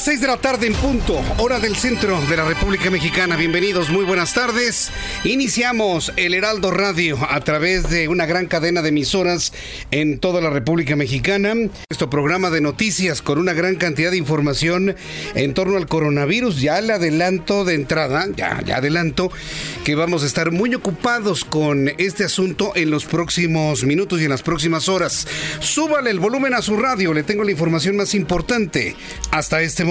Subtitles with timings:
[0.00, 3.36] Las 6 de la tarde en punto, hora del centro de la República Mexicana.
[3.36, 4.90] Bienvenidos, muy buenas tardes.
[5.24, 9.52] Iniciamos el Heraldo Radio a través de una gran cadena de emisoras
[9.90, 11.52] en toda la República Mexicana.
[11.54, 14.96] Nuestro programa de noticias con una gran cantidad de información
[15.34, 16.62] en torno al coronavirus.
[16.62, 19.30] Ya le adelanto de entrada, ya, ya adelanto
[19.84, 24.30] que vamos a estar muy ocupados con este asunto en los próximos minutos y en
[24.30, 25.26] las próximas horas.
[25.60, 28.96] Súbale el volumen a su radio, le tengo la información más importante.
[29.30, 29.89] Hasta este momento.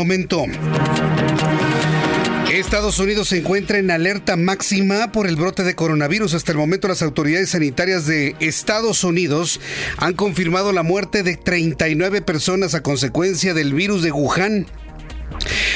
[2.59, 6.33] Estados Unidos se encuentra en alerta máxima por el brote de coronavirus.
[6.33, 9.61] Hasta el momento las autoridades sanitarias de Estados Unidos
[9.97, 14.67] han confirmado la muerte de 39 personas a consecuencia del virus de Wuhan.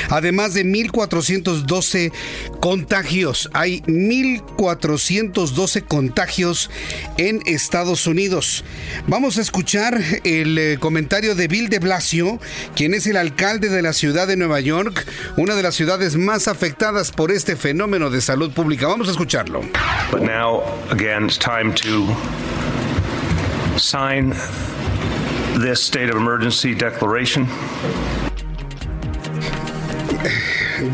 [0.09, 2.11] Además de 1.412
[2.59, 6.69] contagios, hay 1.412 contagios
[7.17, 8.63] en Estados Unidos.
[9.07, 12.39] Vamos a escuchar el eh, comentario de Bill de Blasio,
[12.75, 15.05] quien es el alcalde de la ciudad de Nueva York,
[15.37, 18.87] una de las ciudades más afectadas por este fenómeno de salud pública.
[18.87, 19.61] Vamos a escucharlo.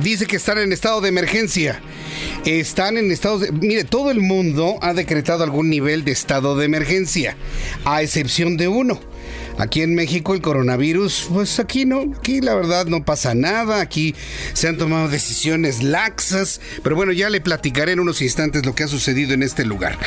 [0.01, 1.81] Dice que están en estado de emergencia.
[2.45, 3.51] Están en estado de...
[3.51, 7.35] Mire, todo el mundo ha decretado algún nivel de estado de emergencia,
[7.85, 8.99] a excepción de uno.
[9.59, 14.15] Aquí en México el coronavirus, pues aquí no, aquí la verdad no pasa nada, aquí
[14.53, 18.83] se han tomado decisiones laxas, pero bueno, ya le platicaré en unos instantes lo que
[18.83, 19.97] ha sucedido en este lugar.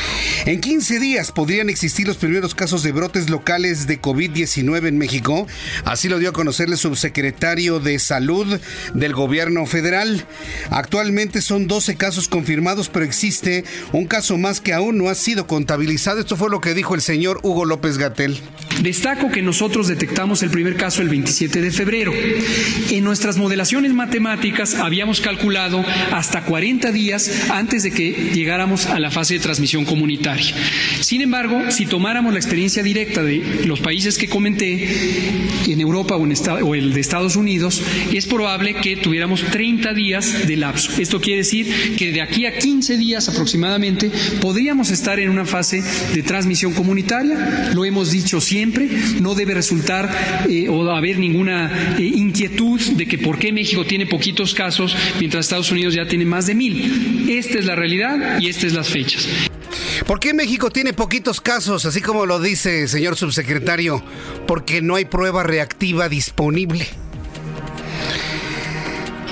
[0.47, 5.45] En 15 días podrían existir los primeros casos de brotes locales de COVID-19 en México,
[5.85, 8.59] así lo dio a conocer el subsecretario de Salud
[8.95, 10.25] del gobierno federal.
[10.71, 15.45] Actualmente son 12 casos confirmados, pero existe un caso más que aún no ha sido
[15.45, 16.19] contabilizado.
[16.19, 18.39] Esto fue lo que dijo el señor Hugo López Gatel.
[18.81, 22.11] Destaco que nosotros detectamos el primer caso el 27 de febrero.
[22.91, 29.11] En nuestras modelaciones matemáticas habíamos calculado hasta 40 días antes de que llegáramos a la
[29.11, 30.53] fase de transmisión comunitaria.
[31.01, 34.87] Sin embargo, si tomáramos la experiencia directa de los países que comenté,
[35.67, 37.81] en Europa o, o el de Estados Unidos,
[38.13, 40.91] es probable que tuviéramos 30 días de lapso.
[40.99, 44.11] Esto quiere decir que de aquí a 15 días aproximadamente
[44.41, 45.83] podríamos estar en una fase
[46.13, 47.71] de transmisión comunitaria.
[47.73, 48.89] Lo hemos dicho siempre,
[49.21, 54.05] no debe resultar eh, o haber ninguna eh, inquietud de que por qué México tiene
[54.05, 57.29] poquitos casos mientras Estados Unidos ya tiene más de mil.
[57.29, 59.27] Esta es la realidad y estas es las fechas.
[60.05, 64.03] ¿Por qué México tiene poquitos casos, así como lo dice señor subsecretario?
[64.47, 66.87] Porque no hay prueba reactiva disponible.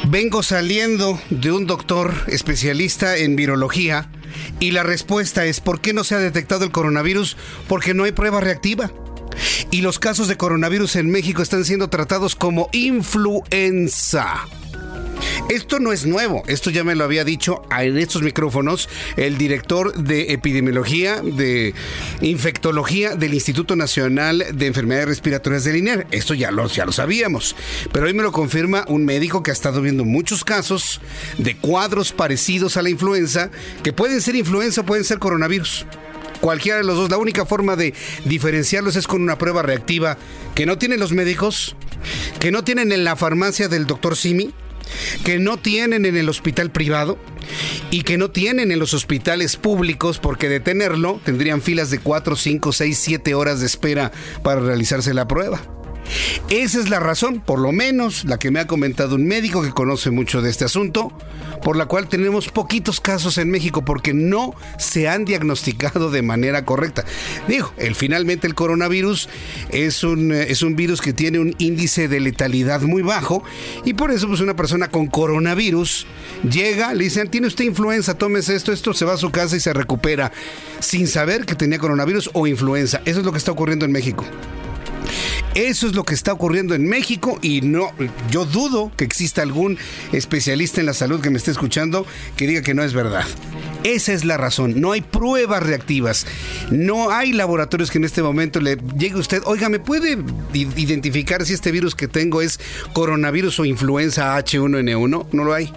[0.08, 4.10] Vengo saliendo de un doctor especialista en virología
[4.60, 7.38] y la respuesta es ¿por qué no se ha detectado el coronavirus?
[7.68, 8.92] Porque no hay prueba reactiva.
[9.72, 14.48] Y los casos de coronavirus en México están siendo tratados como influenza.
[15.50, 19.94] Esto no es nuevo, esto ya me lo había dicho en estos micrófonos el director
[19.94, 21.74] de epidemiología, de
[22.22, 26.08] infectología del Instituto Nacional de Enfermedades Respiratorias del INER.
[26.12, 27.56] Esto ya lo, ya lo sabíamos,
[27.92, 31.02] pero hoy me lo confirma un médico que ha estado viendo muchos casos
[31.38, 33.52] de cuadros parecidos a la influenza,
[33.84, 35.86] que pueden ser influenza o pueden ser coronavirus
[36.42, 37.10] cualquiera de los dos.
[37.10, 37.94] La única forma de
[38.26, 40.18] diferenciarlos es con una prueba reactiva
[40.56, 41.76] que no tienen los médicos,
[42.40, 44.54] que no tienen en la farmacia del doctor Simi,
[45.24, 47.18] que no tienen en el hospital privado
[47.90, 52.36] y que no tienen en los hospitales públicos porque de tenerlo tendrían filas de 4,
[52.36, 54.12] 5, 6, 7 horas de espera
[54.44, 55.62] para realizarse la prueba.
[56.50, 59.72] Esa es la razón, por lo menos la que me ha comentado un médico que
[59.72, 61.12] conoce mucho de este asunto,
[61.64, 66.66] por la cual tenemos poquitos casos en México porque no se han diagnosticado de manera
[66.66, 67.06] correcta.
[67.48, 69.30] Digo, el, finalmente el coronavirus
[69.70, 73.44] es un, eh, es un virus que tiene un índice de letalidad muy bajo
[73.86, 76.08] y por eso pues una persona con coronavirus
[76.50, 79.60] llega, le dicen, tiene usted influenza, tómese esto, esto, se va a su casa y
[79.60, 80.32] se recupera
[80.80, 83.02] sin saber que tenía coronavirus o influenza.
[83.06, 84.26] Eso es lo que está ocurriendo en México.
[85.54, 87.92] Eso es lo que está ocurriendo en México y no,
[88.30, 89.78] yo dudo que exista algún
[90.14, 92.06] especialista en la salud que me esté escuchando
[92.38, 93.26] que diga que no es verdad.
[93.84, 94.80] Esa es la razón.
[94.80, 96.28] No hay pruebas reactivas.
[96.70, 99.42] No hay laboratorios que en este momento le llegue usted.
[99.46, 102.60] Oiga, ¿me puede identificar si este virus que tengo es
[102.94, 105.28] coronavirus o influenza H1N1?
[105.32, 105.74] No lo hay.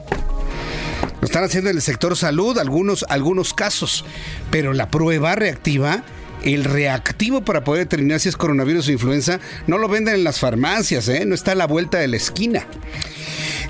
[1.20, 4.04] Lo están haciendo en el sector salud, algunos, algunos casos.
[4.50, 6.04] Pero la prueba reactiva
[6.44, 10.38] el reactivo para poder determinar si es coronavirus o influenza no lo venden en las
[10.38, 11.24] farmacias, ¿eh?
[11.26, 12.66] no está a la vuelta de la esquina.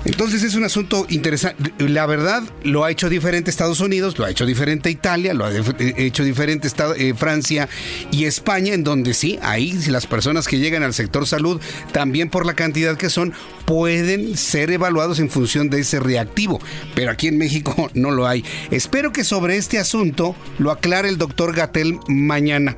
[0.05, 1.73] Entonces es un asunto interesante.
[1.79, 5.51] La verdad, lo ha hecho diferente Estados Unidos, lo ha hecho diferente Italia, lo ha
[5.79, 7.67] hecho diferente eh, Francia
[8.11, 11.59] y España, en donde sí, ahí las personas que llegan al sector salud,
[11.91, 13.33] también por la cantidad que son,
[13.65, 16.61] pueden ser evaluados en función de ese reactivo.
[16.93, 18.45] Pero aquí en México no lo hay.
[18.69, 22.77] Espero que sobre este asunto lo aclare el doctor Gatel mañana.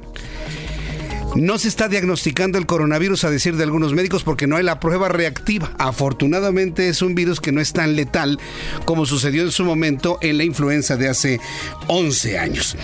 [1.36, 4.80] No se está diagnosticando el coronavirus a decir de algunos médicos porque no hay la
[4.80, 5.72] prueba reactiva.
[5.78, 8.40] Afortunadamente es un virus que no es tan letal
[8.86, 11.40] como sucedió en su momento en la influenza de hace
[11.88, 12.76] 11 años.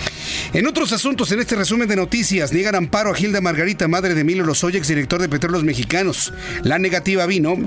[0.54, 4.22] En otros asuntos, en este resumen de noticias, niegan amparo a Gilda Margarita, madre de
[4.22, 6.34] Emilio Lozoya, director de Petróleos Mexicanos.
[6.62, 7.58] La negativa vino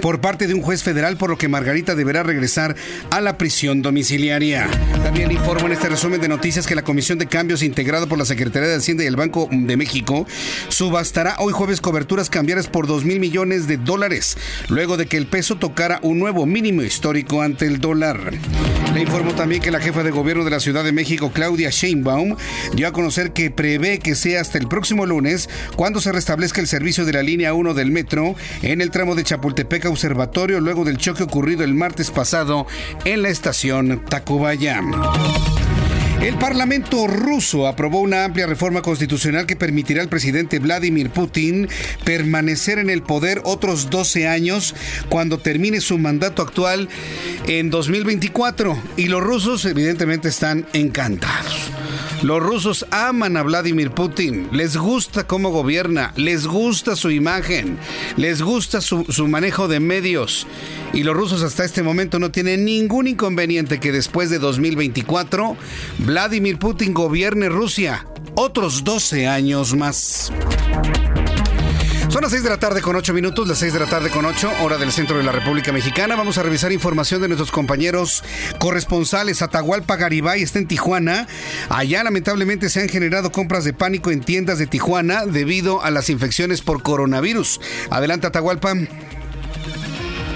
[0.00, 2.76] por parte de un juez federal, por lo que Margarita deberá regresar
[3.10, 4.68] a la prisión domiciliaria.
[5.02, 8.24] También informo en este resumen de noticias que la Comisión de Cambios integrada por la
[8.24, 10.26] Secretaría de Hacienda y el Banco de México
[10.68, 14.36] subastará hoy jueves coberturas cambiarias por 2 mil millones de dólares,
[14.68, 18.32] luego de que el peso tocara un nuevo mínimo histórico ante el dólar.
[18.94, 22.36] Le informo también que la jefa de gobierno de la Ciudad de México, Claudia Sheinbaum,
[22.74, 26.66] dio a conocer que prevé que sea hasta el próximo lunes cuando se restablezca el
[26.66, 30.98] servicio de la línea 1 del metro en el tramo de Chapultepec Observatorio luego del
[30.98, 32.66] choque ocurrido el martes pasado
[33.04, 34.80] en la estación Tacubaya.
[36.22, 41.68] El Parlamento ruso aprobó una amplia reforma constitucional que permitirá al presidente Vladimir Putin
[42.04, 44.74] permanecer en el poder otros 12 años
[45.08, 46.88] cuando termine su mandato actual
[47.46, 48.76] en 2024.
[48.96, 51.70] Y los rusos evidentemente están encantados.
[52.22, 57.78] Los rusos aman a Vladimir Putin, les gusta cómo gobierna, les gusta su imagen,
[58.16, 60.46] les gusta su, manejo de medios.
[60.94, 65.56] Y los rusos hasta este momento no tienen ningún inconveniente que después de 2024
[66.06, 68.06] Vladimir Putin gobierne Rusia
[68.36, 70.32] otros 12 años más.
[72.08, 74.24] Son las 6 de la tarde con 8 minutos, las 6 de la tarde con
[74.24, 76.14] 8, hora del centro de la República Mexicana.
[76.14, 78.22] Vamos a revisar información de nuestros compañeros
[78.60, 79.42] corresponsales.
[79.42, 81.26] Atahualpa Garibay está en Tijuana.
[81.70, 86.08] Allá lamentablemente se han generado compras de pánico en tiendas de Tijuana debido a las
[86.08, 87.60] infecciones por coronavirus.
[87.90, 88.74] Adelante Atahualpa.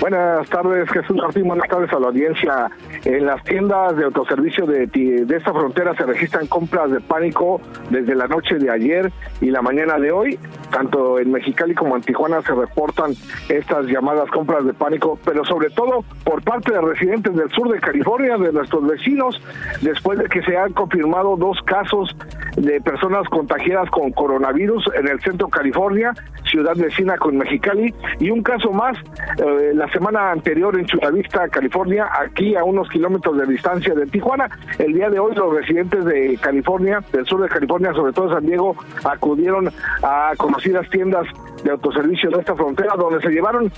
[0.00, 1.47] Buenas tardes, Jesús Martín.
[1.47, 2.70] Buenas tardes a la audiencia.
[3.05, 7.61] En las tiendas de autoservicio de, de esta frontera se registran compras de pánico
[7.91, 9.12] desde la noche de ayer
[9.43, 10.38] y la mañana de hoy.
[10.70, 13.12] Tanto en Mexicali como en Tijuana se reportan
[13.50, 17.79] estas llamadas compras de pánico, pero sobre todo por parte de residentes del sur de
[17.79, 19.38] California, de nuestros vecinos,
[19.83, 22.16] después de que se han confirmado dos casos
[22.57, 26.14] de personas contagiadas con coronavirus en el centro de California,
[26.45, 28.97] ciudad vecina con Mexicali, y un caso más
[29.38, 31.11] eh, la semana anterior en Chula
[31.50, 34.49] California, aquí a unos kilómetros de distancia de Tijuana.
[34.78, 38.47] El día de hoy los residentes de California, del sur de California, sobre todo San
[38.47, 39.70] Diego, acudieron
[40.02, 41.26] a conocidas tiendas
[41.64, 43.70] de autoservicio de esta frontera, donde se llevaron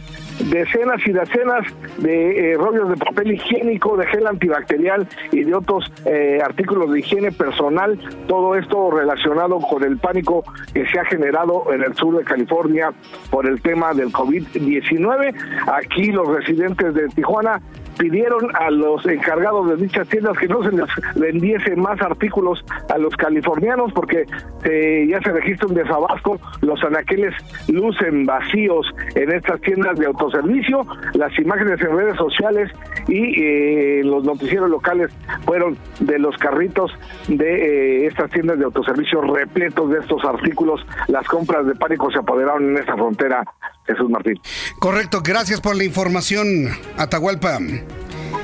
[0.50, 1.66] decenas y decenas
[1.98, 7.00] de eh, rollos de papel higiénico, de gel antibacterial y de otros eh, artículos de
[7.00, 12.16] higiene personal, todo esto relacionado con el pánico que se ha generado en el sur
[12.16, 12.92] de California
[13.30, 15.34] por el tema del COVID-19.
[15.72, 17.60] Aquí los residentes de Tijuana
[17.98, 22.98] pidieron a los encargados de dichas tiendas que no se les vendiese más artículos a
[22.98, 24.26] los californianos porque
[24.64, 27.34] eh, ya se registra un desabasto, los anaqueles
[27.68, 32.70] lucen vacíos en estas tiendas de autoservicio, las imágenes en redes sociales
[33.08, 35.12] y eh, los noticieros locales
[35.44, 36.92] fueron de los carritos
[37.28, 42.18] de eh, estas tiendas de autoservicio repletos de estos artículos, las compras de pánico se
[42.18, 43.44] apoderaron en esta frontera
[43.86, 44.40] Jesús Martín.
[44.78, 47.58] Correcto, gracias por la información, Atahualpa.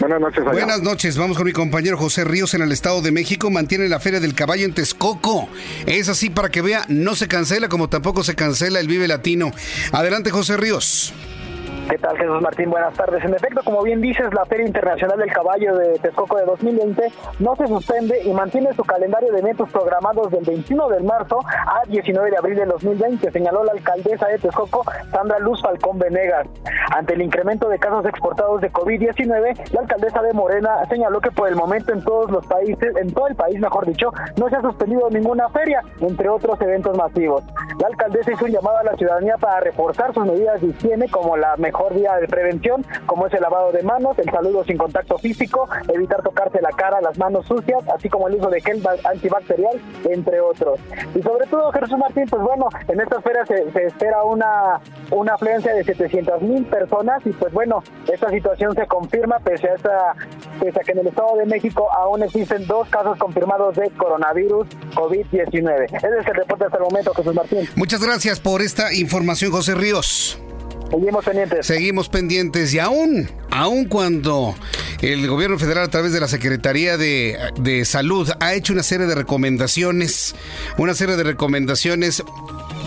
[0.01, 0.45] Buenas noches.
[0.45, 1.17] Buenas noches.
[1.17, 3.51] Vamos con mi compañero José Ríos en el Estado de México.
[3.51, 5.49] Mantiene la Feria del Caballo en Texcoco.
[5.87, 9.51] Es así para que vea, no se cancela como tampoco se cancela el Vive Latino.
[9.93, 11.13] Adelante, José Ríos.
[11.89, 12.69] ¿Qué tal, Jesús Martín?
[12.69, 13.25] Buenas tardes.
[13.25, 17.57] En efecto, como bien dices, la Feria Internacional del Caballo de Texcoco de 2020 no
[17.57, 22.31] se suspende y mantiene su calendario de eventos programados del 21 de marzo a 19
[22.31, 26.47] de abril de 2020, señaló la alcaldesa de Texcoco, Sandra Luz Falcón Venegas.
[26.95, 31.49] Ante el incremento de casos exportados de COVID-19, la alcaldesa de Morena señaló que por
[31.49, 34.61] el momento en todos los países, en todo el país, mejor dicho, no se ha
[34.61, 37.45] suspendido ninguna feria, entre otros eventos masivos.
[37.81, 41.37] La alcaldesa hizo un llamado a la ciudadanía para reforzar sus medidas de higiene como
[41.37, 44.77] la mejor mejor vía de prevención, como es el lavado de manos, el saludo sin
[44.77, 48.83] contacto físico, evitar tocarse la cara, las manos sucias, así como el uso de gel
[49.05, 50.81] antibacterial, entre otros.
[51.15, 54.81] Y sobre todo, Jesús Martín, pues bueno, en esta feria se, espera una,
[55.13, 57.83] una afluencia de 700 mil personas y pues bueno,
[58.13, 60.15] esta situación se confirma pese a, esta,
[60.61, 64.67] pese a que en el Estado de México aún existen dos casos confirmados de coronavirus
[64.95, 65.85] COVID-19.
[65.85, 67.69] Ese es el reporte hasta el momento, Jesús Martín.
[67.77, 70.41] Muchas gracias por esta información, José Ríos.
[70.91, 71.67] Seguimos pendientes.
[71.67, 74.55] Seguimos pendientes y aún, aún cuando
[75.03, 79.07] el gobierno federal a través de la Secretaría de, de Salud ha hecho una serie
[79.07, 80.35] de recomendaciones,
[80.77, 82.23] una serie de recomendaciones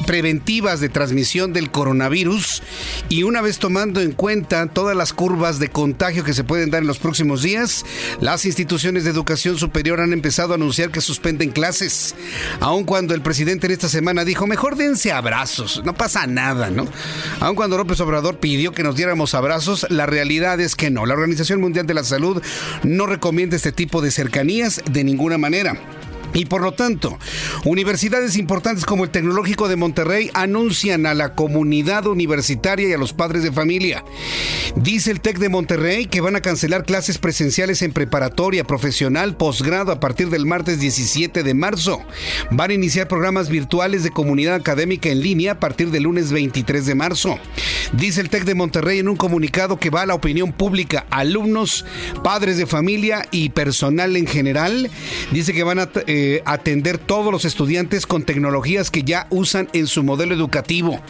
[0.06, 2.62] preventivas de transmisión del coronavirus
[3.10, 6.82] y una vez tomando en cuenta todas las curvas de contagio que se pueden dar
[6.82, 7.86] en los próximos días,
[8.20, 12.16] las instituciones de educación superior han empezado a anunciar que suspenden clases,
[12.60, 16.88] aun cuando el presidente en esta semana dijo, mejor dense abrazos, no pasa nada, ¿no?
[17.40, 21.06] Aun cuando López Obrador pidió que nos diéramos abrazos, la realidad es que no.
[21.06, 22.42] La Organización Mundial de la Salud
[22.84, 25.78] no recomienda este tipo de cercanías de ninguna manera.
[26.34, 27.18] Y por lo tanto,
[27.66, 33.14] universidades importantes como el Tecnológico de Monterrey anuncian a la comunidad universitaria y a los
[33.14, 34.04] padres de familia.
[34.76, 39.92] Dice el TEC de Monterrey que van a cancelar clases presenciales en preparatoria, profesional, posgrado
[39.92, 42.02] a partir del martes 17 de marzo.
[42.52, 46.86] Van a iniciar programas virtuales de comunidad académica en línea a partir del lunes 23
[46.86, 47.40] de marzo.
[47.94, 51.86] Dice el TEC de Monterrey en un comunicado que va a la opinión pública, alumnos,
[52.24, 54.90] padres de familia y personal en general.
[55.32, 55.90] Dice que van a...
[56.08, 61.02] Eh, eh, atender todos los estudiantes con tecnologías que ya usan en su modelo educativo.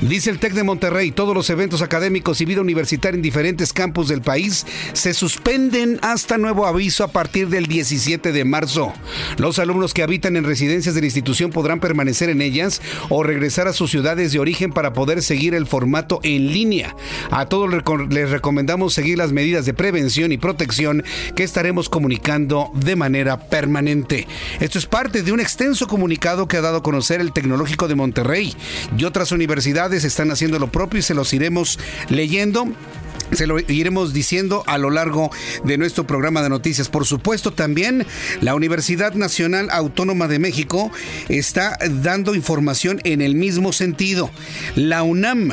[0.00, 4.08] Dice el TEC de Monterrey, todos los eventos académicos y vida universitaria en diferentes campus
[4.08, 8.92] del país se suspenden hasta nuevo aviso a partir del 17 de marzo.
[9.38, 13.68] Los alumnos que habitan en residencias de la institución podrán permanecer en ellas o regresar
[13.68, 16.96] a sus ciudades de origen para poder seguir el formato en línea.
[17.30, 17.70] A todos
[18.10, 21.04] les recomendamos seguir las medidas de prevención y protección
[21.36, 24.26] que estaremos comunicando de manera permanente.
[24.60, 27.94] Esto es parte de un extenso comunicado que ha dado a conocer el Tecnológico de
[27.94, 28.54] Monterrey
[28.96, 32.66] y otras universidades están haciendo lo propio y se los iremos leyendo
[33.32, 35.30] se lo iremos diciendo a lo largo
[35.64, 36.88] de nuestro programa de noticias.
[36.88, 38.06] Por supuesto, también
[38.40, 40.92] la Universidad Nacional Autónoma de México
[41.28, 44.30] está dando información en el mismo sentido.
[44.76, 45.50] La UNAM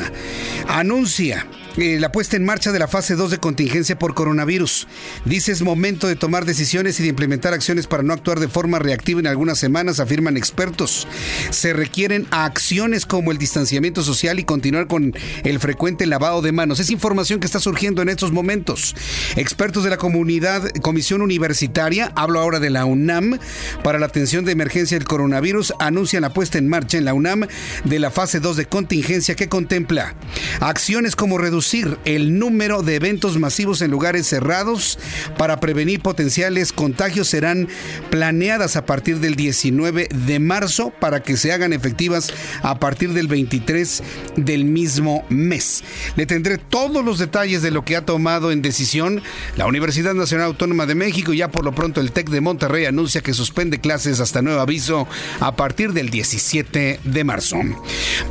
[0.68, 4.86] anuncia eh, la puesta en marcha de la fase 2 de contingencia por coronavirus.
[5.24, 8.78] Dice es momento de tomar decisiones y de implementar acciones para no actuar de forma
[8.78, 11.08] reactiva en algunas semanas, afirman expertos.
[11.50, 16.78] Se requieren acciones como el distanciamiento social y continuar con el frecuente lavado de manos.
[16.78, 18.94] Es información que está surgiendo en estos momentos.
[19.34, 23.40] Expertos de la comunidad, comisión universitaria, hablo ahora de la UNAM,
[23.82, 27.48] para la atención de emergencia del coronavirus, anuncian la puesta en marcha en la UNAM
[27.82, 30.14] de la fase 2 de contingencia que contempla
[30.60, 31.63] acciones como reducir
[32.04, 34.98] el número de eventos masivos en lugares cerrados
[35.38, 37.68] para prevenir potenciales contagios serán
[38.10, 43.28] planeadas a partir del 19 de marzo para que se hagan efectivas a partir del
[43.28, 44.02] 23
[44.36, 45.82] del mismo mes.
[46.16, 49.22] Le tendré todos los detalles de lo que ha tomado en decisión
[49.56, 53.22] la Universidad Nacional Autónoma de México ya por lo pronto el TEC de Monterrey anuncia
[53.22, 55.08] que suspende clases hasta nuevo aviso
[55.40, 57.56] a partir del 17 de marzo.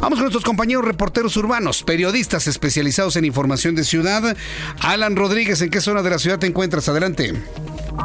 [0.01, 4.35] Vamos con nuestros compañeros reporteros urbanos, periodistas especializados en información de ciudad.
[4.79, 6.89] Alan Rodríguez, ¿en qué zona de la ciudad te encuentras?
[6.89, 7.33] Adelante.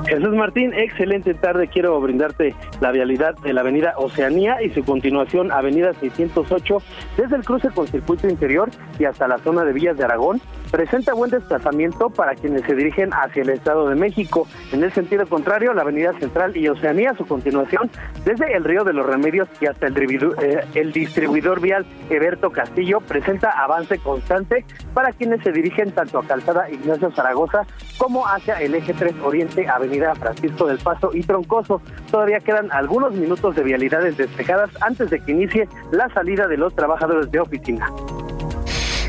[0.06, 1.68] Jesús Martín, excelente tarde.
[1.68, 6.78] Quiero brindarte la vialidad de la avenida Oceanía y su continuación avenida 608
[7.16, 10.40] desde el cruce con circuito interior y hasta la zona de Villas de Aragón.
[10.70, 14.46] Presenta buen desplazamiento para quienes se dirigen hacia el Estado de México.
[14.72, 17.90] En el sentido contrario, la avenida Central y Oceanía, su continuación
[18.24, 23.50] desde el Río de los Remedios y hasta el, eh, distribuidor vial Eberto Castillo presenta
[23.50, 27.66] avance constante para quienes se dirigen tanto a Calzada Ignacio Zaragoza
[27.96, 31.80] como hacia el eje 3 Oriente Avenida Francisco del Paso y Troncoso.
[32.10, 36.74] Todavía quedan algunos minutos de vialidades despejadas antes de que inicie la salida de los
[36.74, 37.90] trabajadores de oficina.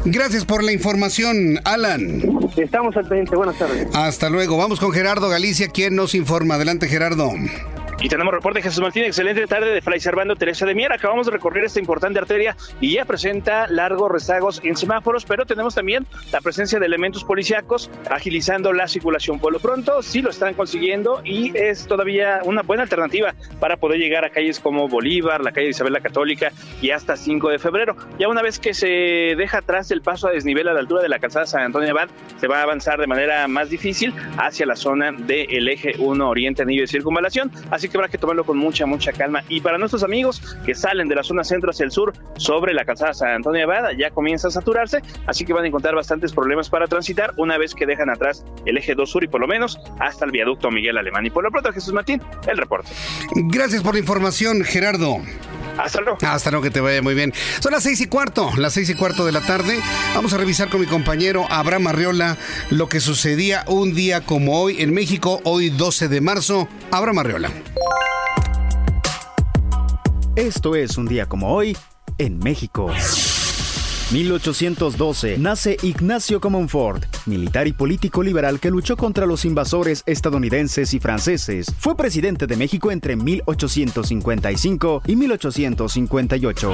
[0.05, 2.21] Gracias por la información, Alan.
[2.55, 3.35] Estamos al pendiente.
[3.35, 3.87] Buenas tardes.
[3.93, 4.57] Hasta luego.
[4.57, 6.55] Vamos con Gerardo Galicia, quien nos informa.
[6.55, 7.31] Adelante, Gerardo.
[8.01, 10.93] Y tenemos reporte de Jesús Martín, excelente tarde de Fray Servando Teresa de Mier.
[10.93, 15.75] Acabamos de recorrer esta importante arteria y ya presenta largos rezagos en semáforos, pero tenemos
[15.75, 19.37] también la presencia de elementos policíacos agilizando la circulación.
[19.39, 23.99] Por lo pronto, sí lo están consiguiendo y es todavía una buena alternativa para poder
[23.99, 27.97] llegar a calles como Bolívar, la calle Isabel la Católica y hasta 5 de febrero.
[28.17, 28.87] Ya una vez que se
[29.35, 32.07] deja atrás el paso a desnivel a la altura de la calzada San Antonio Abad,
[32.37, 36.61] se va a avanzar de manera más difícil hacia la zona del eje 1 Oriente
[36.61, 37.51] Anillo de Circunvalación.
[37.69, 39.43] Así que habrá que tomarlo con mucha, mucha calma.
[39.49, 42.85] Y para nuestros amigos que salen de la zona centro hacia el sur sobre la
[42.85, 46.69] calzada San Antonio Abad, ya comienza a saturarse, así que van a encontrar bastantes problemas
[46.69, 49.79] para transitar una vez que dejan atrás el eje 2 sur y por lo menos
[49.99, 51.25] hasta el viaducto Miguel Alemán.
[51.25, 52.89] Y por lo pronto, Jesús Martín, el reporte.
[53.35, 55.17] Gracias por la información, Gerardo.
[55.79, 56.17] Hasta luego.
[56.21, 57.33] Hasta luego, que te vaya muy bien.
[57.59, 59.79] Son las seis y cuarto, las seis y cuarto de la tarde.
[60.13, 62.37] Vamos a revisar con mi compañero Abraham Arriola
[62.69, 66.67] lo que sucedía un día como hoy en México, hoy 12 de marzo.
[66.91, 67.51] Abraham Arriola.
[70.35, 71.77] Esto es un día como hoy
[72.17, 72.91] en México.
[74.11, 80.99] 1812 nace Ignacio Comonfort, militar y político liberal que luchó contra los invasores estadounidenses y
[80.99, 81.67] franceses.
[81.77, 86.71] Fue presidente de México entre 1855 y 1858.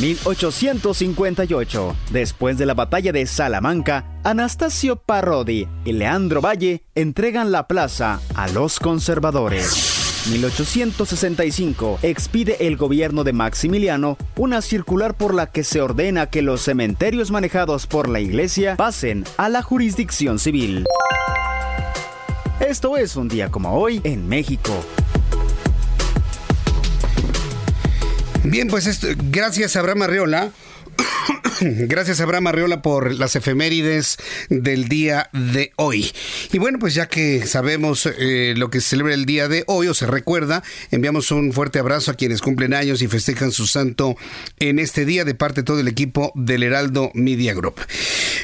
[0.00, 1.96] 1858.
[2.10, 8.48] Después de la batalla de Salamanca, Anastasio Parodi y Leandro Valle entregan la plaza a
[8.48, 10.05] los conservadores.
[10.30, 16.62] 1865 expide el gobierno de Maximiliano una circular por la que se ordena que los
[16.62, 20.84] cementerios manejados por la iglesia pasen a la jurisdicción civil.
[22.60, 24.72] Esto es un día como hoy en México.
[28.42, 30.50] Bien, pues esto, gracias a Abraham Arreola.
[31.60, 34.18] Gracias, Abraham Arriola, por las efemérides
[34.50, 36.10] del día de hoy.
[36.52, 39.88] Y bueno, pues ya que sabemos eh, lo que se celebra el día de hoy
[39.88, 44.16] o se recuerda, enviamos un fuerte abrazo a quienes cumplen años y festejan su santo
[44.58, 47.76] en este día de parte de todo el equipo del Heraldo Media Group.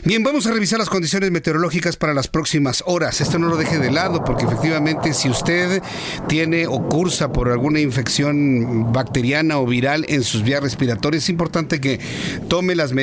[0.04, 3.21] Bien, vamos a revisar las condiciones meteorológicas para las próximas horas.
[3.21, 5.83] Esto no lo deje de lado porque efectivamente si usted
[6.28, 11.81] tiene o cursa por alguna infección bacteriana o viral en sus vías respiratorias, es importante
[11.81, 12.01] que
[12.48, 13.01] tome las medidas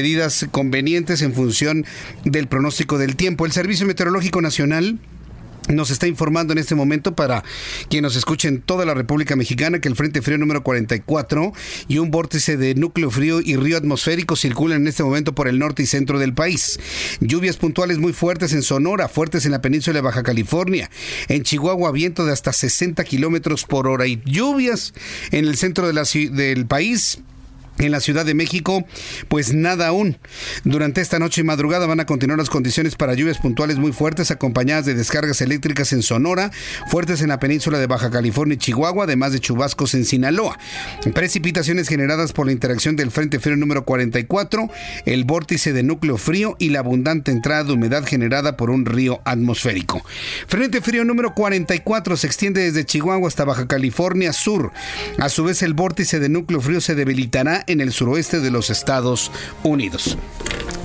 [0.51, 1.85] convenientes en función
[2.25, 3.45] del pronóstico del tiempo.
[3.45, 4.99] El Servicio Meteorológico Nacional
[5.73, 7.43] nos está informando en este momento para
[7.89, 11.53] quien nos escuche en toda la República Mexicana que el Frente Frío número 44
[11.87, 15.59] y un vórtice de núcleo frío y río atmosférico circulan en este momento por el
[15.59, 16.79] norte y centro del país.
[17.19, 20.89] Lluvias puntuales muy fuertes en Sonora, fuertes en la península de Baja California.
[21.27, 24.93] En Chihuahua, viento de hasta 60 kilómetros por hora y lluvias
[25.31, 27.19] en el centro de la, del país
[27.79, 28.85] en la Ciudad de México,
[29.27, 30.17] pues nada aún.
[30.63, 34.31] Durante esta noche y madrugada van a continuar las condiciones para lluvias puntuales muy fuertes
[34.31, 36.51] acompañadas de descargas eléctricas en Sonora,
[36.89, 40.57] fuertes en la península de Baja California y Chihuahua, además de chubascos en Sinaloa.
[41.13, 44.69] Precipitaciones generadas por la interacción del Frente Frío número 44,
[45.05, 49.21] el vórtice de núcleo frío y la abundante entrada de humedad generada por un río
[49.25, 50.03] atmosférico.
[50.47, 54.71] Frente Frío número 44 se extiende desde Chihuahua hasta Baja California Sur.
[55.17, 58.69] A su vez el vórtice de núcleo frío se debilitará en el suroeste de los
[58.69, 59.31] Estados
[59.63, 60.17] Unidos.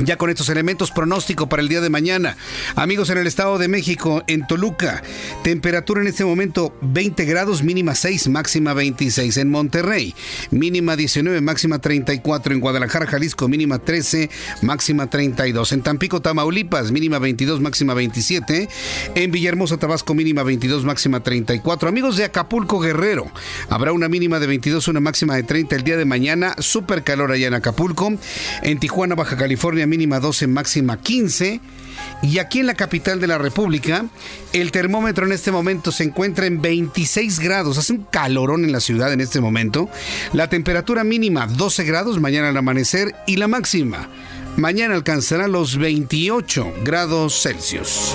[0.00, 2.36] Ya con estos elementos, pronóstico para el día de mañana.
[2.74, 5.02] Amigos en el Estado de México, en Toluca,
[5.44, 9.36] temperatura en este momento 20 grados, mínima 6, máxima 26.
[9.36, 10.14] En Monterrey,
[10.50, 12.52] mínima 19, máxima 34.
[12.52, 14.30] En Guadalajara, Jalisco, mínima 13,
[14.62, 15.72] máxima 32.
[15.72, 18.68] En Tampico, Tamaulipas, mínima 22, máxima 27.
[19.14, 21.88] En Villahermosa, Tabasco, mínima 22, máxima 34.
[21.88, 23.30] Amigos de Acapulco, Guerrero,
[23.70, 26.56] habrá una mínima de 22, una máxima de 30 el día de mañana.
[26.58, 28.12] Súper calor allá en Acapulco.
[28.62, 31.60] En Tijuana, Baja California, mínima 12, máxima 15.
[32.22, 34.06] Y aquí en la capital de la República,
[34.52, 37.78] el termómetro en este momento se encuentra en 26 grados.
[37.78, 39.88] Hace un calorón en la ciudad en este momento.
[40.32, 44.08] La temperatura mínima 12 grados mañana al amanecer y la máxima
[44.56, 48.14] mañana alcanzará los 28 grados Celsius.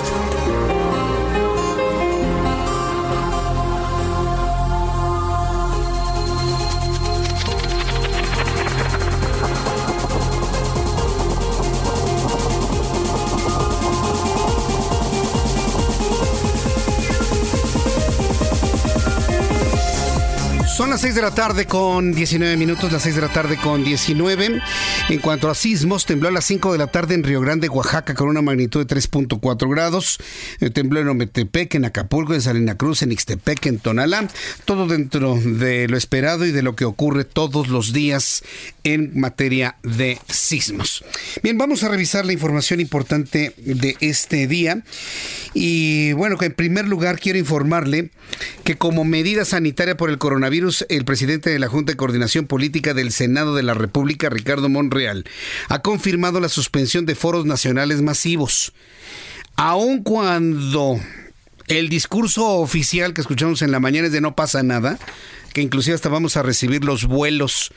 [21.00, 24.60] Las 6 de la tarde con 19 minutos, las 6 de la tarde con 19.
[25.08, 28.12] En cuanto a sismos, tembló a las 5 de la tarde en Río Grande, Oaxaca,
[28.12, 30.18] con una magnitud de 3.4 grados.
[30.60, 34.28] Eh, tembló en Ometepec, en Acapulco, en Salina Cruz, en Ixtepec, en Tonalá.
[34.66, 38.42] Todo dentro de lo esperado y de lo que ocurre todos los días
[38.84, 41.02] en materia de sismos.
[41.42, 44.82] Bien, vamos a revisar la información importante de este día.
[45.54, 48.10] Y bueno, en primer lugar quiero informarle
[48.64, 52.94] que como medida sanitaria por el coronavirus, el presidente de la Junta de Coordinación Política
[52.94, 55.24] del Senado de la República, Ricardo Monreal,
[55.68, 58.72] ha confirmado la suspensión de foros nacionales masivos.
[59.56, 61.00] Aun cuando
[61.68, 64.98] el discurso oficial que escuchamos en la mañana es de no pasa nada,
[65.52, 67.72] que inclusive hasta vamos a recibir los vuelos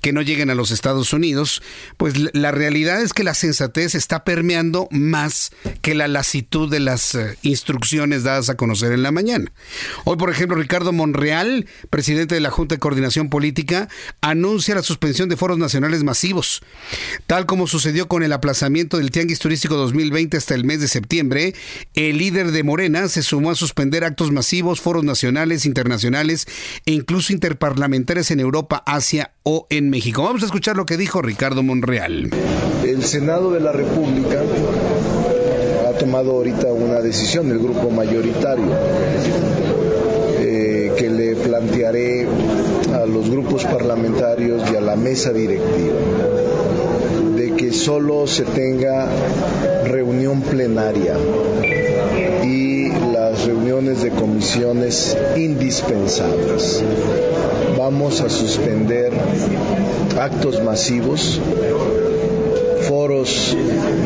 [0.00, 1.62] que no lleguen a los Estados Unidos,
[1.96, 5.50] pues la realidad es que la sensatez está permeando más
[5.82, 9.50] que la lasitud de las eh, instrucciones dadas a conocer en la mañana.
[10.04, 13.88] Hoy, por ejemplo, Ricardo Monreal, presidente de la Junta de Coordinación Política,
[14.20, 16.62] anuncia la suspensión de foros nacionales masivos.
[17.26, 21.54] Tal como sucedió con el aplazamiento del Tianguis Turístico 2020 hasta el mes de septiembre,
[21.94, 26.46] el líder de Morena se sumó a suspender actos masivos, foros nacionales, internacionales
[26.86, 30.22] e incluso interparlamentarios en Europa, Asia o en México.
[30.22, 32.30] Vamos a escuchar lo que dijo Ricardo Monreal.
[32.84, 34.40] El Senado de la República
[35.88, 38.72] ha tomado ahorita una decisión, el grupo mayoritario,
[40.38, 42.26] eh, que le plantearé
[42.94, 45.98] a los grupos parlamentarios y a la mesa directiva,
[47.36, 49.08] de que solo se tenga
[49.84, 51.14] reunión plenaria
[52.48, 56.82] y las reuniones de comisiones indispensables.
[57.76, 59.12] Vamos a suspender
[60.18, 61.40] actos masivos,
[62.88, 63.54] foros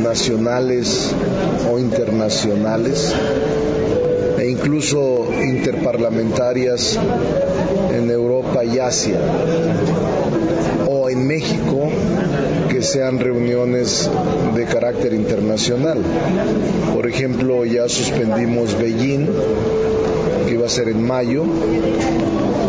[0.02, 1.10] nacionales
[1.72, 3.14] o internacionales
[4.38, 6.98] e incluso interparlamentarias
[7.94, 9.20] en Europa y Asia
[10.88, 11.88] o en México
[12.72, 14.10] que sean reuniones
[14.54, 15.98] de carácter internacional.
[16.94, 19.26] Por ejemplo, ya suspendimos Beijing,
[20.46, 21.44] que iba a ser en mayo,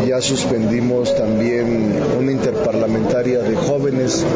[0.06, 4.26] ya suspendimos también una interparlamentaria de jóvenes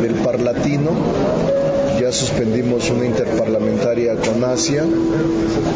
[0.00, 0.92] del Parlatino,
[2.00, 4.84] ya suspendimos una interparlamentaria con Asia.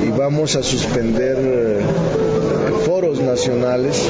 [0.06, 1.80] Y vamos a suspender
[2.98, 4.08] foros nacionales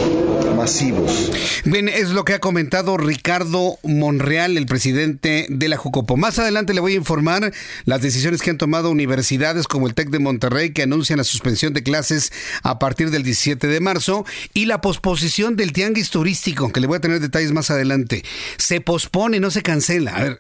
[0.57, 1.31] masivos.
[1.66, 6.16] Bien, es lo que ha comentado Ricardo Monreal, el presidente de la Jucopo.
[6.16, 7.53] Más adelante le voy a informar
[7.85, 11.74] las decisiones que han tomado universidades como el TEC de Monterrey, que anuncian la suspensión
[11.74, 14.24] de clases a partir del 17 de marzo,
[14.55, 18.24] y la posposición del tianguis turístico, que le voy a tener detalles más adelante.
[18.57, 20.16] Se pospone, no se cancela.
[20.16, 20.38] A ver,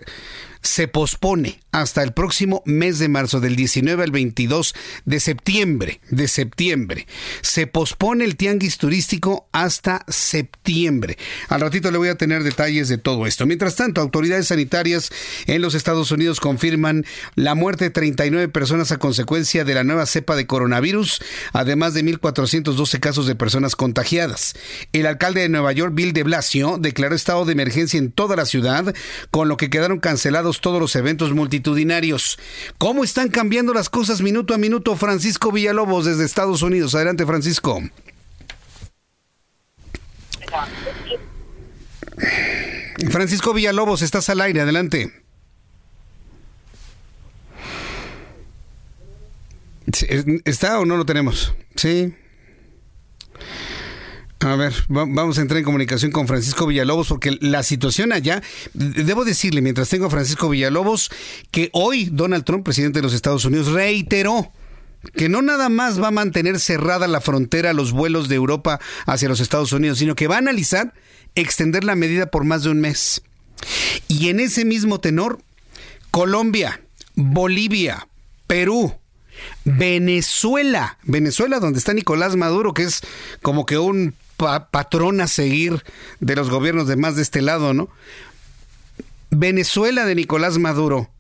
[0.62, 6.26] se pospone hasta el próximo mes de marzo, del 19 al 22 de septiembre, de
[6.26, 7.06] septiembre.
[7.42, 11.18] Se pospone el tianguis turístico hasta septiembre.
[11.48, 13.46] Al ratito le voy a tener detalles de todo esto.
[13.46, 15.10] Mientras tanto, autoridades sanitarias
[15.46, 20.06] en los Estados Unidos confirman la muerte de 39 personas a consecuencia de la nueva
[20.06, 21.20] cepa de coronavirus,
[21.52, 24.54] además de 1.412 casos de personas contagiadas.
[24.92, 28.46] El alcalde de Nueva York, Bill de Blasio, declaró estado de emergencia en toda la
[28.46, 28.94] ciudad,
[29.30, 32.38] con lo que quedaron cancelados todos los eventos multitudinarios.
[32.78, 34.96] ¿Cómo están cambiando las cosas minuto a minuto?
[34.96, 36.94] Francisco Villalobos desde Estados Unidos.
[36.94, 37.82] Adelante, Francisco.
[43.10, 45.12] Francisco Villalobos, estás al aire, adelante.
[50.44, 51.54] ¿Está o no lo tenemos?
[51.76, 52.14] Sí.
[54.40, 58.40] A ver, vamos a entrar en comunicación con Francisco Villalobos porque la situación allá,
[58.72, 61.10] debo decirle, mientras tengo a Francisco Villalobos,
[61.50, 64.52] que hoy Donald Trump, presidente de los Estados Unidos, reiteró
[65.16, 68.78] que no nada más va a mantener cerrada la frontera a los vuelos de Europa
[69.06, 70.94] hacia los Estados Unidos, sino que va a analizar
[71.34, 73.22] extender la medida por más de un mes.
[74.06, 75.40] Y en ese mismo tenor,
[76.12, 76.80] Colombia,
[77.16, 78.06] Bolivia,
[78.46, 78.94] Perú,
[79.64, 83.00] Venezuela, Venezuela donde está Nicolás Maduro, que es
[83.42, 85.84] como que un patrón a seguir
[86.20, 87.88] de los gobiernos de más de este lado, ¿no?
[89.30, 91.10] Venezuela de Nicolás Maduro,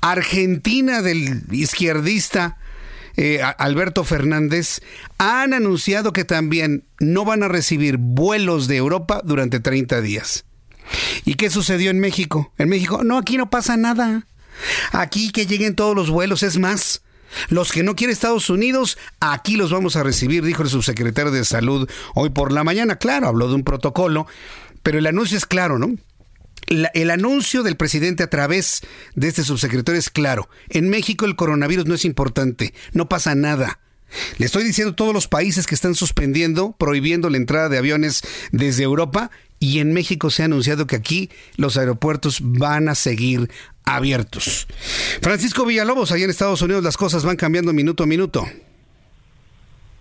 [0.00, 2.58] Argentina del izquierdista
[3.16, 4.80] eh, Alberto Fernández,
[5.18, 10.44] han anunciado que también no van a recibir vuelos de Europa durante 30 días.
[11.24, 12.52] ¿Y qué sucedió en México?
[12.58, 14.26] En México, no, aquí no pasa nada.
[14.90, 17.02] Aquí que lleguen todos los vuelos, es más,
[17.48, 21.44] los que no quiere Estados Unidos, aquí los vamos a recibir, dijo el subsecretario de
[21.44, 22.96] Salud hoy por la mañana.
[22.96, 24.26] Claro, habló de un protocolo,
[24.82, 25.94] pero el anuncio es claro, ¿no?
[26.66, 28.80] el anuncio del presidente a través
[29.14, 30.48] de este subsecretario es claro.
[30.70, 33.80] En México el coronavirus no es importante, no pasa nada.
[34.38, 38.84] Le estoy diciendo todos los países que están suspendiendo, prohibiendo la entrada de aviones desde
[38.84, 43.50] Europa y en México se ha anunciado que aquí los aeropuertos van a seguir
[43.84, 44.66] abiertos.
[45.20, 48.44] Francisco Villalobos, allá en Estados Unidos las cosas van cambiando minuto a minuto.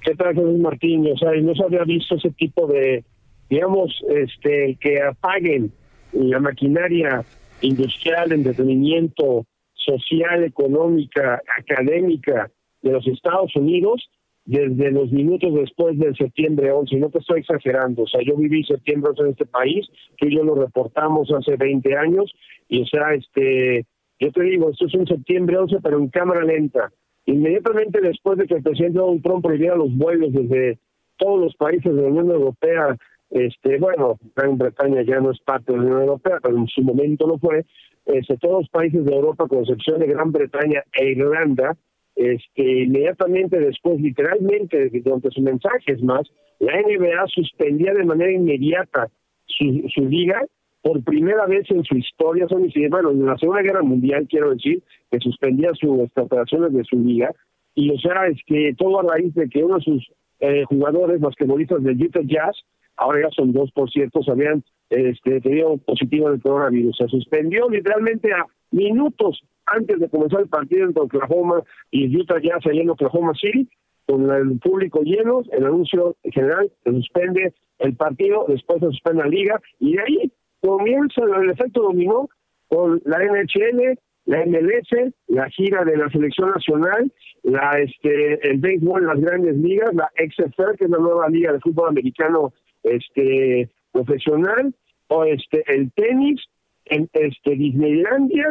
[0.01, 1.07] ¿Qué tal, Jesús Martín?
[1.13, 3.03] O sea, no se había visto ese tipo de,
[3.49, 5.71] digamos, este, que apaguen
[6.11, 7.23] la maquinaria
[7.61, 14.09] industrial, entretenimiento, social, económica, académica de los Estados Unidos
[14.45, 18.63] desde los minutos después del septiembre 11, no te estoy exagerando, o sea, yo viví
[18.63, 22.33] septiembre 11 en este país, tú y yo lo reportamos hace 20 años,
[22.67, 23.85] y o sea, este,
[24.19, 26.91] yo te digo, esto es un septiembre 11, pero en cámara lenta.
[27.25, 30.79] Inmediatamente después de que el presidente Donald Trump prohibiera los vuelos desde
[31.17, 32.97] todos los países de la Unión Europea,
[33.29, 36.81] este, bueno, Gran Bretaña ya no es parte de la Unión Europea, pero en su
[36.81, 37.65] momento lo fue,
[38.05, 41.75] este, todos los países de Europa, con excepción de Gran Bretaña e Irlanda,
[42.15, 49.09] este, inmediatamente después, literalmente, durante sus mensajes más, la NBA suspendía de manera inmediata
[49.45, 50.41] su, su liga
[50.83, 54.83] por primera vez en su historia, son bueno, en la Segunda Guerra Mundial, quiero decir,
[55.09, 57.31] que suspendía sus operaciones de su liga,
[57.73, 61.21] y o sea, es que todo a raíz de que uno de sus eh, jugadores
[61.21, 62.57] basquetbolistas del Utah Jazz,
[62.97, 66.97] ahora ya son dos, por cierto, se habían este, tenido positivo del coronavirus.
[66.97, 72.65] Se suspendió literalmente a minutos antes de comenzar el partido entre Oklahoma y Utah Jazz
[72.65, 73.69] allá en Oklahoma City,
[74.05, 79.29] con el público lleno, el anuncio general se suspende el partido, después se suspende la
[79.29, 80.31] liga, y de ahí
[80.63, 82.29] comienza el efecto dominó
[82.69, 87.11] con la NHL, la MLS, la gira de la selección nacional,
[87.43, 91.59] la este el béisbol las grandes ligas, la XFL, que es la nueva liga de
[91.59, 94.73] fútbol americano este profesional,
[95.07, 96.41] o este el tenis,
[96.85, 98.47] en este Disneylandia,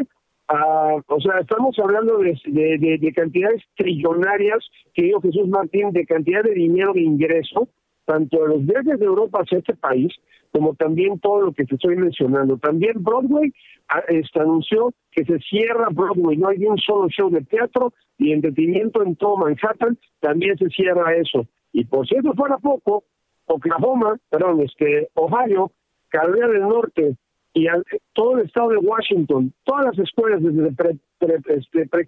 [0.49, 4.59] ah, o sea, estamos hablando de, de, de, cantidades trillonarias,
[4.95, 7.69] que dijo Jesús Martín, de cantidad de dinero de ingreso,
[8.05, 10.13] tanto de los viajes de Europa hacia este país,
[10.53, 12.59] como también todo lo que te estoy mencionando.
[12.59, 13.53] También Broadway
[13.89, 18.33] ah, este, anunció que se cierra Broadway, no hay un solo show de teatro y
[18.33, 21.47] entretenimiento en todo Manhattan, también se cierra eso.
[21.73, 23.05] Y por si eso fuera poco,
[23.47, 25.73] Oklahoma, perdón, este, Ohio,
[26.09, 27.17] Carolina del Norte
[27.55, 27.67] y
[28.13, 32.07] todo el estado de Washington, todas las escuelas desde pre, pre, este, pre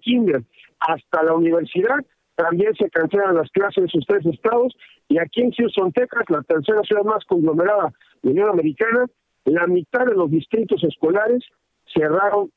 [0.79, 1.97] hasta la universidad,
[2.35, 4.75] también se cancelan las clases en sus tres estados
[5.07, 7.93] y aquí en Houston, Texas, la tercera ciudad más conglomerada
[8.29, 9.05] Unión Americana,
[9.45, 11.43] la mitad de los distritos escolares
[11.93, 12.51] cerraron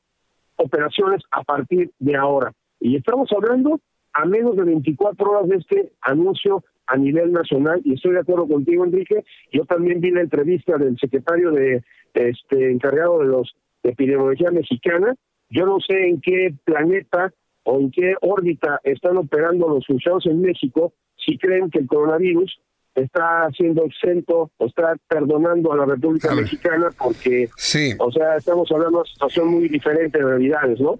[0.55, 2.51] operaciones a partir de ahora.
[2.79, 3.79] Y estamos hablando
[4.13, 7.81] a menos de 24 horas de este anuncio a nivel nacional.
[7.83, 9.23] Y estoy de acuerdo contigo Enrique.
[9.51, 15.15] Yo también vi la entrevista del secretario de este encargado de los de epidemiología mexicana.
[15.49, 17.31] Yo no sé en qué planeta
[17.63, 22.59] o en qué órbita están operando los funcionarios en México si creen que el coronavirus
[22.95, 27.93] está siendo exento o está perdonando a la República Mexicana porque, sí.
[27.99, 30.99] o sea, estamos hablando de una situación muy diferente de realidades, ¿no?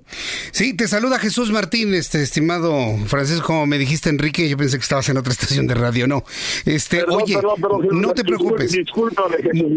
[0.52, 4.84] Sí, te saluda Jesús Martín, este estimado Francisco, como me dijiste Enrique, yo pensé que
[4.84, 6.23] estabas en otra estación de radio, no.
[6.65, 7.38] Este, oye,
[7.91, 8.75] no te preocupes.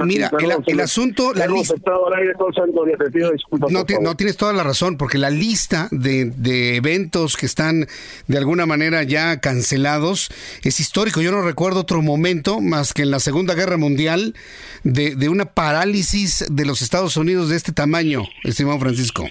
[0.04, 0.30] Mira,
[0.66, 1.74] el, asunto, la lista...
[3.70, 7.86] No, no, tienes toda la razón, porque la lista de, de eventos que están
[8.26, 10.30] de alguna manera ya cancelados
[10.62, 11.20] es histórico.
[11.20, 14.34] Yo no recuerdo otro momento más que en la Segunda Guerra Mundial
[14.84, 19.24] de, de una parálisis de los Estados Unidos de este tamaño, estimado Francisco.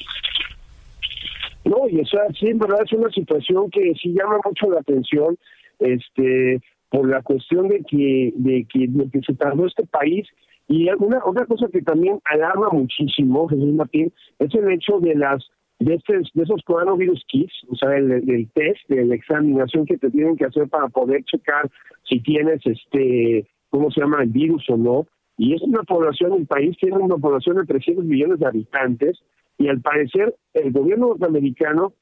[1.63, 4.79] No, y o sea, sí, en verdad es una situación que sí llama mucho la
[4.79, 5.37] atención,
[5.79, 10.27] este, por la cuestión de que, de que, que se tardó este país.
[10.67, 15.43] Y alguna otra cosa que también alarma muchísimo, Jesús Martín, es el hecho de las
[15.81, 19.97] de, este, de esos coronavirus kits, o sea, el, el, test, de la examinación que
[19.97, 21.69] te tienen que hacer para poder checar
[22.07, 25.07] si tienes, este, ¿cómo se llama?, el virus o no.
[25.37, 29.19] Y es una población, el país tiene una población de 300 millones de habitantes
[29.57, 31.93] y al parecer el gobierno norteamericano,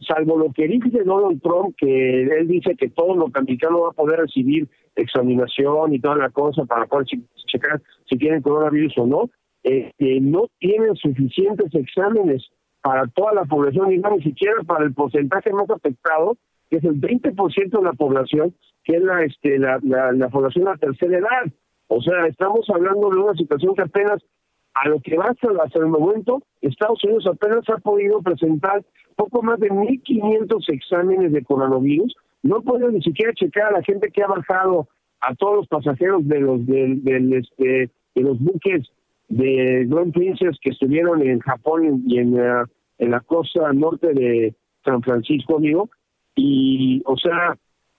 [0.00, 4.20] salvo lo que dice Donald Trump, que él dice que todo norteamericano va a poder
[4.20, 7.06] recibir examinación y toda la cosa para poder
[7.46, 9.30] checar si tienen coronavirus o no,
[9.62, 12.48] eh, no tienen suficientes exámenes
[12.86, 16.36] para toda la población y no ni siquiera para el porcentaje más afectado,
[16.70, 20.78] que es el 20% de la población, que es la, este, la, la, población de
[20.78, 21.52] tercera edad.
[21.88, 24.22] O sea, estamos hablando de una situación que apenas,
[24.74, 28.84] a lo que va hasta, hasta el momento, Estados Unidos apenas ha podido presentar
[29.16, 32.14] poco más de 1.500 exámenes de coronavirus.
[32.44, 34.86] No puede ni siquiera checar a la gente que ha bajado
[35.22, 38.88] a todos los pasajeros de los del, del este de los buques
[39.28, 42.62] de Grand Princess que estuvieron en Japón y en, eh,
[42.98, 44.54] en la costa norte de
[44.84, 45.90] San Francisco, amigo.
[46.34, 47.56] Y, o sea,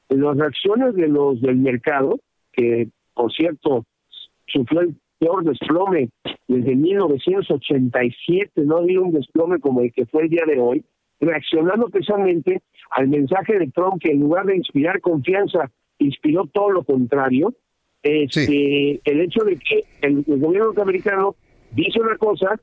[0.09, 2.19] las reacciones de los del mercado,
[2.51, 3.85] que por cierto
[4.47, 6.09] sufrió el peor desplome
[6.47, 10.85] desde 1987, no había un desplome como el que fue el día de hoy,
[11.19, 16.83] reaccionando precisamente al mensaje de Trump que en lugar de inspirar confianza, inspiró todo lo
[16.83, 17.53] contrario,
[18.03, 21.35] este, el hecho de que el, gobierno norteamericano
[21.71, 22.59] dice una cosa,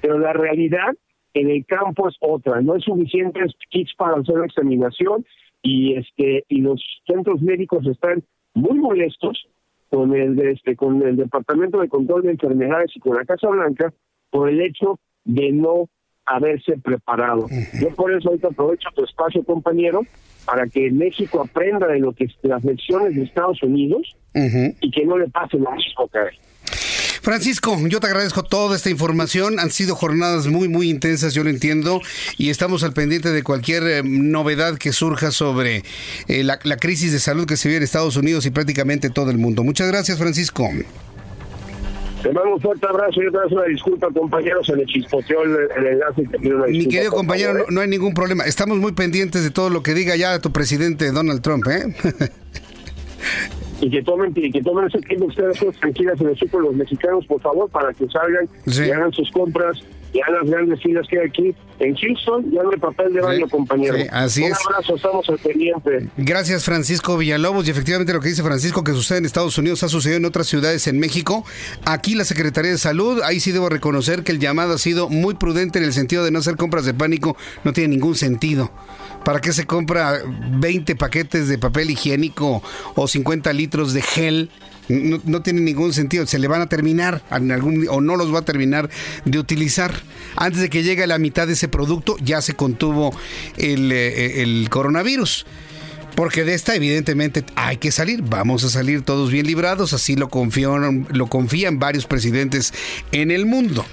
[0.00, 0.96] pero la realidad
[1.40, 5.24] en el campo es otra, no es suficientes kits para hacer la examinación
[5.62, 8.22] y este y los centros médicos están
[8.54, 9.46] muy molestos
[9.90, 13.92] con el este con el Departamento de Control de Enfermedades y con la Casa Blanca
[14.30, 15.88] por el hecho de no
[16.26, 17.46] haberse preparado.
[17.80, 20.02] Yo por eso ahorita aprovecho tu espacio, compañero,
[20.44, 25.18] para que México aprenda de lo que las lecciones de Estados Unidos y que no
[25.18, 26.08] le pase lo mismo
[27.22, 29.58] Francisco, yo te agradezco toda esta información.
[29.58, 32.00] Han sido jornadas muy, muy intensas, yo lo entiendo,
[32.36, 35.82] y estamos al pendiente de cualquier eh, novedad que surja sobre
[36.28, 39.38] eh, la, crisis de salud que se vive en Estados Unidos y prácticamente todo el
[39.38, 39.64] mundo.
[39.64, 40.68] Muchas gracias, Francisco.
[42.22, 45.86] Te mando un fuerte abrazo y otra vez una disculpa, compañeros, se le chispoteó el,
[45.86, 46.22] enlace.
[46.68, 48.44] Mi querido compañero, no, hay ningún problema.
[48.44, 51.94] Estamos muy pendientes de todo lo que diga ya tu presidente Donald Trump, ¿eh?
[53.80, 57.26] y que tomen y que tomen ese tiempo ustedes tranquilas en el súper los mexicanos
[57.26, 59.78] por favor para que salgan y hagan sus compras
[60.12, 63.48] ya las grandes filas que hay aquí en Houston ya no hay papel de baño
[63.48, 63.96] compañero.
[64.10, 66.08] así un abrazo estamos al pendiente.
[66.16, 69.88] Gracias Francisco Villalobos y efectivamente lo que dice Francisco que sucede en Estados Unidos ha
[69.88, 71.44] sucedido en otras ciudades en México.
[71.84, 75.34] Aquí la Secretaría de Salud ahí sí debo reconocer que el llamado ha sido muy
[75.34, 78.70] prudente en el sentido de no hacer compras de pánico no tiene ningún sentido
[79.24, 82.62] ¿Para qué se compra 20 paquetes de papel higiénico
[82.94, 84.50] o 50 litros de gel?
[84.88, 86.26] No, tiene ningún sentido.
[86.26, 88.88] Se le van a terminar en algún, o no los va a terminar
[89.24, 89.92] de utilizar.
[90.36, 93.14] Antes de que llegue la mitad de ese producto, ya se contuvo
[93.56, 95.44] el, eh, el coronavirus.
[96.18, 100.28] Porque de esta evidentemente hay que salir, vamos a salir todos bien librados, así lo
[100.28, 102.74] confían, varios presidentes
[103.12, 103.86] en el mundo.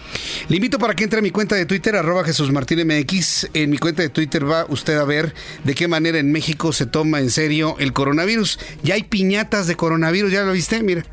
[0.49, 3.49] Le invito para que entre a mi cuenta de Twitter, arroba Jesús Martín MX.
[3.53, 5.35] En mi cuenta de Twitter va usted a ver
[5.65, 8.57] de qué manera en México se toma en serio el coronavirus.
[8.81, 10.81] Ya hay piñatas de coronavirus, ¿ya lo viste?
[10.81, 11.05] Mira.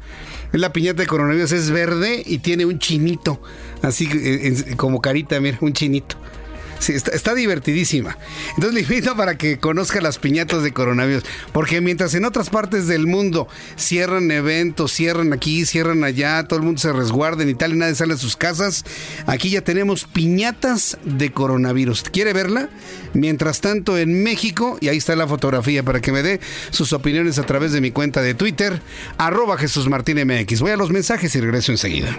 [0.53, 3.43] La piñata de coronavirus es verde y tiene un chinito,
[3.83, 6.17] así eh, como carita, mira, un chinito.
[6.83, 8.19] Sí, está, divertidísima.
[8.57, 11.23] Entonces le invito para que conozca las piñatas de coronavirus.
[11.53, 16.65] Porque mientras en otras partes del mundo cierran eventos, cierran aquí, cierran allá, todo el
[16.65, 18.85] mundo se resguarda y tal y nadie sale a sus casas,
[19.27, 22.03] aquí ya tenemos piñatas de coronavirus.
[22.03, 22.69] ¿Quiere verla?
[23.15, 26.41] Mientras tanto en México, y ahí está la fotografía para que me dé
[26.71, 28.83] sus opiniones a través de mi cuenta de Twitter,
[29.19, 30.59] arroba Jesús Martín MX.
[30.61, 32.19] Voy a los mensajes y regreso enseguida.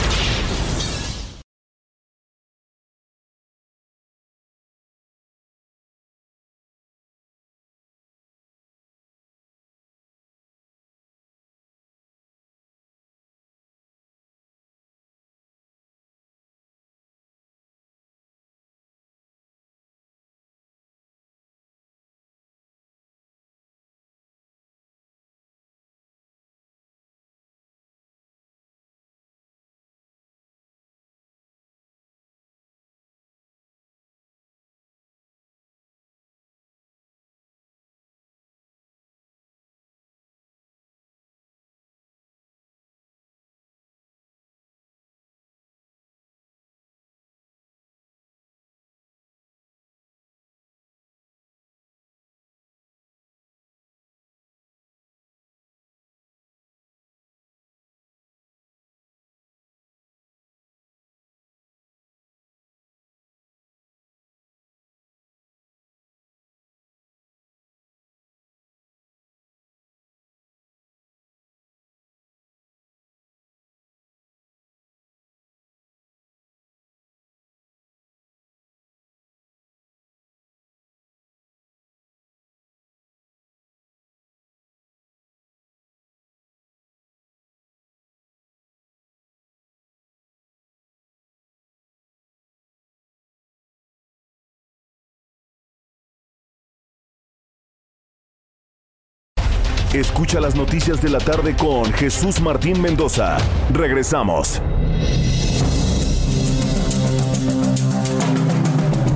[99.93, 103.35] Escucha las noticias de la tarde con Jesús Martín Mendoza.
[103.73, 104.61] Regresamos.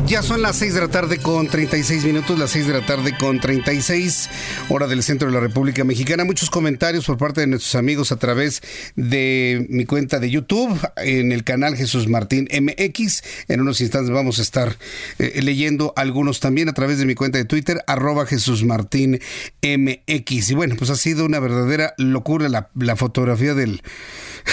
[0.07, 3.15] Ya son las 6 de la tarde con 36 minutos, las 6 de la tarde
[3.17, 4.29] con 36,
[4.69, 6.23] hora del centro de la República Mexicana.
[6.23, 8.61] Muchos comentarios por parte de nuestros amigos a través
[8.95, 13.23] de mi cuenta de YouTube, en el canal Jesús Martín MX.
[13.47, 14.77] En unos instantes vamos a estar
[15.17, 19.19] eh, leyendo algunos también a través de mi cuenta de Twitter, arroba Jesús Martín
[19.63, 20.51] MX.
[20.51, 23.81] Y bueno, pues ha sido una verdadera locura la, la fotografía del,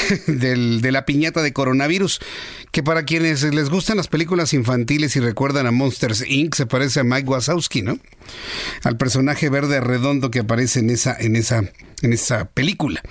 [0.26, 2.20] del, de la piñata de coronavirus,
[2.70, 7.00] que para quienes les gustan las películas infantiles y recuerdan a Monsters Inc., se parece
[7.00, 7.98] a Mike Wazowski, ¿no?
[8.84, 11.64] Al personaje verde redondo que aparece en esa, en esa,
[12.02, 13.02] en esa película.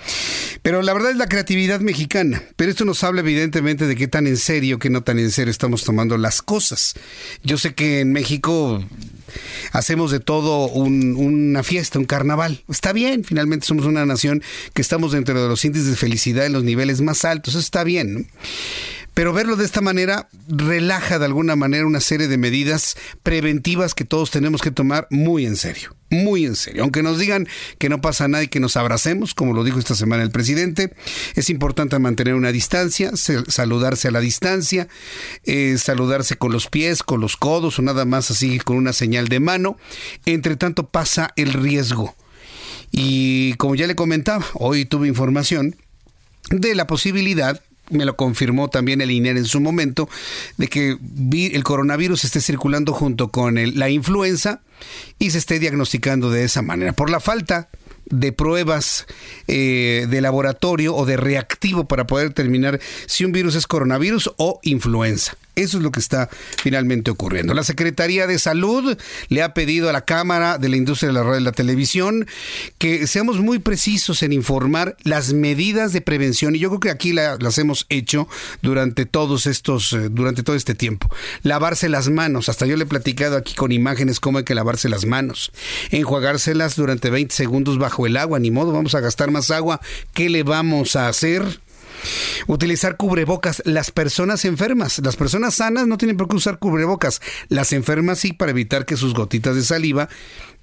[0.62, 2.42] Pero la verdad es la creatividad mexicana.
[2.56, 5.50] Pero esto nos habla evidentemente de qué tan en serio, qué no tan en serio
[5.50, 6.94] estamos tomando las cosas.
[7.42, 8.84] Yo sé que en México
[9.72, 12.62] hacemos de todo una fiesta, un carnaval.
[12.68, 14.42] Está bien, finalmente somos una nación
[14.74, 17.54] que estamos dentro de los índices de felicidad en los niveles más altos.
[17.54, 18.14] Eso está bien.
[18.14, 18.20] ¿no?
[19.14, 24.04] Pero verlo de esta manera relaja de alguna manera una serie de medidas preventivas que
[24.04, 26.82] todos tenemos que tomar muy en serio, muy en serio.
[26.82, 27.46] Aunque nos digan
[27.78, 30.94] que no pasa nada y que nos abracemos, como lo dijo esta semana el presidente,
[31.34, 34.88] es importante mantener una distancia, saludarse a la distancia,
[35.44, 39.28] eh, saludarse con los pies, con los codos o nada más así con una señal
[39.28, 39.76] de mano.
[40.24, 42.14] Entre tanto pasa el riesgo.
[42.90, 45.76] Y como ya le comentaba, hoy tuve información
[46.50, 50.08] de la posibilidad me lo confirmó también el INER en su momento,
[50.56, 50.98] de que
[51.52, 54.60] el coronavirus esté circulando junto con la influenza
[55.18, 56.92] y se esté diagnosticando de esa manera.
[56.92, 57.68] Por la falta
[58.06, 59.06] de pruebas
[59.48, 64.60] eh, de laboratorio o de reactivo para poder determinar si un virus es coronavirus o
[64.62, 65.36] influenza.
[65.54, 66.30] Eso es lo que está
[66.62, 67.52] finalmente ocurriendo.
[67.52, 68.96] La Secretaría de Salud
[69.28, 72.26] le ha pedido a la Cámara de la Industria de la Radio y la Televisión
[72.78, 77.12] que seamos muy precisos en informar las medidas de prevención y yo creo que aquí
[77.12, 78.28] las hemos hecho
[78.62, 81.08] durante todos estos eh, durante todo este tiempo.
[81.42, 84.88] Lavarse las manos, hasta yo le he platicado aquí con imágenes cómo hay que lavarse
[84.88, 85.52] las manos.
[85.90, 89.80] Enjuagárselas durante 20 segundos bajo el agua, ni modo, vamos a gastar más agua.
[90.14, 91.42] ¿Qué le vamos a hacer?
[92.46, 93.62] Utilizar cubrebocas.
[93.64, 97.20] Las personas enfermas, las personas sanas no tienen por qué usar cubrebocas.
[97.48, 100.08] Las enfermas sí para evitar que sus gotitas de saliva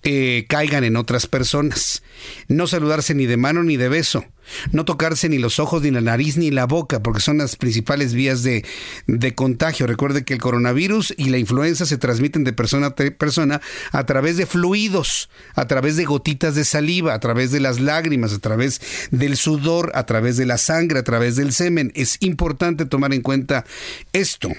[0.04, 2.04] eh, caigan en otras personas.
[2.48, 4.26] No saludarse ni de mano ni de beso.
[4.72, 8.14] No tocarse ni los ojos, ni la nariz, ni la boca, porque son las principales
[8.14, 8.66] vías de,
[9.08, 9.88] de contagio.
[9.88, 14.38] Recuerde que el coronavirus y la influenza se transmiten de persona a persona a través
[14.38, 18.82] de fluidos, a través de gotitas de saliva, a través de las lágrimas, a través
[19.12, 21.92] del sudor, a través de la sangre, a través del semen.
[21.96, 23.66] Es importante tomar en cuenta
[24.14, 24.50] esto.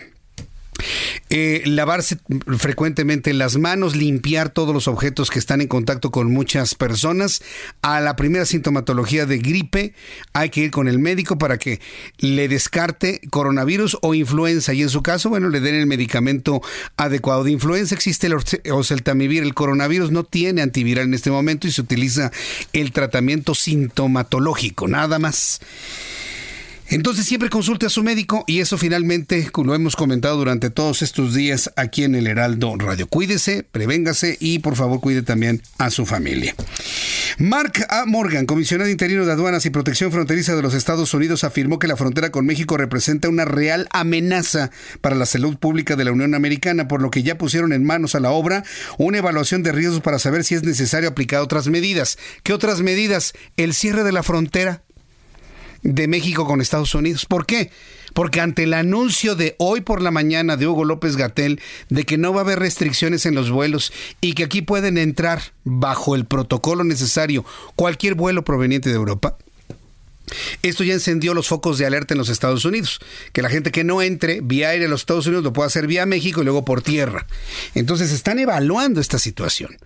[1.29, 2.19] Eh, lavarse
[2.59, 7.43] frecuentemente las manos, limpiar todos los objetos que están en contacto con muchas personas.
[7.83, 9.95] A la primera sintomatología de gripe
[10.33, 11.81] hay que ir con el médico para que
[12.19, 16.61] le descarte coronavirus o influenza y en su caso, bueno, le den el medicamento
[16.97, 17.95] adecuado de influenza.
[17.95, 18.37] Existe el
[18.73, 22.31] oseltamivir, el coronavirus no tiene antiviral en este momento y se utiliza
[22.73, 25.61] el tratamiento sintomatológico, nada más.
[26.91, 31.35] Entonces siempre consulte a su médico y eso finalmente lo hemos comentado durante todos estos
[31.35, 33.07] días aquí en el Heraldo Radio.
[33.07, 36.53] Cuídese, prevéngase y por favor cuide también a su familia.
[37.39, 38.07] Mark A.
[38.07, 41.97] Morgan, comisionado interino de aduanas y protección fronteriza de los Estados Unidos, afirmó que la
[41.97, 46.89] frontera con México representa una real amenaza para la salud pública de la Unión Americana,
[46.89, 48.65] por lo que ya pusieron en manos a la obra
[48.99, 52.19] una evaluación de riesgos para saber si es necesario aplicar otras medidas.
[52.43, 53.33] ¿Qué otras medidas?
[53.57, 54.83] El cierre de la frontera
[55.83, 57.27] de México con Estados Unidos.
[57.27, 57.71] ¿Por qué?
[58.15, 62.19] Porque ante el anuncio de hoy por la mañana de Hugo López Gatel de que
[62.19, 66.25] no va a haber restricciones en los vuelos y que aquí pueden entrar bajo el
[66.25, 67.45] protocolo necesario
[67.77, 69.37] cualquier vuelo proveniente de Europa,
[70.63, 73.01] esto ya encendió los focos de alerta en los Estados Unidos,
[73.33, 75.87] que la gente que no entre vía aire a los Estados Unidos lo pueda hacer
[75.87, 77.27] vía México y luego por tierra.
[77.75, 79.77] Entonces están evaluando esta situación.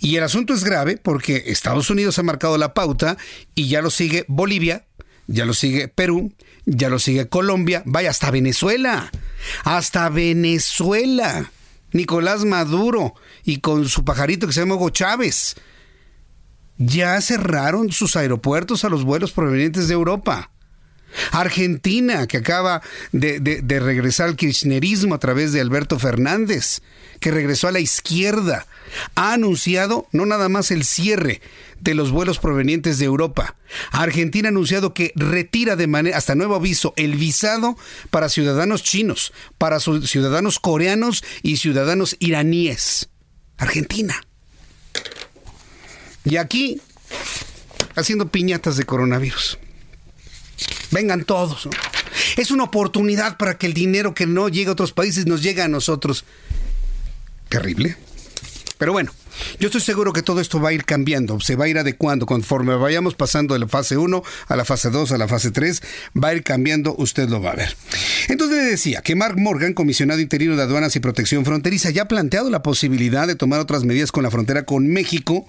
[0.00, 3.16] Y el asunto es grave porque Estados Unidos ha marcado la pauta
[3.54, 4.84] y ya lo sigue Bolivia,
[5.26, 6.32] ya lo sigue Perú,
[6.64, 9.10] ya lo sigue Colombia, vaya, hasta Venezuela,
[9.64, 11.50] hasta Venezuela.
[11.92, 13.14] Nicolás Maduro
[13.44, 15.56] y con su pajarito que se llama Hugo Chávez.
[16.78, 20.50] Ya cerraron sus aeropuertos a los vuelos provenientes de Europa.
[21.30, 22.80] Argentina, que acaba
[23.12, 26.80] de, de, regresar al kirchnerismo a través de Alberto Fernández,
[27.22, 28.66] que regresó a la izquierda,
[29.14, 31.40] ha anunciado no nada más el cierre
[31.80, 33.56] de los vuelos provenientes de Europa.
[33.92, 37.78] Argentina ha anunciado que retira de manera, hasta nuevo aviso, el visado
[38.10, 43.08] para ciudadanos chinos, para ciudadanos coreanos y ciudadanos iraníes.
[43.56, 44.20] Argentina.
[46.24, 46.80] Y aquí,
[47.94, 49.58] haciendo piñatas de coronavirus.
[50.90, 51.68] Vengan todos.
[52.36, 55.62] Es una oportunidad para que el dinero que no llega a otros países nos llegue
[55.62, 56.24] a nosotros.
[57.52, 57.94] Terrible.
[58.78, 59.12] Pero bueno,
[59.58, 62.26] yo estoy seguro que todo esto va a ir cambiando, se va a ir adecuando
[62.26, 65.82] conforme vayamos pasando de la fase 1 a la fase 2, a la fase 3,
[66.22, 67.76] va a ir cambiando, usted lo va a ver.
[68.28, 72.50] Entonces decía que Mark Morgan, comisionado interino de aduanas y protección fronteriza, ya ha planteado
[72.50, 75.46] la posibilidad de tomar otras medidas con la frontera con México.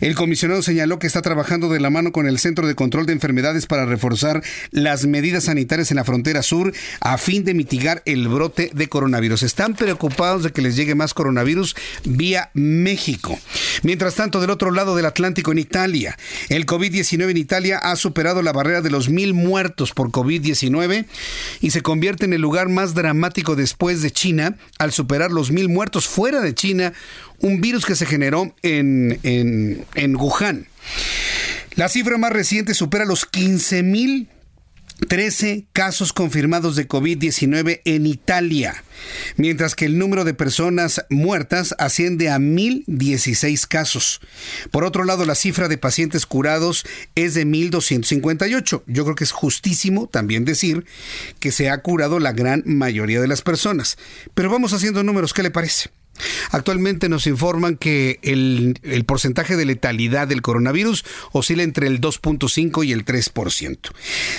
[0.00, 3.12] El comisionado señaló que está trabajando de la mano con el Centro de Control de
[3.12, 8.28] Enfermedades para reforzar las medidas sanitarias en la frontera sur a fin de mitigar el
[8.28, 9.42] brote de coronavirus.
[9.42, 13.23] Están preocupados de que les llegue más coronavirus vía México.
[13.82, 16.16] Mientras tanto, del otro lado del Atlántico, en Italia,
[16.48, 21.06] el COVID-19 en Italia ha superado la barrera de los mil muertos por COVID-19
[21.60, 25.68] y se convierte en el lugar más dramático después de China al superar los mil
[25.68, 26.92] muertos fuera de China,
[27.40, 30.66] un virus que se generó en, en, en Wuhan.
[31.76, 34.28] La cifra más reciente supera los 15 mil
[35.06, 38.84] 13 casos confirmados de COVID-19 en Italia,
[39.36, 44.20] mientras que el número de personas muertas asciende a 1.016 casos.
[44.70, 46.84] Por otro lado, la cifra de pacientes curados
[47.14, 48.82] es de 1.258.
[48.86, 50.84] Yo creo que es justísimo también decir
[51.40, 53.98] que se ha curado la gran mayoría de las personas.
[54.34, 55.90] Pero vamos haciendo números, ¿qué le parece?
[56.50, 62.92] Actualmente nos informan que el, porcentaje de letalidad del coronavirus oscila entre el 2.5 y
[62.92, 63.78] el 3%.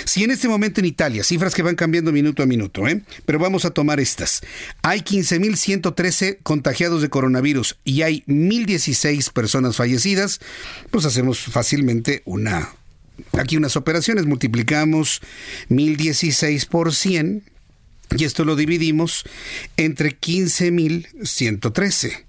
[0.04, 3.02] Si en este momento en Italia, cifras que van cambiando minuto a minuto, ¿eh?
[3.24, 4.42] pero vamos a tomar estas.
[4.82, 10.40] Hay 15.113 contagiados de coronavirus y hay 1.016 personas fallecidas,
[10.90, 12.72] pues hacemos fácilmente una...
[13.32, 15.22] Aquí unas operaciones, multiplicamos
[15.70, 17.42] 1.016 por 100
[18.16, 19.24] y esto lo dividimos
[19.76, 22.24] entre 15.113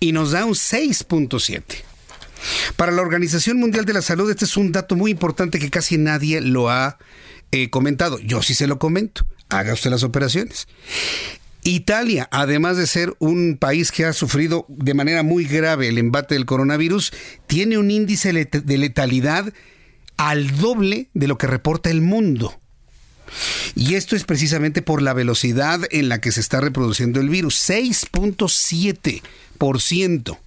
[0.00, 1.62] y nos da un 6.7.
[2.76, 5.98] Para la Organización Mundial de la Salud, este es un dato muy importante que casi
[5.98, 6.98] nadie lo ha
[7.50, 8.20] eh, comentado.
[8.20, 9.26] Yo sí se lo comento.
[9.48, 10.68] Haga usted las operaciones.
[11.64, 16.34] Italia, además de ser un país que ha sufrido de manera muy grave el embate
[16.34, 17.12] del coronavirus,
[17.46, 19.52] tiene un índice de letalidad
[20.16, 22.60] al doble de lo que reporta el mundo.
[23.74, 27.56] Y esto es precisamente por la velocidad en la que se está reproduciendo el virus,
[27.68, 30.38] 6.7%.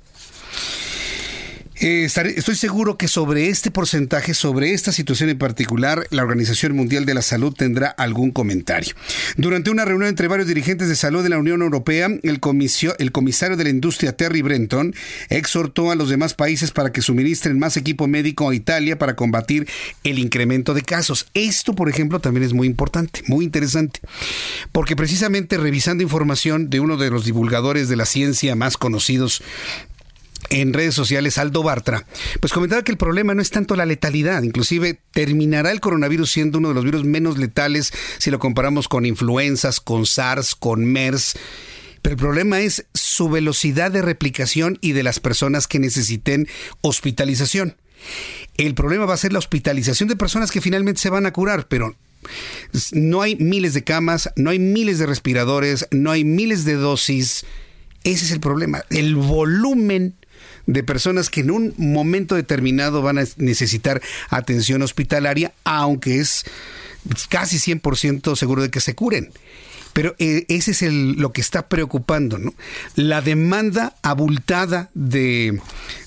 [1.84, 7.08] Eh, estoy seguro que sobre este porcentaje, sobre esta situación en particular, la Organización Mundial
[7.08, 8.94] de la Salud tendrá algún comentario.
[9.36, 12.40] Durante una reunión entre varios dirigentes de salud de la Unión Europea, el,
[13.00, 14.94] el comisario de la industria Terry Brenton
[15.30, 19.68] exhortó a los demás países para que suministren más equipo médico a Italia para combatir
[20.04, 21.26] el incremento de casos.
[21.34, 24.02] Esto, por ejemplo, también es muy importante, muy interesante,
[24.72, 29.42] porque precisamente revisando información de uno de los divulgadores de la ciencia más conocidos
[30.52, 32.06] en redes sociales Aldo Bartra,
[32.42, 36.60] pues comentaba que el problema no es tanto la letalidad, inclusive terminará el coronavirus siendo
[36.60, 41.38] uno de los virus menos letales si lo comparamos con influenzas, con SARS, con MERS.
[42.02, 46.48] Pero el problema es su velocidad de replicación y de las personas que necesiten
[46.82, 47.78] hospitalización.
[48.58, 51.68] El problema va a ser la hospitalización de personas que finalmente se van a curar,
[51.68, 51.96] pero
[52.92, 57.46] no hay miles de camas, no hay miles de respiradores, no hay miles de dosis.
[58.04, 58.84] Ese es el problema.
[58.90, 60.16] El volumen
[60.66, 66.46] de personas que en un momento determinado van a necesitar atención hospitalaria, aunque es
[67.30, 69.32] casi 100% seguro de que se curen.
[69.94, 72.40] Pero eh, ese es el, lo que está preocupando.
[72.96, 75.60] La demanda abultada de,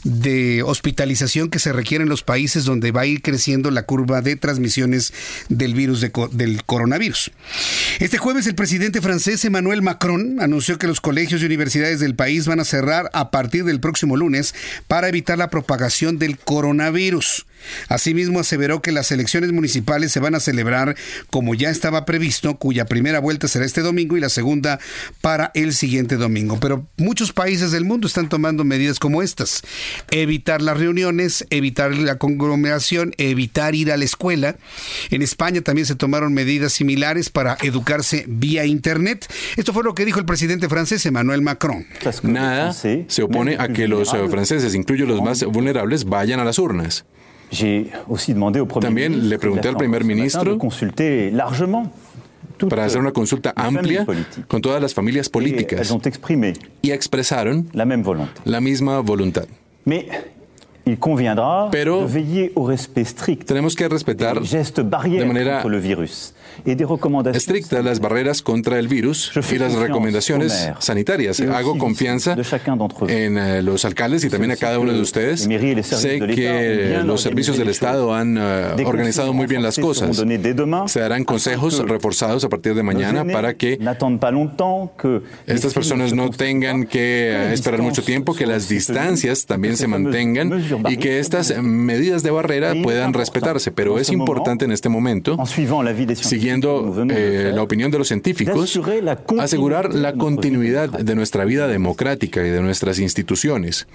[0.05, 4.23] de hospitalización que se requiere en los países donde va a ir creciendo la curva
[4.23, 5.13] de transmisiones
[5.49, 7.31] del virus del coronavirus.
[8.01, 12.47] Este jueves el presidente francés Emmanuel Macron anunció que los colegios y universidades del país
[12.47, 14.55] van a cerrar a partir del próximo lunes
[14.89, 17.47] para evitar la propagación del coronavirus.
[17.89, 20.97] Asimismo, aseveró que las elecciones municipales se van a celebrar
[21.31, 24.81] como ya estaba previsto, cuya primera vuelta será este domingo y la segunda
[25.21, 26.59] para el siguiente domingo.
[26.61, 29.63] Pero muchos países del mundo están tomando medidas como estas.
[30.11, 34.57] Evitar las reuniones, evitar la conglomeración, evitar ir a la escuela.
[35.11, 39.27] En España también se tomaron medidas similares para educarse vía Internet.
[39.57, 41.87] Esto fue lo que dijo el presidente francés Emmanuel Macron.
[42.23, 46.59] Nada se opone a que los eh, franceses, incluyo los más vulnerables, vayan a las
[46.59, 47.05] urnas.
[48.89, 50.59] También le pregunté al primer ministro
[52.69, 54.07] para hacer una consulta amplia
[54.49, 55.89] con todas las familias políticas.
[56.83, 57.69] y expresaron
[58.45, 59.47] la misma voluntad.
[61.71, 62.07] Pero
[63.47, 65.63] tenemos que respetar de manera
[67.35, 71.41] estricta las barreras contra el virus y las recomendaciones sanitarias.
[71.41, 72.37] Hago confianza
[73.09, 75.41] en eh, los alcaldes y también a cada uno de ustedes.
[75.41, 80.23] Sé que los servicios del Estado han eh, organizado muy bien las cosas.
[80.87, 83.79] Se darán consejos reforzados a partir de mañana para que
[85.47, 90.74] estas personas no tengan que eh, esperar mucho tiempo, que las distancias también se mantengan
[90.89, 93.71] y que estas medidas de barrera puedan respetarse.
[93.71, 98.81] Pero es importante en este momento, siguiendo eh, la opinión de los científicos,
[99.41, 103.87] asegurar la continuidad de nuestra vida democrática y de nuestras instituciones.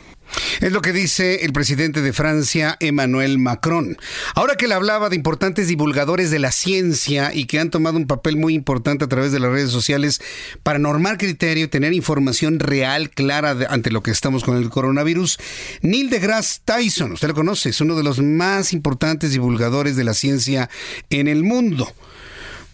[0.61, 3.97] Es lo que dice el presidente de Francia, Emmanuel Macron.
[4.36, 8.07] Ahora que le hablaba de importantes divulgadores de la ciencia y que han tomado un
[8.07, 10.21] papel muy importante a través de las redes sociales
[10.63, 15.38] para normar criterio y tener información real, clara ante lo que estamos con el coronavirus,
[15.82, 20.13] Neil deGrasse Tyson, usted lo conoce, es uno de los más importantes divulgadores de la
[20.13, 20.69] ciencia
[21.09, 21.91] en el mundo.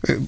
[0.08, 0.20] Eh,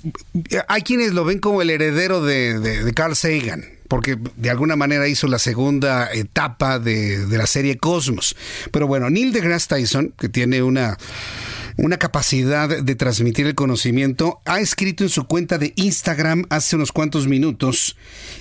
[0.67, 5.27] hay quienes lo ven como el heredero de, Carl Sagan, porque de alguna manera hizo
[5.27, 8.35] la segunda etapa de, de, la serie Cosmos.
[8.71, 10.97] Pero bueno, Neil deGrasse Tyson, que tiene una,
[11.77, 16.91] una capacidad de transmitir el conocimiento, ha escrito en su cuenta de Instagram hace unos
[16.91, 17.95] cuantos minutos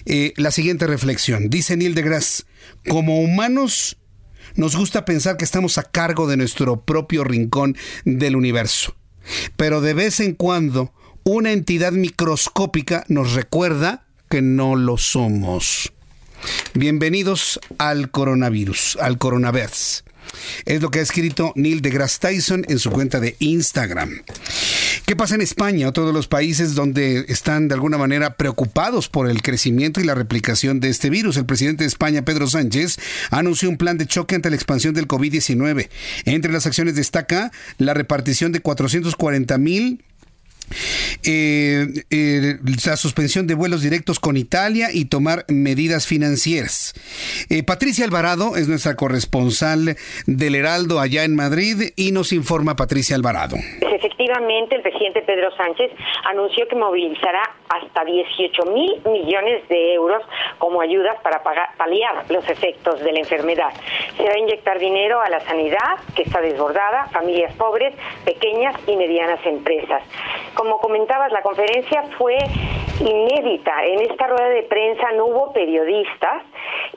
[0.07, 1.51] eh, la siguiente reflexión.
[1.51, 2.45] Dice Neil deGrasse,
[2.89, 3.99] como humanos
[4.55, 8.97] nos gusta pensar que estamos a cargo de nuestro propio rincón del universo,
[9.57, 10.93] pero de vez en cuando
[11.25, 15.93] una entidad microscópica nos recuerda que no lo somos.
[16.75, 20.05] Bienvenidos al coronavirus, al coronavirus.
[20.65, 24.23] Es lo que ha escrito Neil deGrasse Tyson en su cuenta de Instagram.
[25.07, 29.31] ¿Qué pasa en España, otro de los países donde están de alguna manera preocupados por
[29.31, 31.37] el crecimiento y la replicación de este virus?
[31.37, 32.99] El presidente de España, Pedro Sánchez,
[33.31, 35.89] anunció un plan de choque ante la expansión del COVID-19.
[36.25, 40.03] Entre las acciones destaca la repartición de 440 mil
[41.25, 42.55] eh, eh,
[42.87, 46.95] la suspensión de vuelos directos con Italia y tomar medidas financieras.
[47.51, 49.97] Eh, Patricia Alvarado es nuestra corresponsal
[50.27, 53.57] del Heraldo allá en Madrid y nos informa Patricia Alvarado.
[53.81, 55.91] Efectivamente, el presidente Pedro Sánchez
[56.31, 60.23] anunció que movilizará hasta 18 mil millones de euros
[60.59, 61.43] como ayudas para
[61.77, 63.73] paliar los efectos de la enfermedad.
[64.17, 67.95] Se va a inyectar dinero a la sanidad, que está desbordada, familias pobres,
[68.25, 70.03] pequeñas y medianas empresas.
[70.57, 72.39] Como comentabas, la conferencia fue
[73.01, 73.85] inédita.
[73.85, 76.45] En esta rueda de prensa no hubo periodistas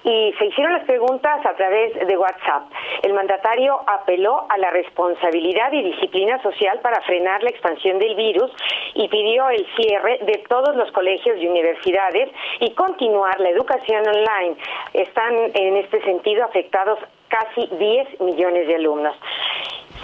[0.06, 2.72] y se hicieron las preguntas a través de WhatsApp.
[3.04, 8.50] El mandatario apeló a la responsabilidad y disciplina social para frenar la expansión del virus
[8.94, 12.30] y pidió el cierre de todos los colegios y universidades
[12.62, 14.56] y continuar la educación online.
[14.94, 19.16] Están en este sentido afectados casi 10 millones de alumnos.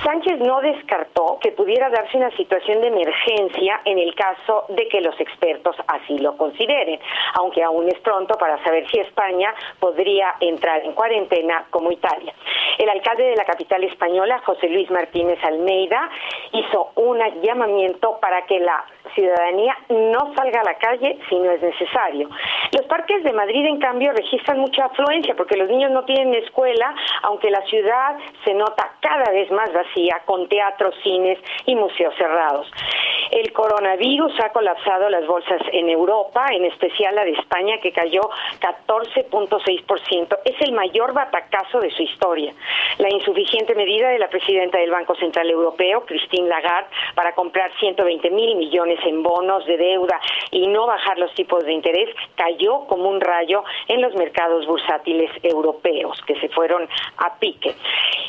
[0.04, 5.02] Sánchez no descartó que pudiera darse una situación de emergencia en el caso de que
[5.02, 7.00] los expertos así lo consideren,
[7.36, 12.34] aunque aún es pronto para saber si España podría entrar en cuarentena como Italia.
[12.78, 16.10] El alcalde de la capital española, José Luis Martínez Almeida,
[16.52, 21.62] hizo un llamamiento para que la ciudadanía no salga a la calle si no es
[21.62, 22.30] necesario.
[22.74, 26.94] Los parques de Madrid, en cambio, registran mucha afluencia porque los niños no tienen escuela,
[27.24, 29.85] aunque la ciudad se nota cada vez más vacía
[30.26, 32.68] con teatros, cines y museos cerrados.
[33.32, 38.22] El coronavirus ha colapsado las bolsas en Europa, en especial la de España, que cayó
[38.62, 40.38] 14.6%.
[40.46, 42.54] Es el mayor batacazo de su historia.
[43.00, 48.30] La insuficiente medida de la presidenta del Banco Central Europeo, Christine Lagarde, para comprar 120
[48.30, 50.20] mil millones en bonos de deuda
[50.52, 55.32] y no bajar los tipos de interés, cayó como un rayo en los mercados bursátiles
[55.44, 57.76] europeos, que se fueron a pique.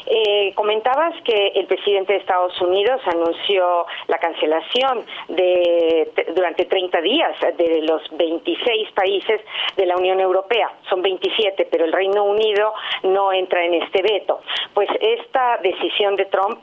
[0.06, 7.32] Eh, comentabas que el presidente de Estados Unidos anunció la cancelación de durante 30 días
[7.56, 9.40] de los 26 países
[9.76, 10.70] de la Unión Europea.
[10.88, 12.72] Son 27, pero el Reino Unido
[13.04, 14.40] no entra en este veto.
[14.74, 16.62] Pues esta decisión de Trump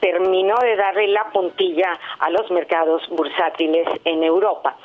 [0.00, 4.76] terminó de darle la puntilla a los mercados bursátiles en Europa.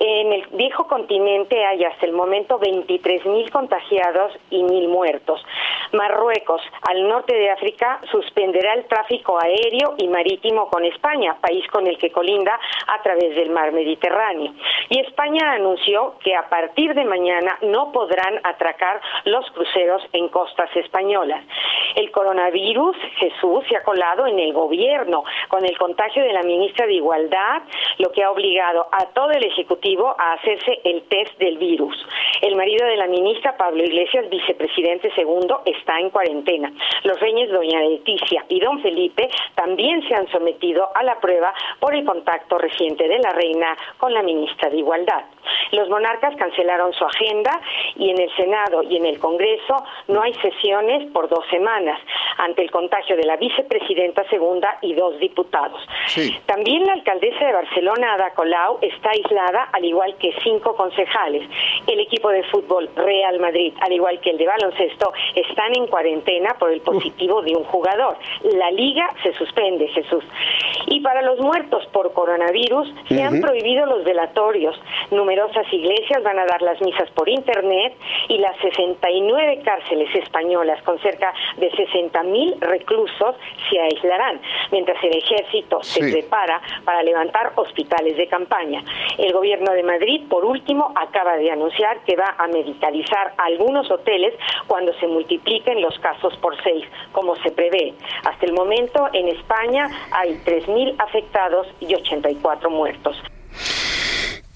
[0.00, 5.44] En el viejo continente hay hasta el momento 23.000 contagiados y 1.000 muertos.
[5.92, 11.88] Marruecos, al norte de África, suspenderá el tráfico aéreo y marítimo con España, país con
[11.88, 14.52] el que colinda a través del mar Mediterráneo.
[14.88, 20.70] Y España anunció que a partir de mañana no podrán atracar los cruceros en costas
[20.76, 21.44] españolas.
[21.96, 26.86] El coronavirus, Jesús, se ha colado en el gobierno con el contagio de la ministra
[26.86, 27.62] de Igualdad,
[27.98, 29.87] lo que ha obligado a todo el Ejecutivo
[30.18, 31.96] a hacerse el test del virus.
[32.42, 36.70] El marido de la ministra, Pablo Iglesias, vicepresidente segundo, es está en cuarentena.
[37.04, 41.94] Los reyes doña Leticia y don Felipe también se han sometido a la prueba por
[41.94, 45.24] el contacto reciente de la reina con la ministra de Igualdad.
[45.72, 47.60] Los monarcas cancelaron su agenda
[47.96, 49.76] y en el Senado y en el Congreso
[50.08, 51.98] no hay sesiones por dos semanas
[52.38, 55.80] ante el contagio de la vicepresidenta segunda y dos diputados.
[56.46, 61.48] También la alcaldesa de Barcelona, Ada Colau, está aislada, al igual que cinco concejales.
[61.86, 66.56] El equipo de fútbol Real Madrid, al igual que el de baloncesto, están en cuarentena
[66.58, 68.16] por el positivo de un jugador.
[68.42, 70.24] La liga se suspende, Jesús.
[70.86, 74.80] Y para los muertos por coronavirus, se han prohibido los velatorios.
[75.10, 77.94] Numerosas iglesias van a dar las misas por internet
[78.28, 83.36] y las 69 cárceles españolas con cerca de 60 mil reclusos
[83.70, 84.40] se aislarán,
[84.72, 88.82] mientras el ejército se prepara para levantar hospitales de campaña.
[89.18, 94.34] El gobierno de Madrid, por último, acaba de anunciar que va a medicalizar algunos hoteles
[94.66, 97.94] cuando se multipliquen los casos por seis, como se prevé.
[98.24, 103.16] Hasta el momento, en España hay 3.000 afectados y 84 muertos.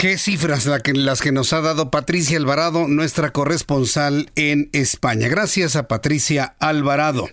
[0.02, 5.28] Qué cifras las que nos ha dado Patricia Alvarado, nuestra corresponsal en España.
[5.28, 7.28] Gracias a Patricia Alvarado.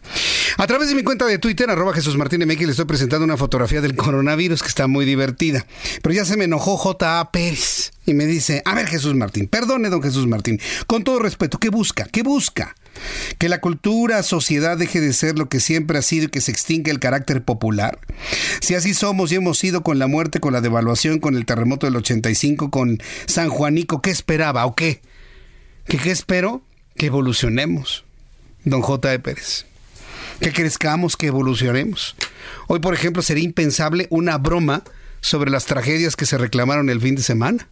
[0.55, 3.81] A través de mi cuenta de Twitter, arroba Jesús Martín le estoy presentando una fotografía
[3.81, 5.65] del coronavirus que está muy divertida.
[6.03, 7.31] Pero ya se me enojó J.A.
[7.31, 11.57] Pérez y me dice, a ver Jesús Martín, perdone don Jesús Martín, con todo respeto,
[11.57, 12.05] ¿qué busca?
[12.05, 12.75] ¿Qué busca?
[13.37, 16.51] Que la cultura, sociedad deje de ser lo que siempre ha sido y que se
[16.51, 17.99] extinga el carácter popular.
[18.61, 21.87] Si así somos y hemos sido con la muerte, con la devaluación, con el terremoto
[21.87, 25.01] del 85, con San Juanico, ¿qué esperaba o qué?
[25.85, 26.61] ¿Qué, espero?
[26.95, 28.05] Que evolucionemos,
[28.63, 29.13] don J.
[29.13, 29.19] E.
[29.19, 29.65] Pérez.
[30.39, 32.15] Que crezcamos, que evolucionemos.
[32.67, 34.83] Hoy, por ejemplo, sería impensable una broma
[35.21, 37.67] sobre las tragedias que se reclamaron el fin de semana.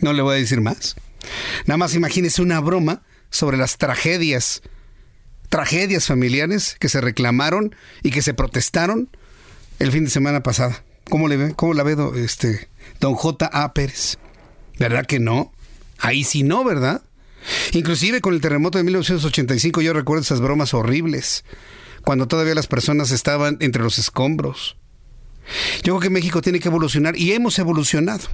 [0.00, 0.96] No le voy a decir más.
[1.66, 4.62] Nada más imagínese una broma sobre las tragedias,
[5.48, 9.08] tragedias familiares que se reclamaron y que se protestaron
[9.78, 10.84] el fin de semana pasada.
[11.08, 12.68] ¿Cómo, le ve, cómo la ve este,
[13.00, 13.46] don J.
[13.52, 13.72] A.
[13.72, 14.18] Pérez?
[14.78, 15.52] ¿Verdad que no?
[15.98, 17.02] Ahí sí no, ¿verdad?
[17.72, 21.44] Inclusive con el terremoto de 1985 yo recuerdo esas bromas horribles,
[22.02, 24.76] cuando todavía las personas estaban entre los escombros.
[25.82, 28.28] Yo creo que México tiene que evolucionar y hemos evolucionado.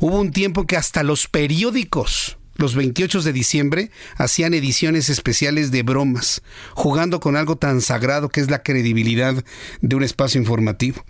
[0.00, 5.82] Hubo un tiempo que hasta los periódicos los 28 de diciembre hacían ediciones especiales de
[5.82, 6.42] bromas,
[6.74, 9.42] jugando con algo tan sagrado que es la credibilidad
[9.80, 11.02] de un espacio informativo.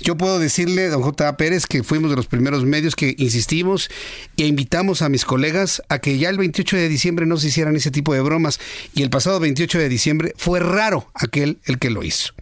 [0.00, 1.36] Yo puedo decirle, don J.
[1.36, 3.90] Pérez, que fuimos de los primeros medios que insistimos
[4.36, 7.74] e invitamos a mis colegas a que ya el 28 de diciembre no se hicieran
[7.74, 8.60] ese tipo de bromas.
[8.94, 12.32] Y el pasado 28 de diciembre fue raro aquel el que lo hizo.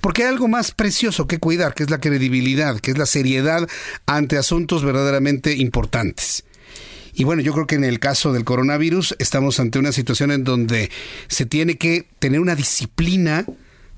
[0.00, 3.68] Porque hay algo más precioso que cuidar, que es la credibilidad, que es la seriedad
[4.06, 6.44] ante asuntos verdaderamente importantes.
[7.14, 10.44] Y bueno, yo creo que en el caso del coronavirus estamos ante una situación en
[10.44, 10.90] donde
[11.28, 13.44] se tiene que tener una disciplina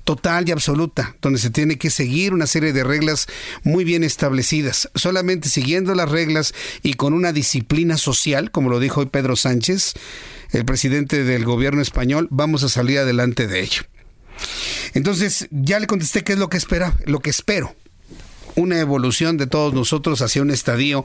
[0.03, 3.27] total y absoluta, donde se tiene que seguir una serie de reglas
[3.63, 4.89] muy bien establecidas.
[4.95, 6.53] Solamente siguiendo las reglas
[6.83, 9.93] y con una disciplina social, como lo dijo hoy Pedro Sánchez,
[10.51, 13.83] el presidente del gobierno español, vamos a salir adelante de ello.
[14.93, 17.75] Entonces, ya le contesté qué es lo que espera, lo que espero
[18.55, 21.03] una evolución de todos nosotros hacia un estadio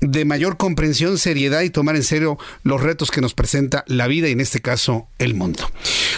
[0.00, 4.28] de mayor comprensión, seriedad y tomar en serio los retos que nos presenta la vida
[4.28, 5.70] y en este caso el mundo.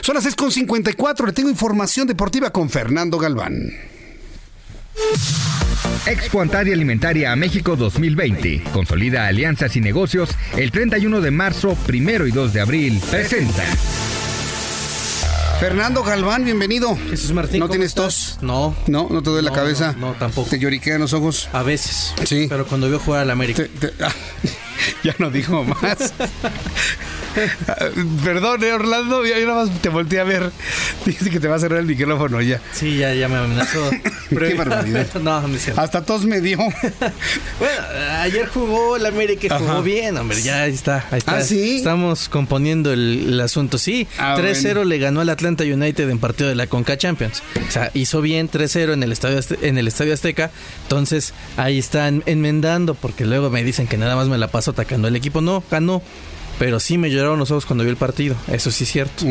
[0.02, 3.72] Son las 6.54, le tengo información deportiva con Fernando Galván.
[6.06, 8.64] Expo Antaria Alimentaria a México 2020.
[8.72, 13.00] Consolida alianzas y negocios el 31 de marzo, primero y 2 de abril.
[13.10, 13.64] Presenta.
[15.60, 16.96] Fernando Galván, bienvenido.
[17.10, 17.60] Jesús Martín.
[17.60, 18.38] ¿No tienes tos?
[18.40, 18.74] No.
[18.86, 19.08] ¿No?
[19.10, 19.94] ¿No te duele la cabeza?
[19.98, 20.48] No, tampoco.
[20.48, 21.50] ¿Te lloriquean los ojos?
[21.52, 22.14] A veces.
[22.24, 22.46] Sí.
[22.48, 23.64] Pero cuando veo jugar al América.
[24.00, 24.10] Ah,
[25.04, 26.12] ya no dijo más.
[28.24, 30.50] Perdón, eh, Orlando, yo nada más te volteé a ver.
[31.04, 32.60] Dice que te va a cerrar el micrófono ya.
[32.72, 33.90] Sí, ya, ya me amenazó.
[34.28, 35.06] Qué barbaridad.
[35.22, 36.58] no, me Hasta tos me dio.
[36.58, 37.82] bueno,
[38.18, 40.42] ayer jugó el América y jugó bien, hombre.
[40.42, 41.36] Ya está, ahí está.
[41.36, 41.76] ¿Ah, sí?
[41.76, 43.78] Estamos componiendo el, asunto.
[43.78, 47.42] Sí, 3-0 ah, le ganó al Atlanta United en partido de la Conca Champions.
[47.68, 50.50] O sea, hizo bien 3-0 en el estadio en el Estadio Azteca.
[50.82, 55.08] Entonces, ahí están enmendando porque luego me dicen que nada más me la paso atacando
[55.08, 55.40] el equipo.
[55.40, 56.02] No, ganó
[56.60, 58.36] pero sí me lloraron los ojos cuando vi el partido.
[58.52, 59.24] Eso sí es cierto.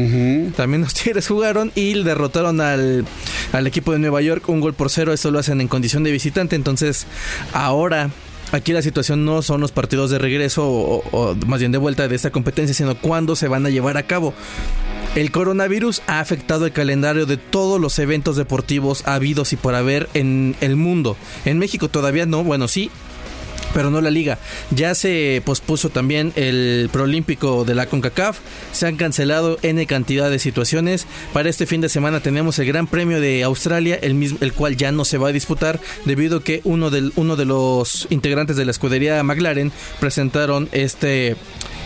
[0.56, 3.06] También los Tigres jugaron y derrotaron al,
[3.68, 5.14] equipo de Nueva York un gol por cero.
[5.14, 6.56] Eso lo hacen en condición de visitante.
[6.56, 7.06] Entonces,
[7.54, 8.10] ahora
[8.52, 12.16] aquí la situación no son los partidos de regreso o, más bien de vuelta de
[12.16, 14.34] esta competencia, sino cuándo se van a llevar a cabo.
[15.14, 20.10] El coronavirus ha afectado el calendario de todos los eventos deportivos habidos y por haber
[20.16, 21.16] en el mundo.
[21.46, 22.90] En México todavía no, bueno, sí,
[23.74, 24.38] pero no la liga.
[24.72, 28.40] Ya se pospuso también el proolímpico de la CONCACAF,
[28.72, 31.08] se han cancelado N cantidad de situaciones.
[31.34, 34.78] Para este fin de semana tenemos el Gran Premio de Australia, el, mismo, el cual
[34.78, 38.56] ya no se va a disputar debido a que uno, del, uno de los integrantes
[38.56, 41.36] de la escudería McLaren presentaron este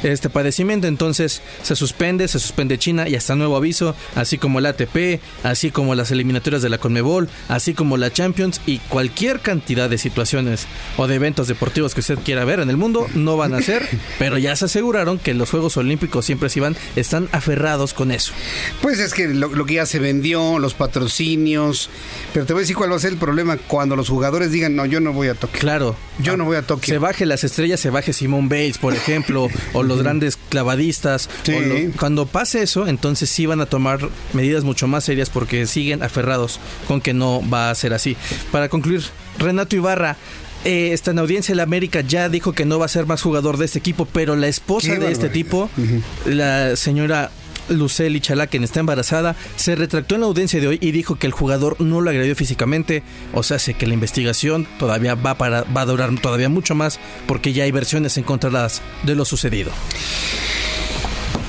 [0.04, 0.88] este padecimiento.
[0.88, 5.72] Entonces se suspende, se suspende China y hasta nuevo aviso, así como el ATP, así
[5.72, 10.68] como las eliminatorias de la Conmebol, así como la Champions y cualquier cantidad de situaciones
[10.98, 13.88] o de eventos deportivos que usted quiera ver en el mundo no van a ser,
[14.20, 18.34] pero ya se aseguraron que los Juegos Olímpicos siempre se van, están aferrados con eso.
[18.82, 21.90] Pues es que lo, que ya se vendió, los patrocinios,
[22.34, 24.76] pero te voy a decir cuál va a ser el problema cuando los jugadores digan,
[24.76, 25.60] no, yo no voy a Tokio.
[25.60, 25.96] Claro.
[26.20, 26.94] Yo no voy a Tokio.
[26.94, 31.30] Se baje las estrellas, se baje Simón Bales, por ejemplo, o los grandes clavadistas.
[32.00, 36.60] cuando pase eso, entonces sí van a tomar medidas mucho más serias porque siguen aferrados
[36.88, 38.16] con que no va a ser así.
[38.52, 39.04] Para concluir,
[39.40, 40.18] Renato Ibarra,
[40.66, 43.58] eh, está en audiencia, la América ya dijo que no va a ser más jugador
[43.58, 45.70] de este equipo, pero la esposa de este tipo,
[46.26, 47.32] la señora
[47.70, 51.28] Luceli Chalá, quien está embarazada, se retractó en la audiencia de hoy y dijo que
[51.28, 53.04] el jugador no lo agredió físicamente.
[53.34, 57.00] O sea, sé que la investigación todavía va, para, va a durar todavía mucho más
[57.28, 59.72] porque ya hay versiones encontradas de lo sucedido.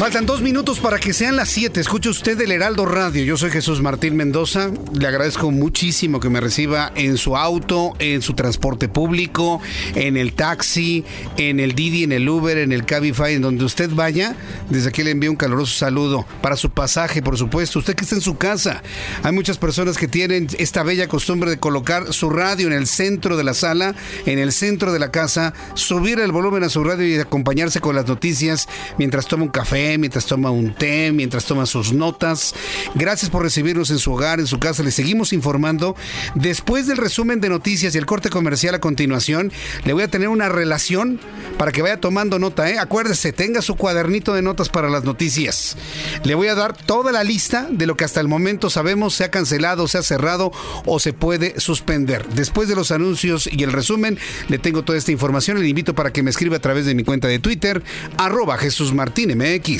[0.00, 1.78] Faltan dos minutos para que sean las siete.
[1.78, 3.22] Escuche usted el Heraldo Radio.
[3.22, 4.70] Yo soy Jesús Martín Mendoza.
[4.94, 9.60] Le agradezco muchísimo que me reciba en su auto, en su transporte público,
[9.94, 11.04] en el taxi,
[11.36, 14.36] en el Didi, en el Uber, en el Cabify, en donde usted vaya.
[14.70, 17.78] Desde aquí le envío un caluroso saludo para su pasaje, por supuesto.
[17.78, 18.82] Usted que está en su casa.
[19.22, 23.36] Hay muchas personas que tienen esta bella costumbre de colocar su radio en el centro
[23.36, 23.94] de la sala,
[24.24, 27.94] en el centro de la casa, subir el volumen a su radio y acompañarse con
[27.94, 32.54] las noticias mientras toma un café mientras toma un té, mientras toma sus notas.
[32.94, 34.82] Gracias por recibirnos en su hogar, en su casa.
[34.82, 35.96] Le seguimos informando.
[36.34, 39.52] Después del resumen de noticias y el corte comercial a continuación,
[39.84, 41.20] le voy a tener una relación
[41.58, 42.70] para que vaya tomando nota.
[42.70, 42.78] ¿eh?
[42.78, 45.76] Acuérdese, tenga su cuadernito de notas para las noticias.
[46.24, 49.24] Le voy a dar toda la lista de lo que hasta el momento sabemos se
[49.24, 50.52] ha cancelado, se ha cerrado
[50.86, 52.26] o se puede suspender.
[52.28, 54.18] Después de los anuncios y el resumen,
[54.48, 55.60] le tengo toda esta información.
[55.60, 57.82] Le invito para que me escriba a través de mi cuenta de Twitter,
[58.16, 59.79] arroba Jesús Martín MX.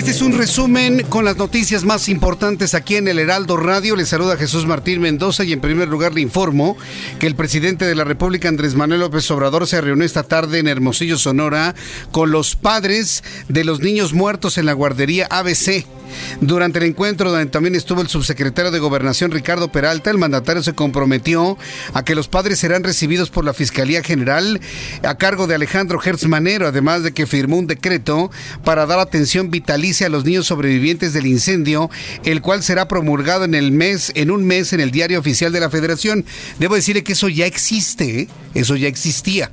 [0.00, 3.96] Este es un resumen con las noticias más importantes aquí en el Heraldo Radio.
[3.96, 6.78] Le saluda Jesús Martín Mendoza y en primer lugar le informo
[7.18, 10.68] que el presidente de la República, Andrés Manuel López Obrador, se reunió esta tarde en
[10.68, 11.74] Hermosillo, Sonora,
[12.12, 15.84] con los padres de los niños muertos en la guardería ABC.
[16.40, 20.72] Durante el encuentro donde también estuvo el subsecretario de Gobernación Ricardo Peralta, el mandatario se
[20.72, 21.56] comprometió
[21.94, 24.60] a que los padres serán recibidos por la Fiscalía General
[25.04, 28.32] a cargo de Alejandro Hertz Manero, además de que firmó un decreto
[28.64, 31.90] para dar atención vitalicia a los niños sobrevivientes del incendio,
[32.24, 35.60] el cual será promulgado en el mes, en un mes en el diario oficial de
[35.60, 36.24] la Federación.
[36.58, 38.28] Debo decirle que eso ya existe, ¿eh?
[38.54, 39.50] eso ya existía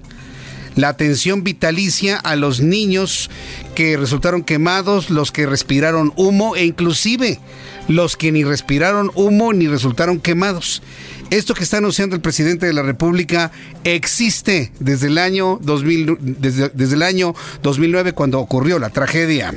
[0.75, 3.31] la atención vitalicia a los niños
[3.73, 7.39] que resultaron quemados, los que respiraron humo e inclusive
[7.87, 10.81] los que ni respiraron humo ni resultaron quemados.
[11.29, 13.51] Esto que está anunciando el presidente de la República
[13.83, 19.53] existe desde el año 2000, desde, desde el año 2009 cuando ocurrió la tragedia.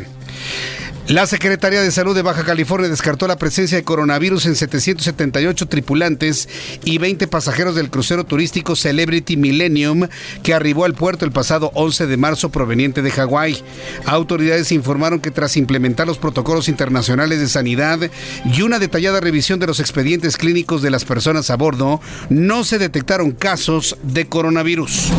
[1.11, 6.49] La Secretaría de Salud de Baja California descartó la presencia de coronavirus en 778 tripulantes
[6.85, 10.07] y 20 pasajeros del crucero turístico Celebrity Millennium
[10.45, 13.61] que arribó al puerto el pasado 11 de marzo proveniente de Hawái.
[14.05, 17.99] Autoridades informaron que tras implementar los protocolos internacionales de sanidad
[18.45, 22.79] y una detallada revisión de los expedientes clínicos de las personas a bordo, no se
[22.79, 25.11] detectaron casos de coronavirus.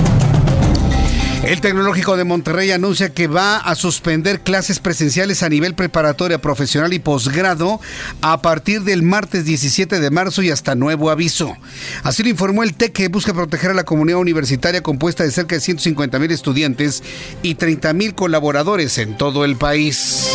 [1.43, 6.93] El Tecnológico de Monterrey anuncia que va a suspender clases presenciales a nivel preparatoria profesional
[6.93, 7.81] y posgrado
[8.21, 11.57] a partir del martes 17 de marzo y hasta nuevo aviso.
[12.03, 15.55] Así lo informó el TEC que busca proteger a la comunidad universitaria compuesta de cerca
[15.55, 17.01] de 150 mil estudiantes
[17.41, 20.27] y 30 mil colaboradores en todo el país.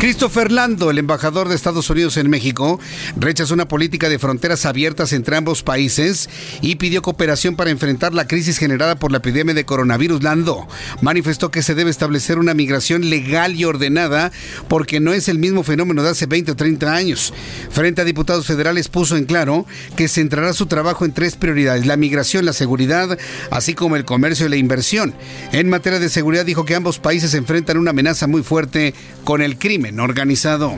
[0.00, 2.80] Christopher Lando, el embajador de Estados Unidos en México,
[3.16, 6.30] rechazó una política de fronteras abiertas entre ambos países
[6.62, 10.22] y pidió cooperación para enfrentar la crisis generada por la epidemia de coronavirus.
[10.22, 10.66] Lando
[11.02, 14.32] manifestó que se debe establecer una migración legal y ordenada
[14.68, 17.34] porque no es el mismo fenómeno de hace 20 o 30 años.
[17.70, 21.98] Frente a diputados federales puso en claro que centrará su trabajo en tres prioridades, la
[21.98, 23.18] migración, la seguridad,
[23.50, 25.12] así como el comercio y la inversión.
[25.52, 28.94] En materia de seguridad dijo que ambos países enfrentan una amenaza muy fuerte
[29.24, 30.76] con el crimen organizado.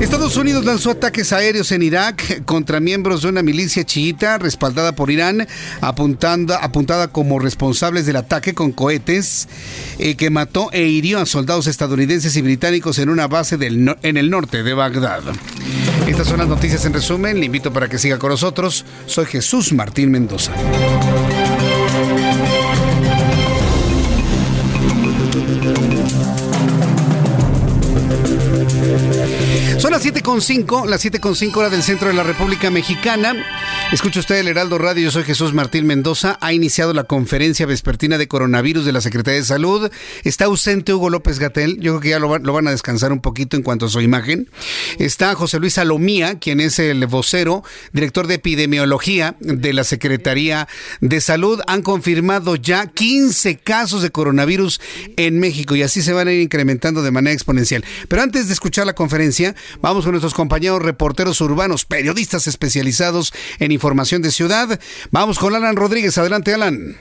[0.00, 5.10] Estados Unidos lanzó ataques aéreos en Irak contra miembros de una milicia chiita respaldada por
[5.10, 5.46] Irán,
[5.80, 9.48] apuntada como responsables del ataque con cohetes
[9.98, 14.30] eh, que mató e hirió a soldados estadounidenses y británicos en una base en el
[14.30, 15.22] norte de Bagdad.
[16.08, 17.38] Estas son las noticias en resumen.
[17.38, 18.84] Le invito para que siga con nosotros.
[19.06, 20.52] Soy Jesús Martín Mendoza.
[30.34, 33.36] 7.5, las 7.5 hora del centro de la República Mexicana.
[33.92, 36.38] Escucha usted el Heraldo Radio, yo soy Jesús Martín Mendoza.
[36.40, 39.92] Ha iniciado la conferencia vespertina de coronavirus de la Secretaría de Salud.
[40.24, 43.56] Está ausente Hugo López Gatel, yo creo que ya lo, van a descansar un poquito
[43.56, 44.50] en cuanto a su imagen.
[44.98, 47.62] Está José Luis Salomía, quien es el vocero,
[47.92, 50.66] director de epidemiología de la Secretaría
[51.00, 51.60] de Salud.
[51.68, 54.80] Han confirmado ya 15 casos de coronavirus
[55.16, 57.84] en México y así se van a ir incrementando de manera exponencial.
[58.08, 63.72] Pero antes de escuchar la conferencia, vamos con nuestros compañeros reporteros urbanos, periodistas especializados en
[63.72, 64.80] información de ciudad.
[65.10, 66.16] Vamos con Alan Rodríguez.
[66.16, 66.96] Adelante, Alan.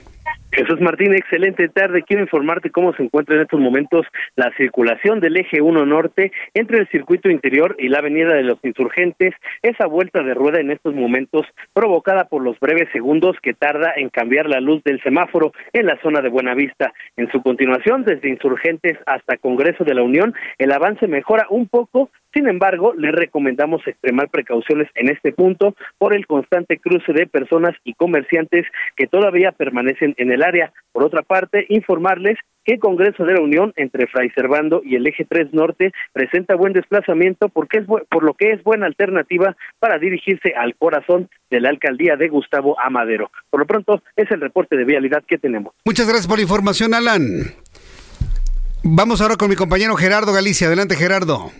[0.56, 2.04] Jesús Martín, excelente tarde.
[2.04, 6.78] Quiero informarte cómo se encuentra en estos momentos la circulación del eje 1 norte entre
[6.78, 9.34] el circuito interior y la avenida de los insurgentes.
[9.64, 14.10] Esa vuelta de rueda en estos momentos provocada por los breves segundos que tarda en
[14.10, 16.94] cambiar la luz del semáforo en la zona de Buenavista.
[17.18, 22.12] En su continuación, desde insurgentes hasta Congreso de la Unión, el avance mejora un poco,
[22.32, 27.76] sin embargo, le recomendamos extremar precauciones en este punto por el constante cruce de personas
[27.84, 30.74] y comerciantes que todavía permanecen en el área.
[30.92, 35.26] Por otra parte, informarles que Congreso de la Unión entre Fray Servando y el Eje
[35.26, 40.54] 3 Norte presenta buen desplazamiento porque es por lo que es buena alternativa para dirigirse
[40.56, 43.32] al corazón de la alcaldía de Gustavo Amadero.
[43.50, 45.74] Por lo pronto, es el reporte de vialidad que tenemos.
[45.86, 47.22] Muchas gracias por la información, Alan.
[48.84, 50.68] Vamos ahora con mi compañero Gerardo Galicia.
[50.68, 51.52] Adelante, Gerardo.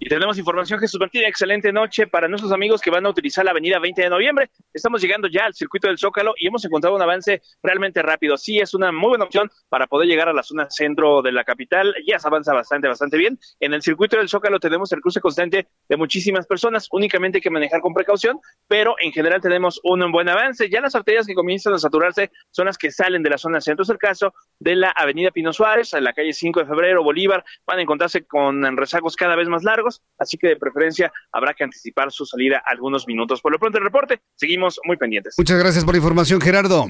[0.00, 3.50] Y tenemos información, Jesús Martín, excelente noche para nuestros amigos que van a utilizar la
[3.50, 4.48] avenida 20 de noviembre.
[4.72, 8.36] Estamos llegando ya al circuito del Zócalo y hemos encontrado un avance realmente rápido.
[8.36, 11.42] Sí, es una muy buena opción para poder llegar a la zona centro de la
[11.42, 11.96] capital.
[12.06, 13.40] Ya se avanza bastante, bastante bien.
[13.58, 16.86] En el circuito del Zócalo tenemos el cruce constante de muchísimas personas.
[16.92, 18.38] Únicamente hay que manejar con precaución,
[18.68, 20.70] pero en general tenemos un buen avance.
[20.70, 23.82] Ya las arterias que comienzan a saturarse son las que salen de la zona centro.
[23.82, 27.44] Es el caso de la avenida Pino Suárez, en la calle 5 de febrero, Bolívar.
[27.66, 29.87] Van a encontrarse con rezagos cada vez más largos
[30.18, 33.40] así que de preferencia habrá que anticipar su salida algunos minutos.
[33.40, 35.34] Por lo pronto el reporte, seguimos muy pendientes.
[35.38, 36.86] Muchas gracias por la información, Gerardo.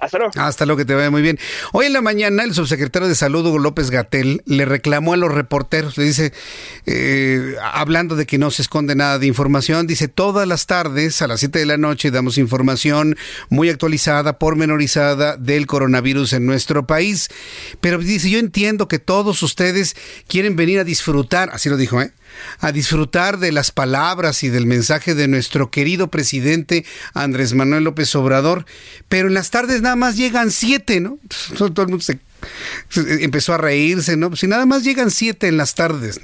[0.00, 0.32] Hasta luego.
[0.36, 1.38] Hasta luego, que te vaya muy bien.
[1.72, 5.30] Hoy en la mañana, el subsecretario de Salud, Hugo López Gatel, le reclamó a los
[5.30, 6.32] reporteros, le dice,
[6.86, 11.26] eh, hablando de que no se esconde nada de información, dice, todas las tardes a
[11.26, 13.16] las 7 de la noche damos información
[13.50, 17.28] muy actualizada, pormenorizada del coronavirus en nuestro país.
[17.80, 19.96] Pero dice, yo entiendo que todos ustedes
[20.26, 22.12] quieren venir a disfrutar, así lo dijo, ¿eh?
[22.60, 26.84] a disfrutar de las palabras y del mensaje de nuestro querido presidente
[27.14, 28.66] Andrés Manuel López Obrador,
[29.08, 31.18] pero en las tardes nada más llegan siete, ¿no?
[31.58, 32.18] Todo el mundo se,
[33.22, 34.34] empezó a reírse, ¿no?
[34.36, 36.20] Si nada más llegan siete en las tardes.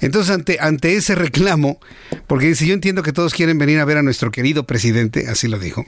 [0.00, 1.78] Entonces, ante, ante ese reclamo,
[2.26, 5.48] porque dice, yo entiendo que todos quieren venir a ver a nuestro querido presidente, así
[5.48, 5.86] lo dijo,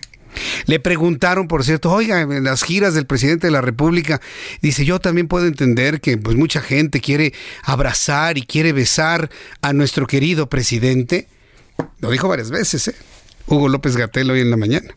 [0.67, 4.21] le preguntaron, por cierto, oiga, en las giras del presidente de la República,
[4.61, 7.33] dice, yo también puedo entender que pues mucha gente quiere
[7.63, 9.31] abrazar y quiere besar
[9.63, 11.29] a nuestro querido presidente.
[12.01, 12.95] Lo dijo varias veces, ¿eh?
[13.47, 14.95] Hugo López Gatel hoy en la mañana.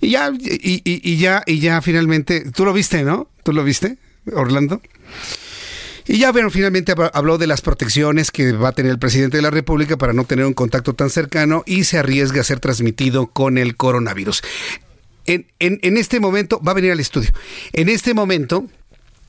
[0.00, 3.28] Y ya, y, y ya, y ya finalmente, tú lo viste, ¿no?
[3.42, 3.98] ¿Tú lo viste,
[4.32, 4.80] Orlando?
[6.06, 9.42] Y ya, bueno, finalmente habló de las protecciones que va a tener el presidente de
[9.42, 13.28] la República para no tener un contacto tan cercano y se arriesga a ser transmitido
[13.28, 14.42] con el coronavirus.
[15.26, 17.30] En, en este momento, va a venir al estudio.
[17.72, 18.66] En este momento,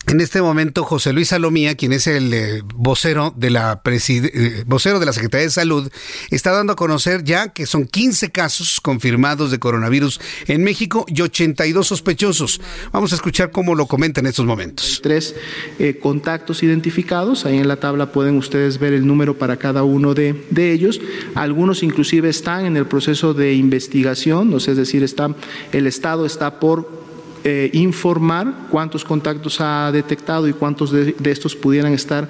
[0.07, 4.99] en este momento, José Luis Salomía, quien es el eh, vocero, de la eh, vocero
[4.99, 5.89] de la Secretaría de Salud,
[6.29, 11.21] está dando a conocer ya que son 15 casos confirmados de coronavirus en México y
[11.21, 12.59] 82 sospechosos.
[12.91, 14.99] Vamos a escuchar cómo lo comenta en estos momentos.
[15.01, 15.35] Tres
[15.79, 17.45] eh, contactos identificados.
[17.45, 20.99] Ahí en la tabla pueden ustedes ver el número para cada uno de, de ellos.
[21.33, 25.33] Algunos inclusive están en el proceso de investigación, es decir, está,
[25.71, 27.02] el Estado está por
[27.43, 32.29] eh, informar cuántos contactos ha detectado y cuántos de, de estos pudieran estar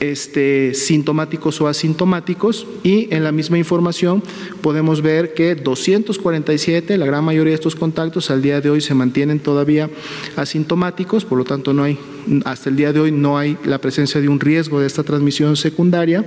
[0.00, 2.66] este, sintomáticos o asintomáticos.
[2.82, 4.22] Y en la misma información
[4.60, 8.94] podemos ver que 247, la gran mayoría de estos contactos al día de hoy se
[8.94, 9.90] mantienen todavía
[10.36, 11.98] asintomáticos, por lo tanto no hay,
[12.44, 15.56] hasta el día de hoy no hay la presencia de un riesgo de esta transmisión
[15.56, 16.24] secundaria.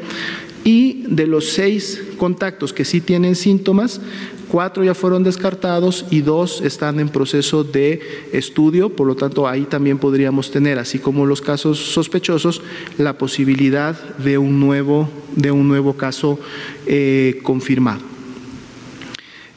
[0.65, 4.01] Y de los seis contactos que sí tienen síntomas,
[4.49, 8.01] cuatro ya fueron descartados y dos están en proceso de
[8.33, 12.61] estudio, por lo tanto ahí también podríamos tener, así como los casos sospechosos,
[12.97, 16.39] la posibilidad de un nuevo, de un nuevo caso
[16.85, 18.01] eh, confirmado.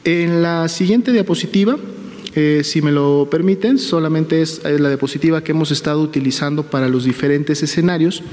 [0.05, 1.77] En la siguiente diapositiva,
[2.35, 7.05] eh, si me lo permiten, solamente es la diapositiva que hemos estado utilizando para los
[7.05, 8.23] diferentes escenarios,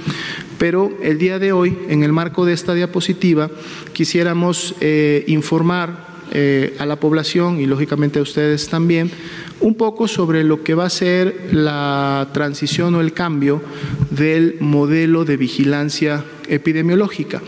[0.58, 3.50] pero el día de hoy, en el marco de esta diapositiva,
[3.92, 9.10] quisiéramos eh, informar eh, a la población y lógicamente a ustedes también
[9.60, 13.62] un poco sobre lo que va a ser la transición o el cambio
[14.10, 17.40] del modelo de vigilancia epidemiológica.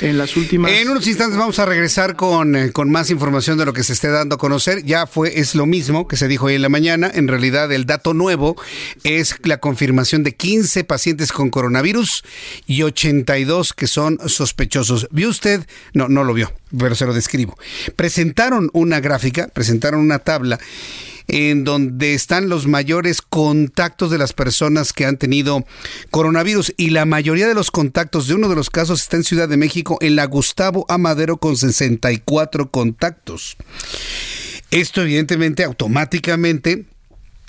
[0.00, 0.70] En las últimas.
[0.72, 3.92] En unos instantes vamos a regresar con, eh, con, más información de lo que se
[3.92, 4.84] esté dando a conocer.
[4.84, 7.10] Ya fue, es lo mismo que se dijo hoy en la mañana.
[7.12, 8.56] En realidad, el dato nuevo
[9.04, 12.24] es la confirmación de 15 pacientes con coronavirus
[12.66, 15.08] y 82 que son sospechosos.
[15.10, 15.66] ¿Vio usted?
[15.94, 17.56] No, no lo vio, pero se lo describo.
[17.96, 20.58] Presentaron una gráfica, presentaron una tabla
[21.28, 25.64] en donde están los mayores contactos de las personas que han tenido
[26.10, 29.48] coronavirus y la mayoría de los contactos de uno de los casos está en Ciudad
[29.48, 33.56] de México, en la Gustavo Amadero con 64 contactos.
[34.70, 36.86] Esto evidentemente automáticamente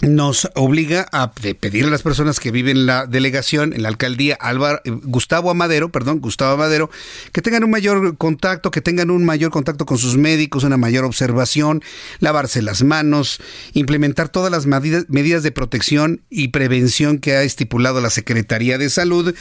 [0.01, 4.37] nos obliga a pedir a las personas que viven en la delegación, en la alcaldía
[4.39, 6.89] Álvaro, Gustavo Amadero, perdón, Gustavo Amadero,
[7.33, 11.03] que tengan un mayor contacto, que tengan un mayor contacto con sus médicos, una mayor
[11.03, 11.83] observación,
[12.19, 13.41] lavarse las manos,
[13.73, 19.35] implementar todas las medidas de protección y prevención que ha estipulado la Secretaría de Salud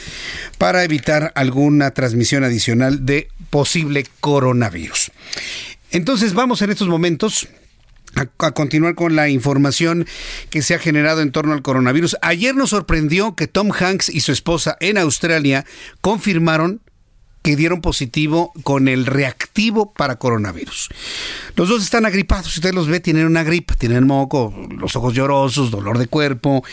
[0.57, 5.11] para evitar alguna transmisión adicional de posible coronavirus.
[5.91, 7.47] Entonces vamos en estos momentos
[8.15, 10.07] a, continuar con la información
[10.49, 12.17] que se ha generado en torno al coronavirus.
[12.21, 15.65] Ayer nos sorprendió que Tom Hanks y su esposa en Australia
[16.01, 16.81] confirmaron
[17.41, 20.89] que dieron positivo con el reactivo para coronavirus.
[21.55, 25.13] Los dos están agripados, si usted los ve, tienen una gripa, tienen moco, los ojos
[25.13, 26.63] llorosos, dolor de cuerpo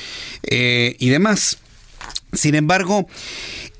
[0.43, 1.59] eh, y demás.
[2.33, 3.07] Sin embargo,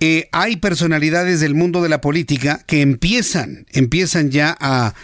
[0.01, 4.95] eh, hay personalidades del mundo de la política que empiezan, empiezan ya a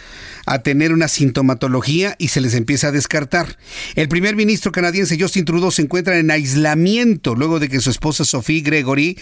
[0.45, 3.57] a tener una sintomatología y se les empieza a descartar.
[3.95, 8.25] El primer ministro canadiense Justin Trudeau se encuentra en aislamiento luego de que su esposa
[8.25, 9.17] Sophie Gregory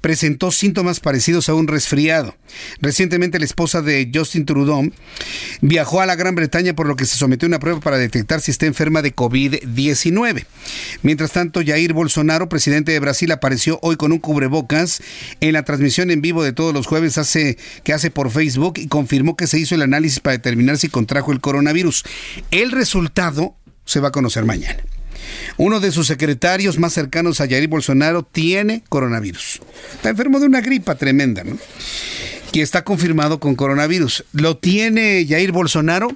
[0.00, 2.36] presentó síntomas parecidos a un resfriado.
[2.80, 4.90] Recientemente la esposa de Justin Trudeau
[5.60, 8.40] viajó a la Gran Bretaña por lo que se sometió a una prueba para detectar
[8.40, 10.44] si está enferma de COVID-19.
[11.02, 15.02] Mientras tanto, Jair Bolsonaro, presidente de Brasil, apareció hoy con un cubrebocas
[15.40, 18.88] en la transmisión en vivo de todos los jueves hace, que hace por Facebook y
[18.88, 22.04] confirmó que se hizo el análisis para determinar si contrajo el coronavirus.
[22.50, 23.54] El resultado
[23.84, 24.82] se va a conocer mañana.
[25.56, 29.60] Uno de sus secretarios más cercanos a Jair Bolsonaro tiene coronavirus.
[29.94, 31.56] Está enfermo de una gripa tremenda, ¿no?
[32.52, 34.24] Y está confirmado con coronavirus.
[34.32, 36.08] ¿Lo tiene Jair Bolsonaro?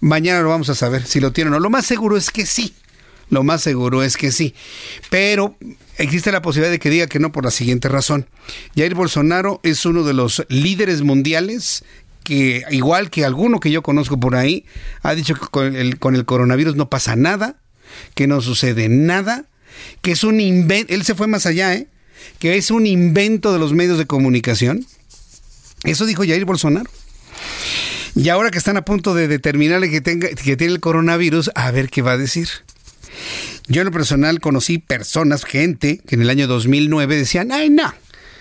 [0.00, 1.60] Mañana lo vamos a saber si lo tiene o no.
[1.60, 2.74] Lo más seguro es que sí.
[3.30, 4.54] Lo más seguro es que sí.
[5.08, 5.56] Pero
[5.98, 8.26] existe la posibilidad de que diga que no por la siguiente razón.
[8.76, 11.84] Jair Bolsonaro es uno de los líderes mundiales
[12.24, 14.64] que, igual que alguno que yo conozco por ahí,
[15.02, 17.56] ha dicho que con el, con el coronavirus no pasa nada,
[18.14, 19.46] que no sucede nada,
[20.02, 21.88] que es un invento, él se fue más allá, ¿eh?
[22.38, 24.86] que es un invento de los medios de comunicación.
[25.84, 26.90] Eso dijo Jair Bolsonaro.
[28.14, 31.70] Y ahora que están a punto de determinarle que, tenga, que tiene el coronavirus, a
[31.70, 32.48] ver qué va a decir.
[33.68, 37.94] Yo en lo personal conocí personas, gente, que en el año 2009 decían, ay, no,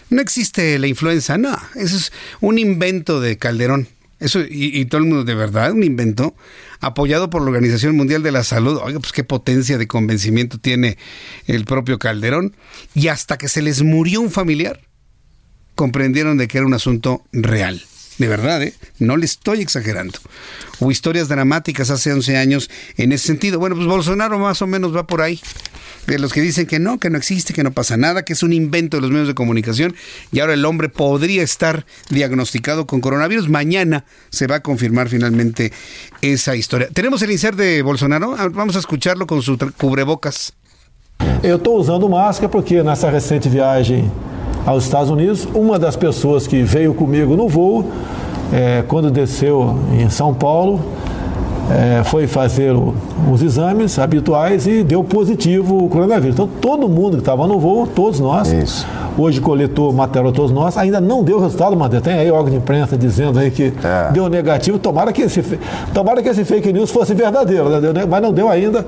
[0.09, 3.87] no existe la influenza, no, eso es un invento de Calderón.
[4.19, 6.35] Eso, y, todo el mundo, de verdad, un invento,
[6.81, 8.77] apoyado por la Organización Mundial de la Salud.
[8.83, 10.97] Oiga, pues qué potencia de convencimiento tiene
[11.47, 12.53] el propio Calderón.
[12.93, 14.81] Y hasta que se les murió un familiar,
[15.75, 17.81] comprendieron de que era un asunto real.
[18.19, 18.73] De verdad, ¿eh?
[18.99, 20.19] no le estoy exagerando.
[20.79, 23.59] Hubo historias dramáticas hace 11 años en ese sentido.
[23.59, 25.41] Bueno, pues Bolsonaro más o menos va por ahí
[26.05, 28.43] de los que dicen que no, que no existe, que no pasa nada, que es
[28.43, 29.95] un invento de los medios de comunicación
[30.31, 33.47] y ahora el hombre podría estar diagnosticado con coronavirus.
[33.47, 35.71] Mañana se va a confirmar finalmente
[36.21, 36.89] esa historia.
[36.89, 40.53] Tenemos el insert de Bolsonaro, vamos a escucharlo con su cubrebocas.
[41.43, 44.09] Eu estou usando máscara porque nessa recente viagem
[44.69, 47.83] aos Estados Unidos, uma das pessoas que veio comigo no voo,
[48.53, 50.79] é, quando desceu em São Paulo,
[51.71, 52.93] é, foi fazer o,
[53.31, 56.35] os exames habituais e deu positivo o coronavírus.
[56.35, 58.85] Então, todo mundo que estava no voo, todos nós, Isso.
[59.17, 62.95] hoje coletou material todos nós, ainda não deu resultado, mas tem aí órgão de imprensa
[62.95, 64.11] dizendo aí que é.
[64.11, 64.77] deu negativo.
[64.77, 65.43] Tomara que, esse,
[65.95, 68.05] tomara que esse fake news fosse verdadeiro, né?
[68.07, 68.85] mas não deu ainda.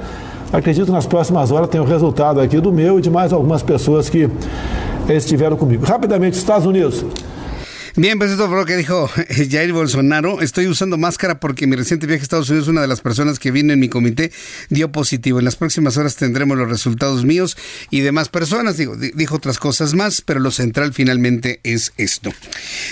[0.54, 3.64] Acredito que nas próximas horas tem o resultado aqui do meu e de mais algumas
[3.64, 4.30] pessoas que
[5.08, 5.86] estiveram comigo.
[5.86, 7.06] Rapidamente, Estados Unidos.
[7.98, 9.10] Bien, pues esto fue lo que dijo
[9.50, 10.40] Jair Bolsonaro.
[10.42, 13.52] Estoy usando máscara porque mi reciente viaje a Estados Unidos, una de las personas que
[13.52, 14.32] vino en mi comité,
[14.70, 15.40] dio positivo.
[15.40, 17.58] En las próximas horas tendremos los resultados míos
[17.90, 18.78] y demás personas.
[18.78, 22.32] Digo, dijo otras cosas más, pero lo central finalmente es esto.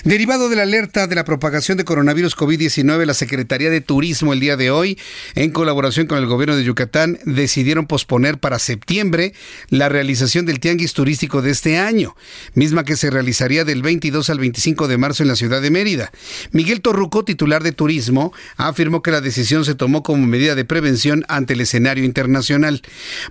[0.03, 4.41] Derivado de la alerta de la propagación de coronavirus COVID-19, la Secretaría de Turismo el
[4.41, 4.99] día de hoy,
[5.35, 9.33] en colaboración con el gobierno de Yucatán, decidieron posponer para septiembre
[9.69, 12.17] la realización del tianguis turístico de este año,
[12.53, 15.71] misma que se realizaría del 22 al 25 de de marzo en la ciudad de
[15.71, 16.11] Mérida.
[16.51, 21.23] Miguel Torruco, titular de Turismo, afirmó que la decisión se tomó como medida de prevención
[21.29, 22.81] ante el escenario internacional.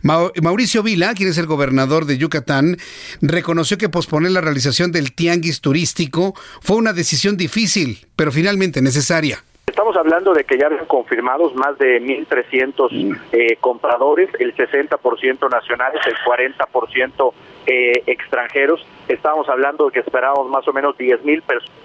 [0.03, 2.79] Mauricio Vila, quien es el gobernador de Yucatán,
[3.21, 9.45] reconoció que posponer la realización del tianguis turístico fue una decisión difícil, pero finalmente necesaria.
[9.69, 16.01] Estamos hablando de que ya han confirmados más de 1.300 eh, compradores, el 60% nacionales,
[16.07, 17.33] el 40%
[17.67, 18.85] eh, extranjeros.
[19.09, 21.79] Estábamos hablando de que esperábamos más o menos 10.000 personas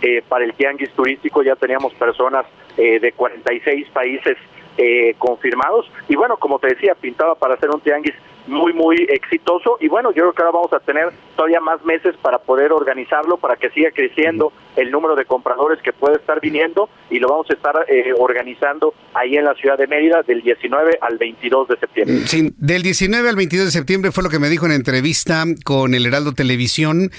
[0.00, 2.46] eh, para el tianguis turístico, ya teníamos personas
[2.78, 4.38] eh, de 46 países
[4.78, 5.90] eh, confirmados.
[6.08, 8.14] Y bueno, como te decía, pintaba para hacer un tianguis
[8.46, 9.76] muy, muy exitoso.
[9.80, 13.36] Y bueno, yo creo que ahora vamos a tener todavía más meses para poder organizarlo,
[13.36, 17.46] para que siga creciendo el número de compradores que puede estar viniendo y lo vamos
[17.50, 21.76] a estar eh, organizando ahí en la ciudad de Mérida del 19 al 22 de
[21.78, 22.16] septiembre.
[22.26, 25.94] Sí, del 19 al 22 de septiembre fue lo que me dijo en entrevista con
[25.94, 27.10] el Heraldo Televisión.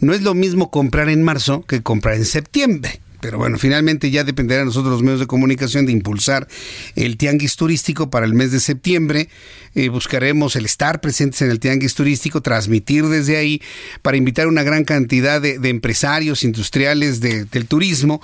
[0.00, 3.00] No es lo mismo comprar en marzo que comprar en septiembre.
[3.20, 6.48] Pero bueno, finalmente ya dependerá de nosotros los medios de comunicación de impulsar
[6.96, 9.28] el tianguis turístico para el mes de septiembre.
[9.74, 13.62] Eh, buscaremos el estar presentes en el tianguis turístico, transmitir desde ahí
[14.02, 18.20] para invitar una gran cantidad de, empresarios industriales del turismo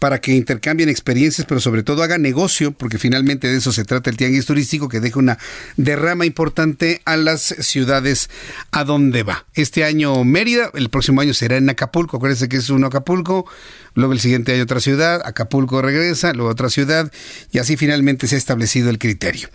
[0.00, 4.10] para que intercambien experiencias, pero sobre todo hagan negocio, porque finalmente de eso se trata
[4.10, 5.38] el tianguis turístico, que deja una
[5.76, 8.28] derrama importante a las ciudades
[8.72, 9.46] a donde va.
[9.54, 13.46] Este año Mérida, el próximo año será en Acapulco, acuérdense que es un Acapulco,
[13.94, 17.10] luego el siguiente año otra ciudad, Acapulco regresa, luego otra ciudad,
[17.52, 19.48] y así finalmente se ha establecido el criterio.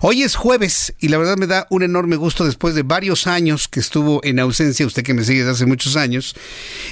[0.00, 3.68] Hoy es jueves y la verdad me da un enorme gusto después de varios años
[3.68, 6.34] que estuvo en ausencia, usted que me sigue desde hace muchos años,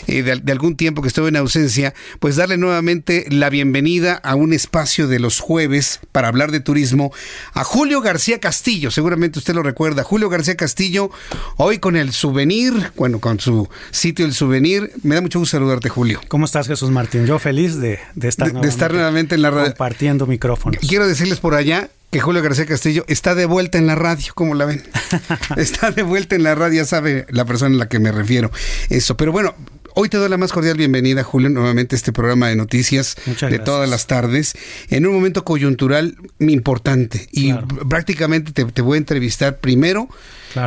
[0.06, 4.52] eh, de, algún tiempo que estuvo en ausencia, pues darle nuevamente la bienvenida a un
[4.52, 7.12] espacio de los jueves para hablar de turismo
[7.52, 11.10] a Julio García Castillo, seguramente usted lo recuerda, Julio García Castillo,
[11.56, 15.88] hoy con el souvenir, bueno, con su sitio El Souvenir, me da mucho gusto saludarte
[15.88, 16.20] Julio.
[16.28, 17.26] ¿Cómo estás Jesús Martín?
[17.26, 19.66] Yo feliz de, estar, de estar nuevamente en la radio.
[19.66, 20.80] Compartiendo micrófonos.
[20.86, 24.54] Quiero decirles por allá que Julio García Castillo está de vuelta en la radio, como
[24.54, 24.82] la ven.
[25.56, 28.50] está de vuelta en la radio, ya sabe la persona a la que me refiero.
[28.88, 29.54] Eso, pero bueno,
[29.96, 33.14] Hoy te doy la más cordial bienvenida, Julio, nuevamente a este programa de noticias
[33.48, 34.54] de todas las tardes,
[34.90, 37.28] en un momento coyuntural importante.
[37.30, 37.52] Y
[37.88, 40.08] prácticamente te, te, voy a entrevistar primero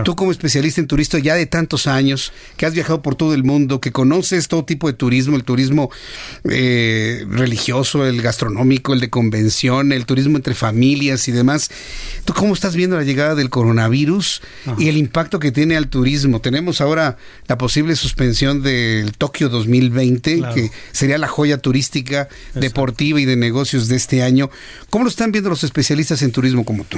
[0.03, 3.43] Tú como especialista en turismo ya de tantos años, que has viajado por todo el
[3.43, 5.89] mundo, que conoces todo tipo de turismo, el turismo
[6.49, 11.69] eh, religioso, el gastronómico, el de convención, el turismo entre familias y demás.
[12.25, 14.41] ¿Tú cómo estás viendo la llegada del coronavirus
[14.77, 16.41] y el impacto que tiene al turismo?
[16.41, 23.25] Tenemos ahora la posible suspensión del Tokio 2020, que sería la joya turística, deportiva y
[23.25, 24.49] de negocios de este año.
[24.89, 26.97] ¿Cómo lo están viendo los especialistas en turismo como tú?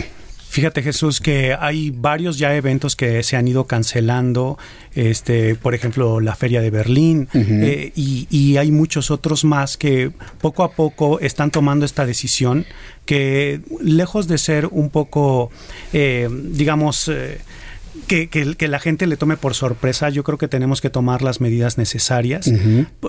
[0.49, 4.57] Fíjate Jesús que hay varios ya eventos que se han ido cancelando,
[4.95, 10.11] este, por ejemplo la feria de Berlín eh, y, hay muchos otros más que
[10.41, 12.65] poco a poco están tomando esta decisión
[13.05, 15.51] que lejos de ser un poco,
[15.93, 17.37] eh, digamos, eh,
[18.09, 21.41] que, que, la gente le tome por sorpresa, yo creo que tenemos que tomar las
[21.41, 22.51] medidas necesarias.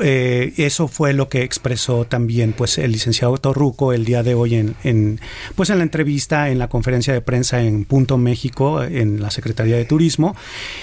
[0.02, 4.56] Eh, eso fue lo que expresó también pues el licenciado Torruco el día de hoy
[4.56, 5.18] en, en,
[5.56, 9.76] pues en la entrevista, en la conferencia de prensa en Punto México, en la Secretaría
[9.76, 10.36] de Turismo.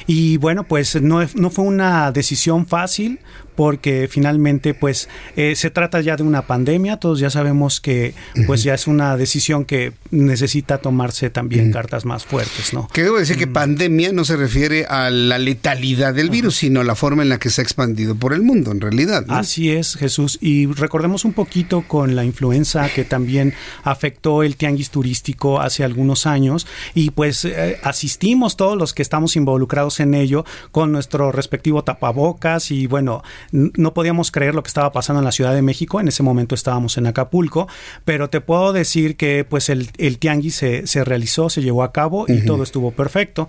[0.07, 3.19] Y bueno, pues no, no fue una decisión fácil
[3.57, 8.13] porque finalmente pues eh, se trata ya de una pandemia, todos ya sabemos que
[8.45, 12.87] pues ya es una decisión que necesita tomarse también cartas más fuertes, ¿no?
[12.93, 16.83] Que debo decir que pandemia no se refiere a la letalidad del virus, sino a
[16.83, 19.25] la forma en la que se ha expandido por el mundo, en realidad.
[19.29, 23.53] Así es, Jesús, y recordemos un poquito con la influenza que también
[23.83, 26.67] afectó el tianguis turístico hace algunos años.
[26.93, 32.71] Y pues eh, asistimos todos los que estamos involucrados en ello con nuestro respectivo tapabocas.
[32.71, 36.07] Y bueno, no podíamos creer lo que estaba pasando en la Ciudad de México, en
[36.07, 37.67] ese momento estábamos en Acapulco,
[38.05, 41.91] pero te puedo decir que pues el, el tianguis se, se, realizó, se llevó a
[41.91, 43.47] cabo y todo estuvo perfecto.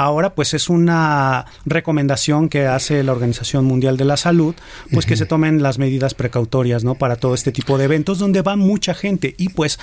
[0.00, 4.54] Ahora pues es una recomendación que hace la Organización Mundial de la Salud,
[4.94, 6.94] pues que se tomen las medidas precautorias, ¿no?
[6.94, 9.34] Para todo este tipo de eventos donde va mucha gente.
[9.36, 9.78] Y pues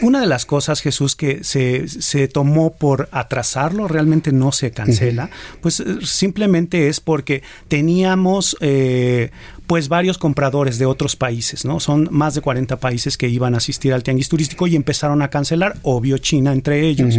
[0.00, 5.28] una de las cosas, Jesús, que se, se tomó por atrasarlo, realmente no se cancela,
[5.60, 9.32] pues simplemente es porque teníamos eh,
[9.72, 11.80] pues varios compradores de otros países, ¿no?
[11.80, 15.28] Son más de 40 países que iban a asistir al tianguis turístico y empezaron a
[15.28, 17.16] cancelar, obvio China entre ellos.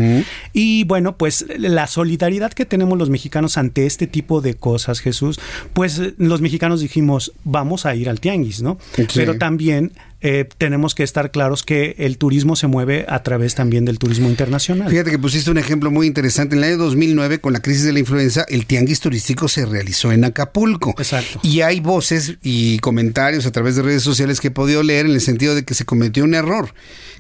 [0.53, 5.39] Y bueno, pues la solidaridad que tenemos los mexicanos ante este tipo de cosas, Jesús,
[5.73, 8.77] pues los mexicanos dijimos, vamos a ir al tianguis, ¿no?
[9.15, 9.91] Pero también
[10.25, 14.29] eh, tenemos que estar claros que el turismo se mueve a través también del turismo
[14.29, 14.89] internacional.
[14.89, 16.55] Fíjate que pusiste un ejemplo muy interesante.
[16.55, 20.13] En el año 2009, con la crisis de la influenza, el tianguis turístico se realizó
[20.13, 20.95] en Acapulco.
[20.97, 21.41] Exacto.
[21.43, 25.11] Y hay voces y comentarios a través de redes sociales que he podido leer en
[25.11, 26.73] el sentido de que se cometió un error,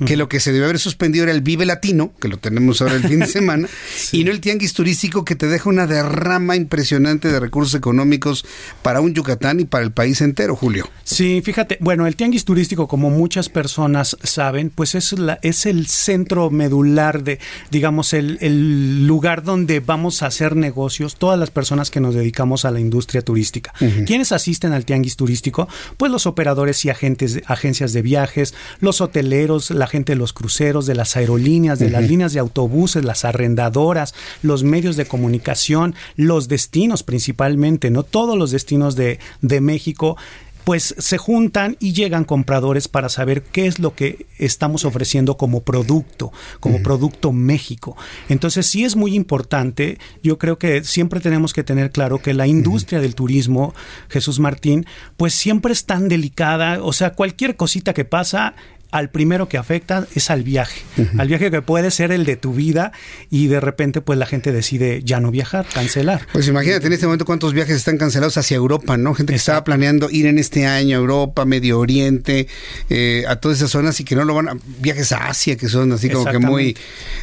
[0.05, 2.95] que lo que se debe haber suspendido era el Vive Latino, que lo tenemos ahora
[2.95, 3.67] el fin de semana,
[4.13, 8.45] y no el tianguis turístico que te deja una derrama impresionante de recursos económicos
[8.81, 10.89] para un Yucatán y para el país entero, Julio.
[11.03, 15.87] Sí, fíjate, bueno, el tianguis turístico como muchas personas saben, pues es, la, es el
[15.87, 17.39] centro medular de,
[17.71, 22.69] digamos, el, lugar donde vamos a hacer negocios todas las personas que nos dedicamos a
[22.69, 23.73] la industria turística.
[24.05, 25.67] ¿Quiénes asisten al tianguis turístico?
[25.97, 30.85] Pues los operadores y agentes, agencias de viajes, los hoteleros, la gente de los cruceros,
[30.85, 34.13] de las aerolíneas, de las líneas de autobuses, las arrendadoras,
[34.43, 38.03] los medios de comunicación, los destinos principalmente, ¿no?
[38.03, 40.15] Todos los destinos de, de México
[40.63, 45.61] pues se juntan y llegan compradores para saber qué es lo que estamos ofreciendo como
[45.61, 47.97] producto, como producto México.
[48.29, 52.47] Entonces sí es muy importante, yo creo que siempre tenemos que tener claro que la
[52.47, 53.73] industria del turismo,
[54.09, 54.85] Jesús Martín,
[55.17, 58.55] pues siempre es tan delicada, o sea, cualquier cosita que pasa
[58.93, 60.81] al primero que afecta es al viaje,
[61.17, 62.91] al viaje que puede ser el de tu vida
[63.31, 66.27] y de repente pues la gente decide ya no viajar, cancelar.
[66.31, 69.15] Pues imagínate en este momento cuántos viajes están cancelados hacia Europa, ¿no?
[69.15, 72.47] Gente que estaba planeando ir en este año a Europa, Medio Oriente,
[72.91, 74.57] eh, a todas esas zonas y que no lo van a...
[74.79, 76.77] Viajes a Asia que son así como que muy,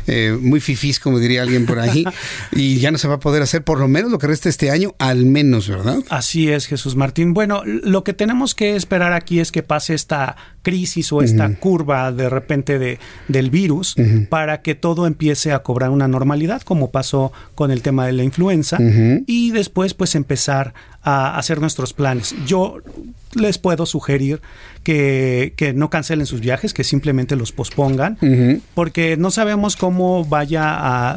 [0.09, 2.05] eh, muy fifís, como diría alguien por ahí,
[2.53, 4.73] y ya no se va a poder hacer por lo menos lo que resta este
[4.73, 5.99] año, al menos, ¿verdad?
[6.09, 7.33] Así es, Jesús Martín.
[7.33, 12.11] Bueno, lo que tenemos que esperar aquí es que pase esta crisis o esta curva
[12.12, 13.95] de repente de, del virus
[14.28, 18.24] para que todo empiece a cobrar una normalidad, como pasó con el tema de la
[18.24, 18.78] influenza,
[19.27, 22.35] y después pues empezar a hacer nuestros planes.
[22.47, 22.78] Yo
[23.35, 24.41] les puedo sugerir
[24.82, 28.19] que, que no cancelen sus viajes, que simplemente los pospongan,
[28.74, 30.74] porque no sabemos cómo vaya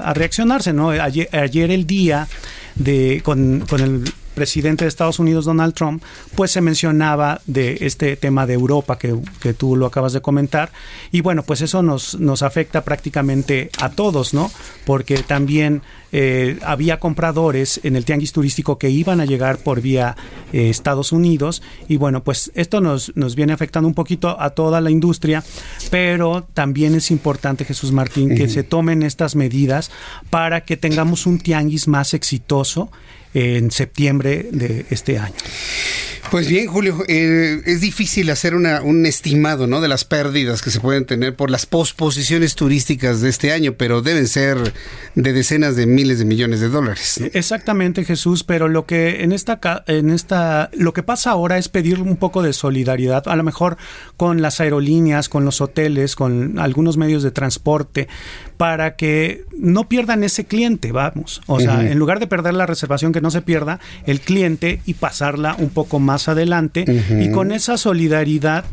[0.07, 0.89] a, reaccionarse, ¿no?
[0.91, 2.27] Ayer, ayer, el día
[2.75, 4.03] de con, con el
[4.33, 6.03] presidente de Estados Unidos, Donald Trump,
[6.35, 10.71] pues se mencionaba de este tema de Europa que, que, tú lo acabas de comentar.
[11.11, 14.51] Y bueno, pues eso nos, nos afecta prácticamente a todos, ¿no?
[14.85, 15.81] Porque también
[16.15, 20.15] eh, había compradores en el tianguis turístico que iban a llegar por vía
[20.53, 21.63] eh, Estados Unidos.
[21.87, 25.43] Y bueno, pues esto nos, nos viene afectando un poquito a toda la industria,
[25.89, 29.89] pero también es importante, Jesús Martín, que se tomen estas medidas
[30.29, 32.91] para que tengamos un tianguis más exitoso
[33.33, 35.35] en septiembre de este año.
[36.33, 39.81] Pues bien, Julio, eh, es difícil hacer una, un estimado ¿no?
[39.81, 44.01] de las pérdidas que se pueden tener por las posposiciones turísticas de este año, pero
[44.01, 44.73] deben ser
[45.13, 47.21] de decenas de miles de millones de dólares.
[47.33, 51.99] Exactamente, Jesús, pero lo que en esta en esta lo que pasa ahora es pedir
[51.99, 53.77] un poco de solidaridad, a lo mejor
[54.17, 58.07] con las aerolíneas, con los hoteles, con algunos medios de transporte,
[58.63, 61.41] para que no pierdan ese cliente, vamos.
[61.47, 64.93] O sea, en lugar de perder la reservación, que no se pierda el cliente y
[64.93, 66.85] pasarla un poco más adelante.
[67.19, 68.63] Y con esa solidaridad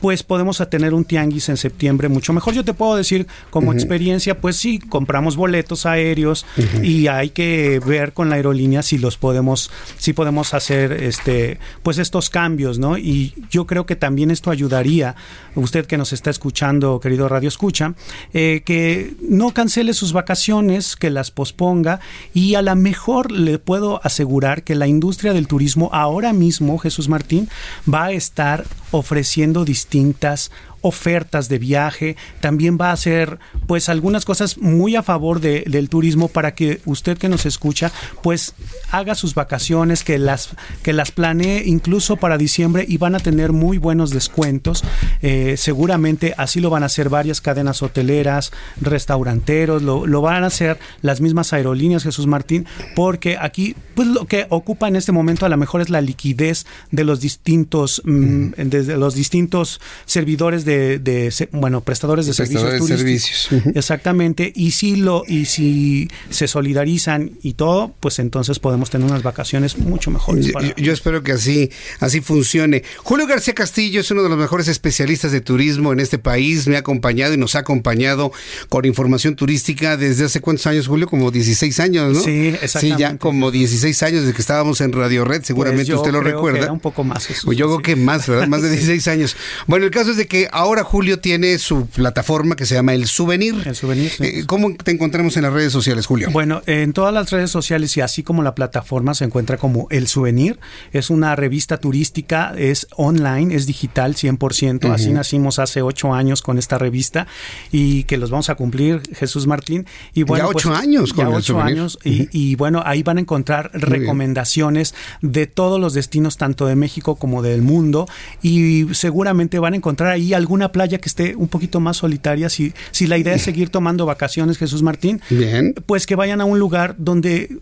[0.00, 2.54] pues podemos tener un tianguis en septiembre mucho mejor.
[2.54, 6.46] Yo te puedo decir como experiencia, pues sí, compramos boletos aéreos
[6.82, 11.98] y hay que ver con la aerolínea si los podemos, si podemos hacer este, pues
[11.98, 12.96] estos cambios, ¿no?
[12.96, 15.16] Y yo creo que también esto ayudaría,
[15.54, 17.94] usted que nos está escuchando, querido Radio Escucha,
[18.32, 22.00] eh, que no cancele sus vacaciones, que las posponga
[22.32, 27.08] y a lo mejor le puedo asegurar que la industria del turismo ahora mismo, Jesús
[27.08, 27.48] Martín,
[27.92, 30.50] va a estar ofreciendo distintas
[30.82, 35.88] ofertas de viaje, también va a hacer pues algunas cosas muy a favor de, del
[35.88, 37.92] turismo para que usted que nos escucha
[38.22, 38.54] pues
[38.90, 40.50] haga sus vacaciones, que las,
[40.82, 44.82] que las planee incluso para diciembre y van a tener muy buenos descuentos.
[45.22, 50.48] Eh, seguramente así lo van a hacer varias cadenas hoteleras, restauranteros, lo, lo van a
[50.48, 55.46] hacer las mismas aerolíneas, Jesús Martín, porque aquí pues lo que ocupa en este momento
[55.46, 60.69] a lo mejor es la liquidez de los distintos, mm, desde los distintos servidores de
[60.70, 62.86] de, bueno, prestadores de servicios.
[62.86, 63.48] servicios.
[63.74, 64.52] Exactamente.
[64.54, 69.78] Y si lo, y si se solidarizan y todo, pues entonces podemos tener unas vacaciones
[69.78, 70.52] mucho mejores.
[70.76, 72.82] Yo, espero que así, así funcione.
[72.98, 76.66] Julio García Castillo es uno de los mejores especialistas de turismo en este país.
[76.66, 78.32] Me ha acompañado y nos ha acompañado
[78.68, 82.20] con información turística desde hace cuántos años, Julio, como 16 años, ¿no?
[82.20, 82.96] Sí, exactamente.
[82.96, 86.20] Sí, ya como 16 años desde que estábamos en Radio Red, seguramente pues usted lo
[86.20, 86.70] recuerda.
[86.70, 87.28] un poco más.
[87.44, 88.48] Pues yo creo que más, ¿verdad?
[88.48, 89.36] Más de 16 años.
[89.66, 93.06] Bueno, el caso es de que Ahora Julio tiene su plataforma que se llama El
[93.06, 93.62] Souvenir.
[93.64, 94.12] El Souvenir.
[94.20, 96.28] Eh, ¿Cómo te encontramos en las redes sociales, Julio?
[96.32, 100.06] Bueno, en todas las redes sociales y así como la plataforma se encuentra como El
[100.06, 100.60] Souvenir.
[100.92, 104.92] Es una revista turística, es online, es digital 100%.
[104.92, 107.26] Así nacimos hace ocho años con esta revista
[107.72, 109.86] y que los vamos a cumplir, Jesús Martín.
[110.12, 111.98] Y bueno, ya ocho pues, años con ya ocho años.
[112.04, 117.40] y, bueno, ahí van a encontrar recomendaciones de todos los destinos, tanto de México como
[117.40, 118.06] del mundo.
[118.42, 122.48] Y seguramente van a encontrar ahí algún alguna playa que esté un poquito más solitaria,
[122.48, 125.74] si, si la idea es seguir tomando vacaciones, Jesús Martín, Bien.
[125.86, 127.56] pues que vayan a un lugar donde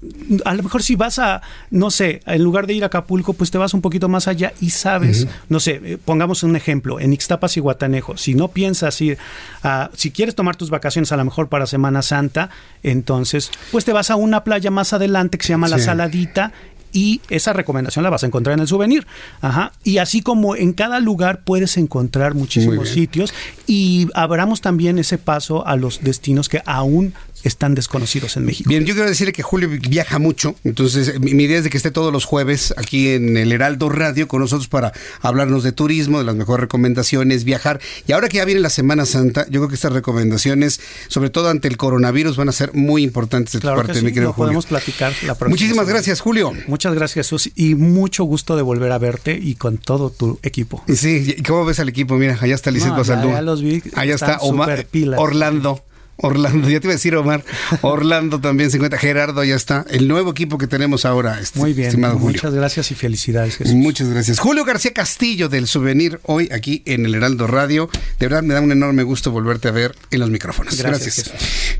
[0.46, 3.50] a lo mejor si vas a, no sé, en lugar de ir a Acapulco, pues
[3.50, 7.12] te vas un poquito más allá y sabes, no sé, eh, pongamos un ejemplo, en
[7.12, 9.18] Ixtapas y Guatanejo, si no piensas ir
[9.62, 12.48] a, si quieres tomar tus vacaciones a lo mejor para Semana Santa,
[12.82, 16.54] entonces, pues te vas a una playa más adelante que se llama La Saladita
[16.92, 19.06] y esa recomendación la vas a encontrar en el souvenir.
[19.40, 19.72] Ajá.
[19.84, 23.32] Y así como en cada lugar puedes encontrar muchísimos sitios
[23.66, 28.68] y abramos también ese paso a los destinos que aún están desconocidos en México.
[28.68, 31.90] Bien, yo quiero decirle que Julio viaja mucho, entonces mi, idea es de que esté
[31.90, 36.24] todos los jueves aquí en el Heraldo Radio con nosotros para hablarnos de turismo, de
[36.24, 37.80] las mejores recomendaciones, viajar.
[38.06, 41.48] Y ahora que ya viene la Semana Santa, yo creo que estas recomendaciones, sobre todo
[41.48, 44.48] ante el coronavirus, van a ser muy importantes de tu parte, sí, mi querido Julio.
[44.48, 46.52] podemos platicar la próxima Muchísimas gracias, Julio.
[46.66, 50.82] Muchas gracias, Sus, y mucho gusto de volver a verte y con todo tu equipo.
[50.88, 52.16] Sí, ¿cómo ves al equipo?
[52.16, 54.86] Mira, allá está Lisette no, los vi, allá está Omar,
[55.16, 55.82] Orlando.
[56.18, 57.44] Orlando, ya te iba a decir Omar,
[57.82, 61.72] Orlando también se encuentra, Gerardo ya está, el nuevo equipo que tenemos ahora, este, Muy
[61.72, 62.36] bien, estimado Julio.
[62.36, 63.74] muchas gracias y felicidades Jesús.
[63.74, 64.38] Muchas gracias.
[64.38, 67.88] Julio García Castillo del Souvenir, hoy aquí en el Heraldo Radio,
[68.18, 70.76] de verdad me da un enorme gusto volverte a ver en los micrófonos.
[70.76, 71.30] Gracias.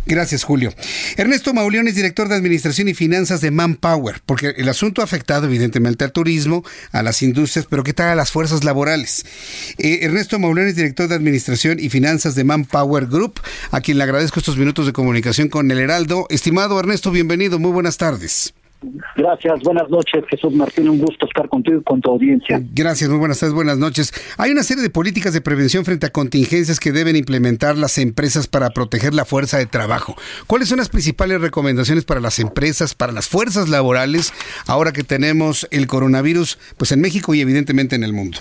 [0.06, 0.72] Gracias, Julio.
[1.16, 5.46] Ernesto Mauleón es director de Administración y Finanzas de Manpower, porque el asunto ha afectado
[5.46, 9.24] evidentemente al turismo, a las industrias, pero ¿qué tal a las fuerzas laborales?
[9.78, 13.40] Eh, Ernesto Mauleón es director de Administración y Finanzas de Manpower Group,
[13.70, 16.26] a quien le agradezco estos minutos de comunicación con el Heraldo.
[16.28, 18.54] Estimado Ernesto, bienvenido, muy buenas tardes.
[19.16, 20.88] Gracias, buenas noches, Jesús Martín.
[20.88, 22.62] Un gusto estar contigo y con tu audiencia.
[22.72, 24.12] Gracias, muy buenas tardes, buenas noches.
[24.36, 28.46] Hay una serie de políticas de prevención frente a contingencias que deben implementar las empresas
[28.46, 30.14] para proteger la fuerza de trabajo.
[30.46, 34.32] ¿Cuáles son las principales recomendaciones para las empresas, para las fuerzas laborales,
[34.66, 38.38] ahora que tenemos el coronavirus, pues en México y evidentemente en el mundo?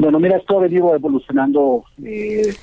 [0.00, 2.54] Bueno, mira, esto ha venido evolucionando eh,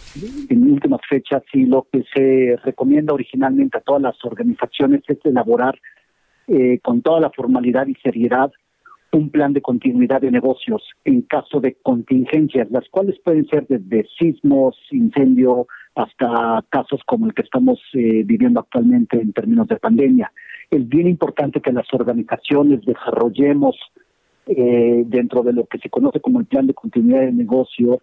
[0.47, 5.77] en últimas fechas y lo que se recomienda originalmente a todas las organizaciones es elaborar
[6.47, 8.51] eh, con toda la formalidad y seriedad
[9.11, 14.07] un plan de continuidad de negocios en caso de contingencias, las cuales pueden ser desde
[14.17, 20.31] sismos, incendio, hasta casos como el que estamos eh, viviendo actualmente en términos de pandemia.
[20.71, 23.75] Es bien importante que las organizaciones desarrollemos
[24.47, 28.01] eh, dentro de lo que se conoce como el plan de continuidad de negocio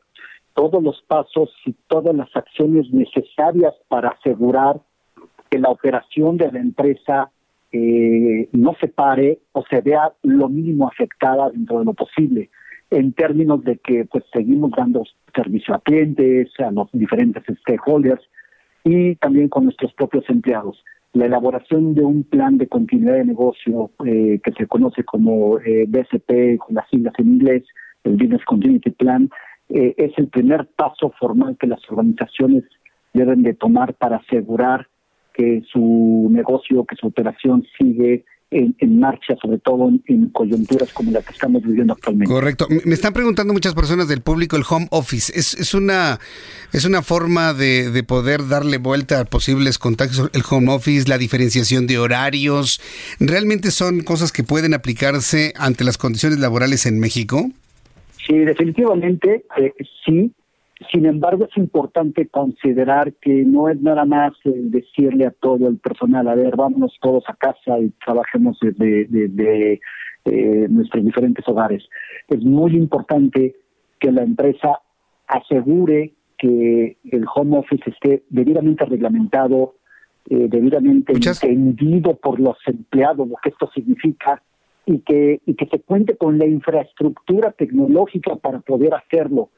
[0.55, 4.81] todos los pasos y todas las acciones necesarias para asegurar
[5.51, 7.31] que la operación de la empresa
[7.73, 12.51] eh, no se pare o se vea lo mínimo afectada dentro de lo posible
[12.91, 15.05] en términos de que pues seguimos dando
[15.35, 18.23] servicio a clientes, a los diferentes stakeholders
[18.85, 20.85] y también con nuestros propios empleados.
[21.15, 25.85] La elaboración de un plan de continuidad de negocio eh, que se conoce como eh,
[25.87, 27.65] BCP, con las siglas en inglés,
[28.05, 29.29] el Business Continuity Plan,
[29.69, 32.65] eh, es el primer paso formal que las organizaciones
[33.13, 34.89] deben de tomar para asegurar
[35.35, 41.23] que su negocio, que su operación sigue en, marcha, sobre todo en, coyunturas como la
[41.23, 42.33] que estamos viviendo actualmente.
[42.33, 42.67] Correcto.
[42.85, 45.33] Me están preguntando muchas personas del público el home office.
[45.35, 46.19] ¿Es, es una
[46.73, 51.19] es una forma de, de, poder darle vuelta a posibles contactos el home office, la
[51.19, 52.81] diferenciación de horarios?
[53.21, 57.51] ¿Realmente son cosas que pueden aplicarse ante las condiciones laborales en México?
[58.27, 59.73] Sí, definitivamente eh,
[60.05, 60.33] sí.
[60.91, 66.29] Sin embargo, es importante considerar que no es nada más decirle a todo el personal,
[66.29, 69.81] a ver, vámonos todos a casa y trabajemos desde
[70.25, 71.85] eh, nuestros diferentes hogares.
[72.29, 73.55] Es muy importante
[73.99, 74.81] que la empresa
[75.27, 79.75] asegure que el home office esté debidamente reglamentado,
[80.29, 84.43] eh, debidamente entendido por los empleados, lo que esto significa,
[84.87, 89.51] y que, y que se cuente con la infraestructura tecnológica para poder hacerlo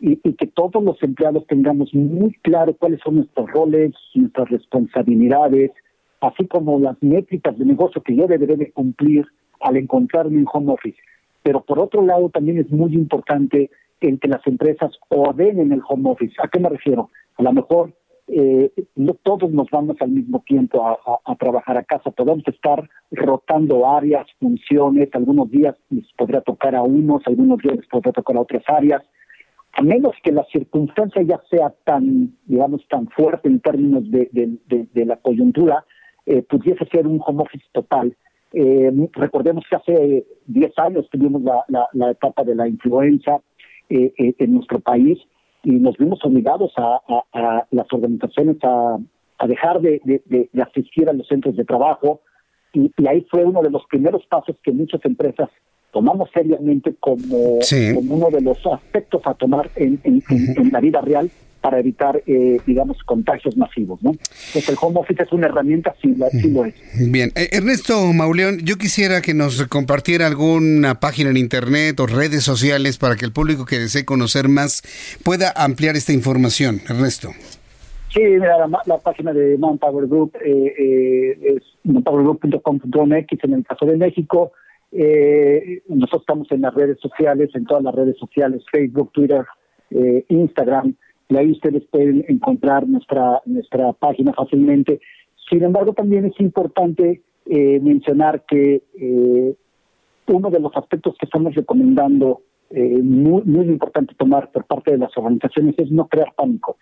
[0.00, 5.72] y, que todos los empleados tengamos muy claro cuáles son nuestros roles, nuestras responsabilidades,
[6.20, 9.26] así como las métricas de negocio que yo deberé de cumplir
[9.60, 10.98] al encontrarme en home office.
[11.42, 13.70] Pero por otro lado también es muy importante
[14.00, 16.34] el que las empresas ordenen el home office.
[16.42, 17.10] ¿A qué me refiero?
[17.36, 17.92] A lo mejor
[18.28, 23.88] eh, no todos nos vamos al mismo tiempo a, trabajar a casa, podemos estar rotando
[23.88, 28.42] áreas, funciones, algunos días les podrá tocar a unos, algunos días les podrá tocar a
[28.42, 29.02] otras áreas,
[29.78, 34.58] a menos que la circunstancia ya sea tan, digamos, tan fuerte en términos de,
[35.06, 35.84] la coyuntura,
[36.26, 38.16] eh, pudiese ser un home office total.
[38.52, 43.40] Eh, recordemos que hace 10 años tuvimos la, etapa de la influenza
[43.88, 45.16] eh, en nuestro país
[45.62, 48.98] y nos vimos obligados a, las organizaciones a,
[49.46, 52.22] dejar de, asistir a los centros de trabajo
[52.72, 55.48] y, ahí fue uno de los primeros pasos que muchas empresas
[55.92, 60.00] tomamos seriamente como, uno de los aspectos a tomar en,
[60.70, 64.10] la vida real para evitar, eh, digamos, contagios masivos, ¿no?
[64.10, 66.74] Entonces el home office es una herramienta, sí, lo es.
[67.10, 72.44] Bien, eh, Ernesto Mauleón, yo quisiera que nos compartiera alguna página en internet o redes
[72.44, 74.82] sociales para que el público que desee conocer más
[75.24, 76.80] pueda ampliar esta información.
[76.88, 77.30] Ernesto.
[78.12, 83.96] Sí, mira, la, página de Manpower Group eh, eh, es manpowergroup.com.mx en el caso de
[83.96, 84.52] México.
[84.92, 89.44] Eh, nosotros estamos en las redes sociales, en todas las redes sociales, Facebook, Twitter,
[89.90, 90.94] eh, Instagram,
[91.28, 95.00] y ahí ustedes pueden encontrar nuestra, nuestra página fácilmente.
[95.50, 99.54] Sin embargo, también es importante eh, mencionar que eh,
[100.26, 105.16] uno de los aspectos que estamos recomendando, muy, muy importante tomar por parte de las
[105.16, 106.76] organizaciones, es no crear pánico.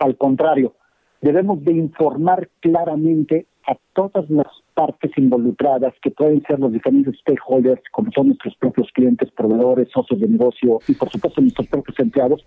[0.00, 0.74] Al contrario,
[1.20, 7.82] debemos de informar claramente a todas las partes involucradas, que pueden ser los diferentes stakeholders,
[7.92, 12.44] como son nuestros propios clientes, proveedores, socios de negocio y por supuesto nuestros propios empleados,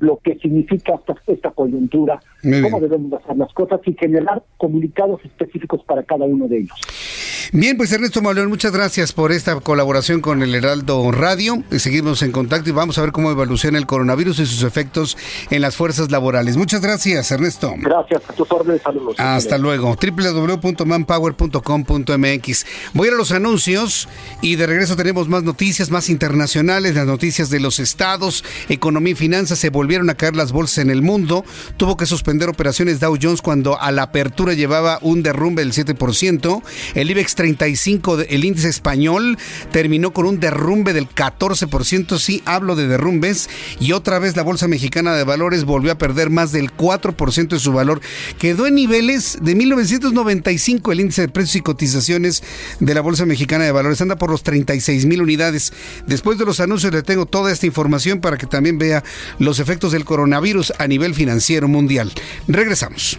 [0.00, 5.82] lo que significa esta, esta coyuntura, cómo debemos hacer las cosas y generar comunicados específicos
[5.84, 7.23] para cada uno de ellos.
[7.56, 11.62] Bien, pues Ernesto Mauleón, muchas gracias por esta colaboración con el Heraldo Radio.
[11.70, 15.16] Seguimos en contacto y vamos a ver cómo evoluciona el coronavirus y sus efectos
[15.50, 16.56] en las fuerzas laborales.
[16.56, 17.72] Muchas gracias, Ernesto.
[17.78, 19.14] Gracias, a tus órdenes, saludos.
[19.18, 19.94] Hasta luego.
[19.94, 22.66] www.manpower.com.mx.
[22.92, 24.08] Voy a los anuncios
[24.42, 29.14] y de regreso tenemos más noticias, más internacionales, las noticias de los estados, economía y
[29.14, 29.60] finanzas.
[29.60, 31.44] Se volvieron a caer las bolsas en el mundo.
[31.76, 36.60] Tuvo que suspender operaciones Dow Jones cuando a la apertura llevaba un derrumbe del 7%.
[36.96, 39.36] El IBEX 35, el índice español,
[39.70, 42.18] terminó con un derrumbe del 14%.
[42.18, 43.50] Sí, hablo de derrumbes.
[43.78, 47.58] Y otra vez la Bolsa Mexicana de Valores volvió a perder más del 4% de
[47.58, 48.00] su valor.
[48.38, 52.42] Quedó en niveles de 1995 el índice de precios y cotizaciones
[52.80, 54.00] de la Bolsa Mexicana de Valores.
[54.00, 55.74] Anda por los 36 mil unidades.
[56.06, 59.04] Después de los anuncios le tengo toda esta información para que también vea
[59.38, 62.10] los efectos del coronavirus a nivel financiero mundial.
[62.48, 63.18] Regresamos.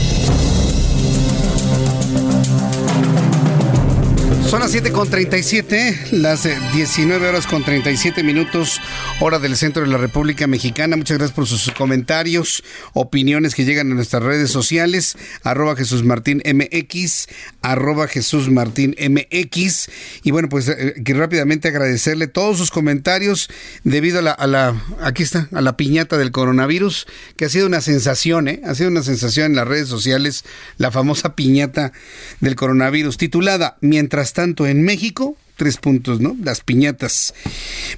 [4.51, 8.81] Son las 7 con 37, las 19 horas con 37 minutos,
[9.21, 10.97] hora del centro de la República Mexicana.
[10.97, 12.61] Muchas gracias por sus comentarios,
[12.91, 17.27] opiniones que llegan a nuestras redes sociales, arroba Jesús Martín MX,
[17.61, 19.87] arroba Jesús Martín MX.
[20.23, 23.49] Y bueno, pues eh, rápidamente agradecerle todos sus comentarios
[23.85, 27.07] debido a la, a la, aquí está, a la piñata del coronavirus,
[27.37, 28.61] que ha sido una sensación, ¿eh?
[28.65, 30.43] Ha sido una sensación en las redes sociales,
[30.75, 31.93] la famosa piñata
[32.41, 36.35] del coronavirus, titulada Mientras tanto tanto en México, tres puntos, ¿no?
[36.43, 37.35] Las piñatas.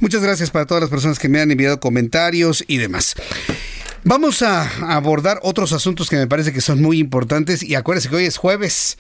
[0.02, 3.16] Muchas gracias para todas las personas que me han enviado comentarios y demás.
[4.04, 8.18] Vamos a abordar otros asuntos que me parece que son muy importantes y acuérdense que
[8.18, 8.98] hoy es jueves.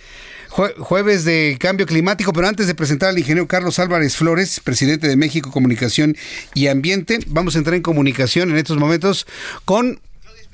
[0.77, 5.17] jueves de cambio climático, pero antes de presentar al ingeniero Carlos Álvarez Flores, presidente de
[5.17, 6.15] México Comunicación
[6.53, 9.27] y Ambiente, vamos a entrar en comunicación en estos momentos
[9.65, 9.99] con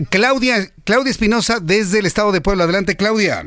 [0.09, 2.63] Claudia, Claudia Espinosa desde el estado de Puebla.
[2.63, 3.45] Adelante, Claudia.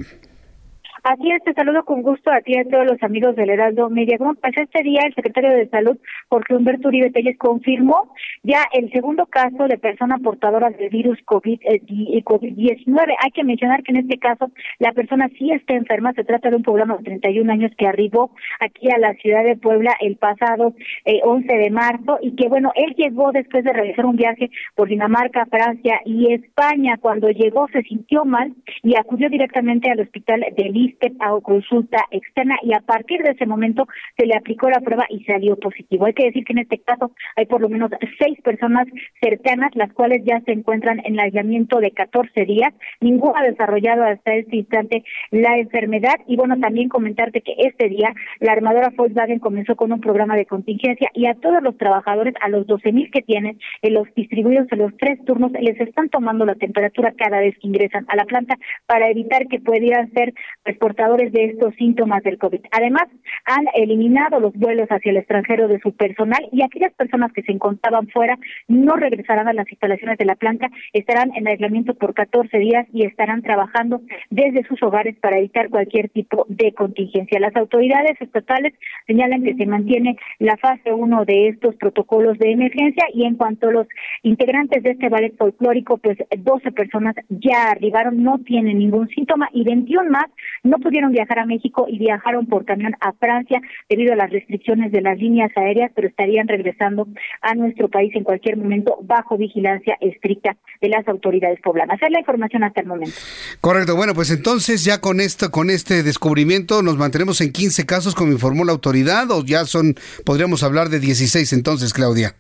[1.05, 3.91] Así es, te saludo con gusto a ti y a todos los amigos del Heraldo
[3.91, 5.99] Media Pues este día el secretario de Salud,
[6.29, 8.15] Jorge Humberto Uribe Telles, confirmó
[8.45, 13.15] ya el segundo caso de persona portadora del virus COVID-19.
[13.19, 16.13] Hay que mencionar que en este caso la persona sí está enferma.
[16.13, 18.31] Se trata de un programa de 31 años que arribó
[18.61, 20.73] aquí a la ciudad de Puebla el pasado
[21.05, 24.89] 11 eh, de marzo y que, bueno, él llegó después de realizar un viaje por
[24.89, 26.97] Dinamarca, Francia y España.
[27.01, 28.55] Cuando llegó se sintió mal
[28.85, 33.47] y acudió directamente al hospital de Liz a consulta externa y a partir de ese
[33.47, 33.87] momento
[34.17, 36.07] se le aplicó la prueba y salió positivo.
[36.07, 38.87] Hay que decir que en este caso hay por lo menos seis personas
[39.21, 42.73] cercanas, las cuales ya se encuentran en el aislamiento de 14 días.
[43.01, 46.17] Ninguno ha desarrollado hasta este instante la enfermedad.
[46.27, 50.47] Y bueno, también comentarte que este día la armadora Volkswagen comenzó con un programa de
[50.47, 54.67] contingencia y a todos los trabajadores, a los 12 mil que tienen, en los distribuidos
[54.71, 58.25] en los tres turnos, les están tomando la temperatura cada vez que ingresan a la
[58.25, 58.57] planta
[58.87, 62.59] para evitar que pudieran ser pues, portadores de estos síntomas del COVID.
[62.73, 63.05] Además,
[63.45, 67.53] han eliminado los vuelos hacia el extranjero de su personal y aquellas personas que se
[67.53, 68.37] encontraban fuera
[68.67, 73.07] no regresarán a las instalaciones de la planta, estarán en aislamiento por 14 días y
[73.07, 74.01] estarán trabajando
[74.31, 77.39] desde sus hogares para evitar cualquier tipo de contingencia.
[77.39, 78.75] Las autoridades estatales
[79.07, 83.69] señalan que se mantiene la fase 1 de estos protocolos de emergencia y en cuanto
[83.69, 83.87] a los
[84.25, 89.63] integrantes de este ballet folclórico, pues 12 personas ya arribaron, no tienen ningún síntoma y
[89.63, 90.27] 21 más
[90.73, 94.91] no pudieron viajar a México y viajaron por camión a Francia debido a las restricciones
[94.91, 97.07] de las líneas aéreas, pero estarían regresando
[97.43, 102.01] a nuestro país en cualquier momento bajo vigilancia estricta de las autoridades poblanas.
[102.01, 103.15] Es la información hasta el momento.
[103.61, 103.97] Correcto.
[103.97, 108.33] Bueno, pues entonces ya con esto, con este descubrimiento nos mantenemos en 15 casos como
[108.33, 109.95] informó la autoridad o ya son,
[110.25, 112.35] podríamos hablar de 16 entonces, Claudia.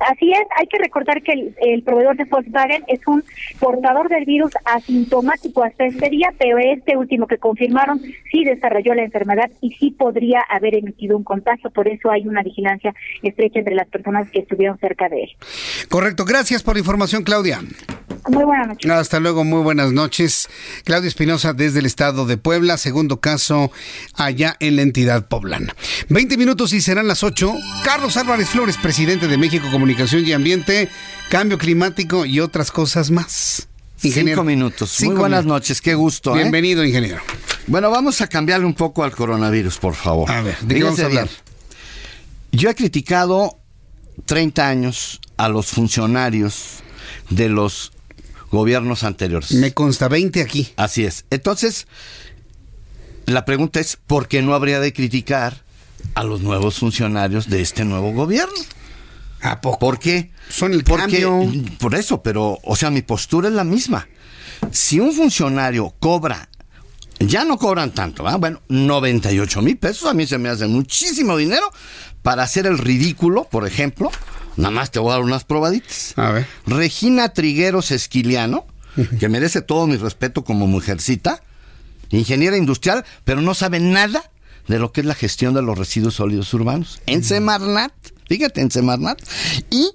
[0.00, 3.24] Así es, hay que recordar que el, proveedor de Volkswagen es un
[3.58, 8.00] portador del virus asintomático hasta este día, pero este último que confirmaron
[8.30, 12.42] sí desarrolló la enfermedad y sí podría haber emitido un contagio, por eso hay una
[12.42, 15.30] vigilancia estrecha entre las personas que estuvieron cerca de él.
[15.88, 17.60] Correcto, gracias por la información, Claudia.
[18.28, 18.90] Muy buenas noches.
[18.90, 20.48] Hasta luego, muy buenas noches.
[20.84, 23.70] Claudia Espinosa desde el estado de Puebla, segundo caso
[24.14, 25.74] allá en la entidad poblana.
[26.08, 27.54] Veinte minutos y serán las ocho.
[27.84, 30.88] Carlos Álvarez Flores, presidente de México Comunicación y Ambiente,
[31.28, 33.68] Cambio Climático y otras cosas más.
[33.96, 35.02] Cinco minutos.
[35.02, 36.34] Muy buenas noches, qué gusto.
[36.34, 36.38] ¿eh?
[36.42, 37.20] Bienvenido, ingeniero.
[37.66, 40.30] Bueno, vamos a cambiarle un poco al coronavirus, por favor.
[40.30, 41.28] A ver, ¿de qué vamos a hablar?
[42.52, 43.58] Yo he criticado
[44.24, 46.78] 30 años a los funcionarios
[47.28, 47.92] de los
[48.50, 49.52] gobiernos anteriores.
[49.52, 50.72] Me consta 20 aquí.
[50.76, 51.24] Así es.
[51.30, 51.86] Entonces,
[53.26, 55.62] la pregunta es, ¿por qué no habría de criticar
[56.14, 58.54] a los nuevos funcionarios de este nuevo gobierno?
[59.42, 59.78] ¿A poco?
[59.78, 60.30] ¿Por qué?
[60.48, 61.42] Son el cambio.
[61.78, 64.08] Por eso, pero, o sea, mi postura es la misma.
[64.72, 66.48] Si un funcionario cobra,
[67.20, 68.36] ya no cobran tanto, ¿ah?
[68.36, 71.70] bueno, 98 mil pesos, a mí se me hace muchísimo dinero
[72.22, 74.10] para hacer el ridículo, por ejemplo,
[74.58, 76.14] Nada más te voy a dar unas probaditas.
[76.16, 76.46] A ver.
[76.66, 78.66] Regina Trigueros Esquiliano,
[79.20, 81.40] que merece todo mi respeto como mujercita,
[82.10, 84.32] ingeniera industrial, pero no sabe nada
[84.66, 87.00] de lo que es la gestión de los residuos sólidos urbanos.
[87.06, 87.92] En Semarnat,
[88.28, 89.20] fíjate, en Semarnat.
[89.70, 89.90] Y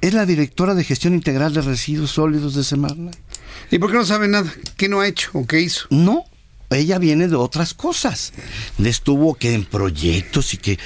[0.00, 3.16] es la directora de gestión integral de residuos sólidos de Semarnat.
[3.70, 4.52] ¿Y por qué no sabe nada?
[4.76, 5.86] ¿Qué no ha hecho o qué hizo?
[5.90, 6.24] No,
[6.70, 8.32] ella viene de otras cosas.
[8.82, 10.78] Estuvo que en proyectos y que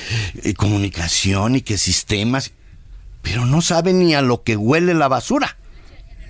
[0.43, 2.53] eh, comunicación y que sistemas
[3.23, 5.57] pero no sabe ni a lo que huele la basura.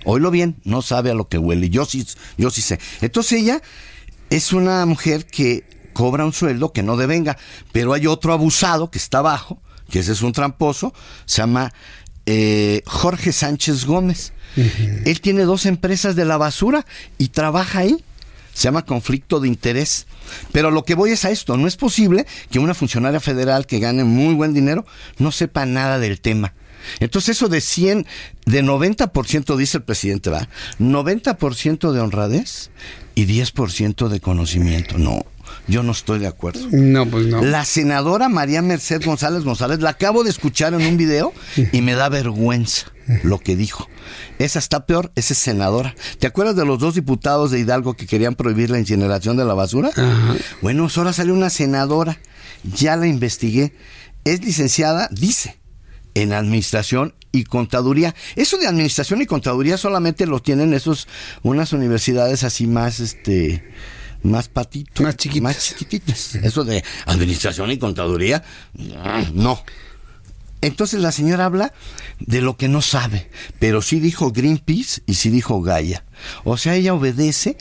[0.03, 1.69] Oílo bien, no sabe a lo que huele.
[1.69, 2.05] Yo sí,
[2.37, 2.79] yo sí sé.
[3.01, 3.61] Entonces ella
[4.29, 5.63] es una mujer que
[5.93, 7.37] cobra un sueldo que no devenga,
[7.71, 9.61] pero hay otro abusado que está abajo,
[9.91, 10.93] que ese es un tramposo,
[11.25, 11.71] se llama
[12.25, 14.33] eh, Jorge Sánchez Gómez.
[15.05, 16.85] Él tiene dos empresas de la basura
[17.17, 18.03] y trabaja ahí.
[18.53, 20.07] Se llama conflicto de interés.
[20.51, 21.55] Pero lo que voy es a esto.
[21.55, 24.85] No es posible que una funcionaria federal que gane muy buen dinero
[25.19, 26.53] no sepa nada del tema.
[26.99, 28.05] Entonces eso de 100,
[28.45, 30.47] de 90% dice el presidente, ¿va?
[30.79, 32.71] 90% de honradez
[33.15, 34.97] y 10% de conocimiento.
[34.97, 35.25] No,
[35.67, 36.67] yo no estoy de acuerdo.
[36.71, 37.41] No, pues no.
[37.41, 41.33] La senadora María Merced González González la acabo de escuchar en un video
[41.71, 42.91] y me da vergüenza
[43.23, 43.87] lo que dijo.
[44.39, 45.95] Esa está peor, esa es senadora.
[46.19, 49.53] ¿Te acuerdas de los dos diputados de Hidalgo que querían prohibir la incineración de la
[49.53, 49.91] basura?
[50.61, 52.19] Bueno, ahora salió una senadora.
[52.63, 53.73] Ya la investigué.
[54.23, 55.59] Es licenciada, dice,
[56.13, 58.13] en administración y contaduría.
[58.35, 61.07] Eso de administración y contaduría solamente lo tienen esos
[61.43, 63.63] unas universidades así más este
[64.23, 65.43] más patitos, más chiquitas.
[65.43, 66.35] Más chiquititas.
[66.35, 68.43] Eso de administración y contaduría,
[69.33, 69.63] no.
[70.61, 71.73] Entonces la señora habla
[72.19, 73.29] de lo que no sabe,
[73.59, 76.05] pero sí dijo Greenpeace y sí dijo Gaia.
[76.43, 77.57] O sea, ella obedece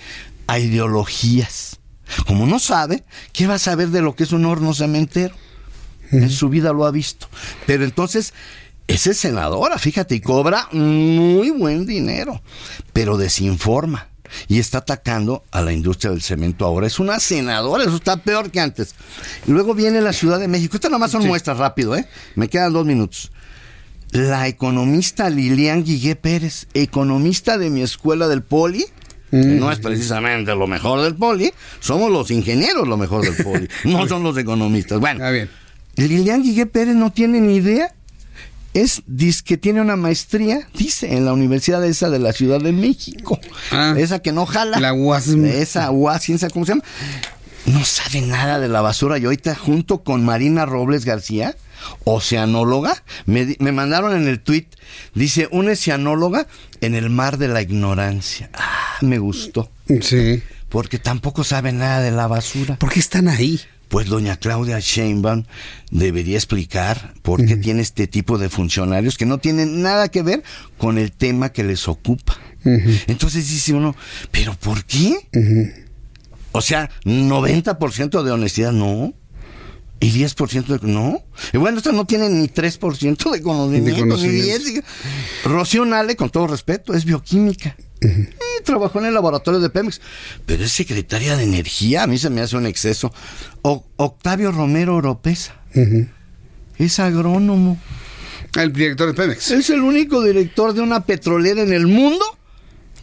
[0.47, 1.81] a ideologías.
[2.27, 5.35] Como no sabe, ¿qué va a saber de lo que es un horno cementero?
[6.11, 7.29] En su vida lo ha visto.
[7.67, 8.35] Pero entonces,
[8.87, 12.43] esa es senadora, fíjate, y cobra muy buen dinero,
[12.93, 14.10] pero desinforma
[14.49, 16.87] y está atacando a la industria del cemento ahora.
[16.87, 18.95] Es una senadora, eso está peor que antes.
[19.47, 20.77] Y luego viene la Ciudad de México.
[20.77, 22.07] Estas nomás son muestras rápido, ¿eh?
[22.35, 23.31] Me quedan dos minutos.
[24.13, 28.85] La economista Lilian Guigué Pérez, economista de mi escuela del Poli,
[29.31, 33.69] que no es precisamente lo mejor del Poli, somos los ingenieros lo mejor del Poli,
[33.85, 34.99] no son los economistas.
[34.99, 35.25] Bueno,
[35.95, 37.95] Lilian Guigué Pérez no tiene ni idea
[38.75, 42.73] es dice que tiene una maestría, dice, en la Universidad esa de la Ciudad de
[42.73, 43.41] México.
[43.97, 44.79] esa que no jala.
[44.79, 45.29] La UAS.
[45.29, 46.85] Esa UAS, ¿cómo se llama?
[47.67, 49.19] No sabe nada de la basura.
[49.19, 51.57] Y ahorita, junto con Marina Robles García,
[52.05, 54.67] oceanóloga, me, me mandaron en el tweet,
[55.15, 56.47] dice, una oceanóloga
[56.81, 58.51] en el mar de la ignorancia.
[58.55, 59.71] Ah, me gustó.
[60.01, 60.43] Sí.
[60.69, 62.77] Porque tampoco sabe nada de la basura.
[62.77, 63.61] ¿Por qué están ahí?
[63.91, 65.45] Pues doña Claudia Sheinbaum
[65.91, 70.45] debería explicar por qué tiene este tipo de funcionarios que no tienen nada que ver
[70.79, 72.39] con el tema que les ocupa.
[72.65, 73.97] Entonces dice uno,
[74.31, 75.29] ¿pero por qué?
[76.53, 79.13] O sea, 90% de honestidad, no.
[79.99, 80.89] Y 10% de...
[80.89, 81.23] No.
[81.53, 84.85] Y bueno, esto no tiene ni 3% de conocimiento, ni 10.
[85.45, 87.77] Rocío Nale, con todo respeto, es bioquímica.
[88.65, 90.01] Trabajó en el laboratorio de Pemex,
[90.47, 93.13] pero es secretaria de energía, a mí se me hace un exceso.
[93.63, 95.57] Octavio Romero Oropesa
[96.79, 97.79] es agrónomo.
[98.59, 99.51] El director de Pemex.
[99.51, 102.25] Es el único director de una petrolera en el mundo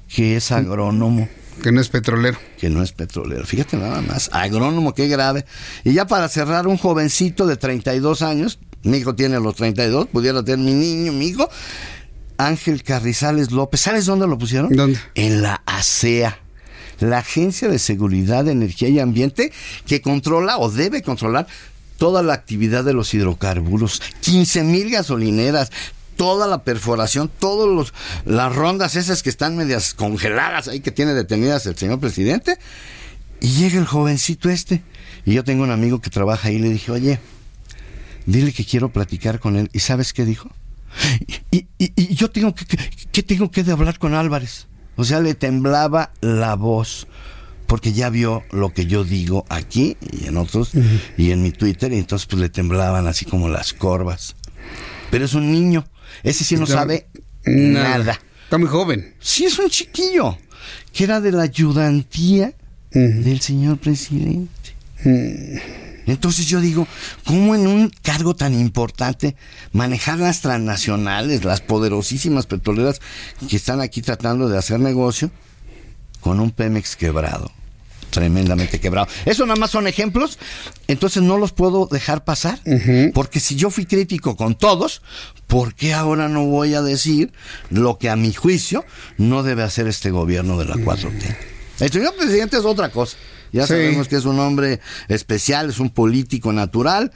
[0.07, 1.27] que es agrónomo.
[1.61, 2.37] Que no es petrolero.
[2.59, 3.45] Que no es petrolero.
[3.45, 4.29] Fíjate nada más.
[4.31, 5.45] Agrónomo, qué grave.
[5.83, 10.43] Y ya para cerrar, un jovencito de 32 años, mi hijo tiene los 32, pudiera
[10.43, 11.49] tener mi niño, mi hijo,
[12.37, 13.81] Ángel Carrizales López.
[13.81, 14.71] ¿Sabes dónde lo pusieron?
[14.75, 14.99] ¿Dónde?
[15.15, 16.39] En la ASEA,
[16.99, 19.51] la Agencia de Seguridad de Energía y Ambiente,
[19.85, 21.47] que controla o debe controlar
[21.97, 24.01] toda la actividad de los hidrocarburos.
[24.21, 25.71] 15 mil gasolineras,
[26.15, 27.93] toda la perforación, todas
[28.25, 32.57] las rondas esas que están medias congeladas ahí que tiene detenidas el señor presidente.
[33.39, 34.83] Y llega el jovencito este.
[35.25, 37.19] Y yo tengo un amigo que trabaja ahí y le dije, oye,
[38.25, 39.69] dile que quiero platicar con él.
[39.73, 40.49] ¿Y sabes qué dijo?
[41.51, 41.67] Y,
[42.15, 42.65] yo tengo que,
[43.11, 44.67] ¿qué tengo que de hablar con Álvarez?
[44.95, 47.07] O sea, le temblaba la voz
[47.67, 50.71] porque ya vio lo que yo digo aquí y en otros
[51.17, 54.35] y en mi Twitter y entonces pues le temblaban así como las corvas.
[55.11, 55.85] Pero es un niño,
[56.23, 57.07] ese sí no sabe
[57.45, 58.19] nada.
[58.43, 59.13] Está muy joven.
[59.19, 60.37] Sí, es un chiquillo
[60.93, 62.53] que era de la ayudantía
[62.91, 64.75] del señor presidente.
[66.07, 66.87] Entonces yo digo,
[67.25, 69.35] ¿cómo en un cargo tan importante
[69.73, 73.01] manejar las transnacionales, las poderosísimas petroleras
[73.47, 75.29] que están aquí tratando de hacer negocio
[76.21, 77.51] con un Pemex quebrado?
[78.09, 79.07] tremendamente quebrado.
[79.25, 80.39] Eso nada más son ejemplos,
[80.87, 82.59] entonces no los puedo dejar pasar,
[83.13, 85.01] porque si yo fui crítico con todos,
[85.45, 87.31] ¿por qué ahora no voy a decir
[87.69, 88.85] lo que a mi juicio
[89.17, 91.37] no debe hacer este gobierno de la 4T?
[91.79, 93.17] El señor presidente es otra cosa.
[93.51, 97.11] Ya sabemos que es un hombre especial, es un político natural,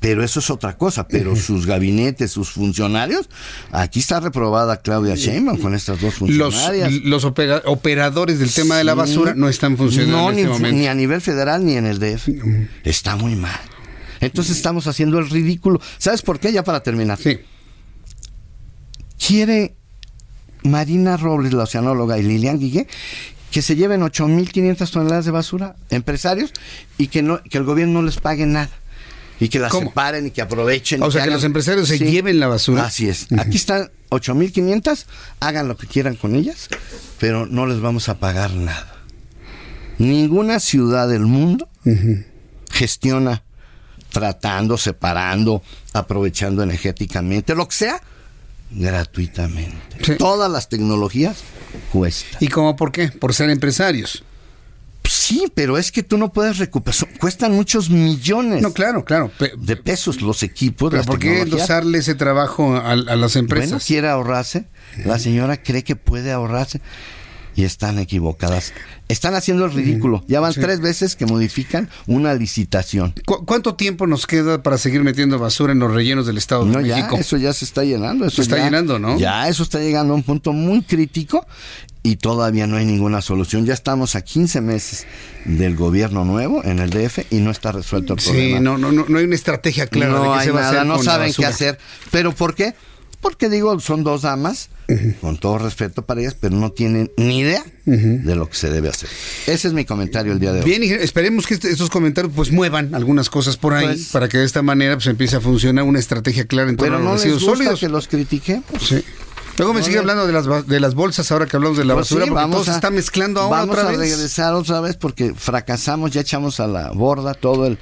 [0.00, 1.06] pero eso es otra cosa.
[1.06, 3.28] Pero sus gabinetes, sus funcionarios,
[3.70, 6.92] aquí está reprobada Claudia Sheinbaum con estas dos funcionarias.
[7.04, 10.78] Los, operadores del tema de la basura no están funcionando en este ni, momento.
[10.78, 12.28] ni a nivel federal ni en el DF.
[12.84, 13.60] Está muy mal.
[14.20, 15.80] Entonces estamos haciendo el ridículo.
[15.98, 16.52] ¿Sabes por qué?
[16.52, 17.18] Ya para terminar.
[17.18, 17.38] Sí.
[19.18, 19.74] Quiere
[20.62, 22.86] Marina Robles, la oceanóloga, y Lilian Guille
[23.50, 26.52] que se lleven 8.500 toneladas de basura, empresarios,
[26.98, 28.70] y que, no, que el gobierno no les pague nada.
[29.40, 31.02] y que la separen y que aprovechen.
[31.02, 32.84] O sea, que, los empresarios se lleven la basura.
[32.84, 33.26] Así es.
[33.38, 35.06] Aquí están 8.500,
[35.40, 36.68] hagan lo que quieran con ellas,
[37.18, 38.96] pero no les vamos a pagar nada.
[39.98, 41.68] Ninguna ciudad del mundo
[42.70, 43.42] gestiona
[44.10, 45.62] tratando, separando,
[45.92, 48.02] aprovechando energéticamente, lo que sea,
[48.70, 50.16] gratuitamente.
[50.16, 51.38] Todas las tecnologías
[51.92, 52.38] cuestan.
[52.40, 53.08] ¿Y cómo por qué?
[53.08, 54.24] Por ser empresarios.
[55.04, 57.08] Sí, pero es que tú no puedes recuperar.
[57.18, 58.62] Cuestan muchos millones.
[58.62, 59.32] No, claro, claro.
[59.56, 60.90] de pesos los equipos.
[60.90, 63.70] ¿Pero por qué endosarle ese trabajo a, las empresas?
[63.70, 64.66] Bueno, quiere ahorrarse.
[65.04, 66.80] La señora cree que puede ahorrarse
[67.56, 68.72] y están equivocadas.
[69.08, 70.24] Están haciendo el ridículo.
[70.28, 73.14] Ya van tres veces que modifican una licitación.
[73.24, 77.16] ¿Cuánto tiempo nos queda para seguir metiendo basura en los rellenos del Estado de México?
[77.16, 78.26] eso ya se está llenando.
[78.26, 79.18] Eso se está llenando, ¿no?
[79.18, 81.46] Ya, eso está llegando a un punto muy crítico
[82.02, 83.66] y todavía no hay ninguna solución.
[83.66, 85.06] Ya estamos a 15 meses
[85.44, 88.58] del gobierno nuevo en el DF y no está resuelto el problema.
[88.58, 90.86] Sí, no, no, no, hay una estrategia clara no de qué se va a hacer.
[90.86, 91.78] No saben qué hacer.
[92.10, 92.74] ¿Pero por qué?
[93.20, 94.70] Porque digo, son dos damas,
[95.20, 98.88] con todo respeto para ellas, pero no tienen ni idea de lo que se debe
[98.88, 99.08] hacer.
[99.46, 100.64] Ese es mi comentario el día de hoy.
[100.64, 104.38] Bien, esperemos que este, estos comentarios pues muevan algunas cosas por ahí pues para que
[104.38, 107.24] de esta manera pues empiece a funcionar una estrategia clara en torno pero a los
[107.24, 108.62] no les gusta que los critique.
[108.80, 109.04] Sí.
[109.60, 112.08] Luego me sigue hablando de las, de las bolsas ahora que hablamos de la pues
[112.08, 113.98] basura, porque todo se está mezclando ahora vamos otra vez.
[113.98, 117.78] Vamos a regresar otra vez porque fracasamos, ya echamos a la borda todo el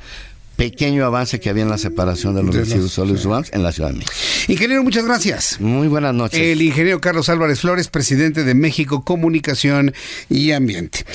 [0.58, 3.90] pequeño avance que había en la separación de los residuos sólidos urbanos en la Ciudad
[3.90, 4.12] de México.
[4.48, 5.60] Ingeniero, muchas gracias.
[5.60, 6.40] Muy buenas noches.
[6.40, 9.94] El ingeniero Carlos Álvarez Flores, presidente de México Comunicación
[10.28, 11.06] y Ambiente.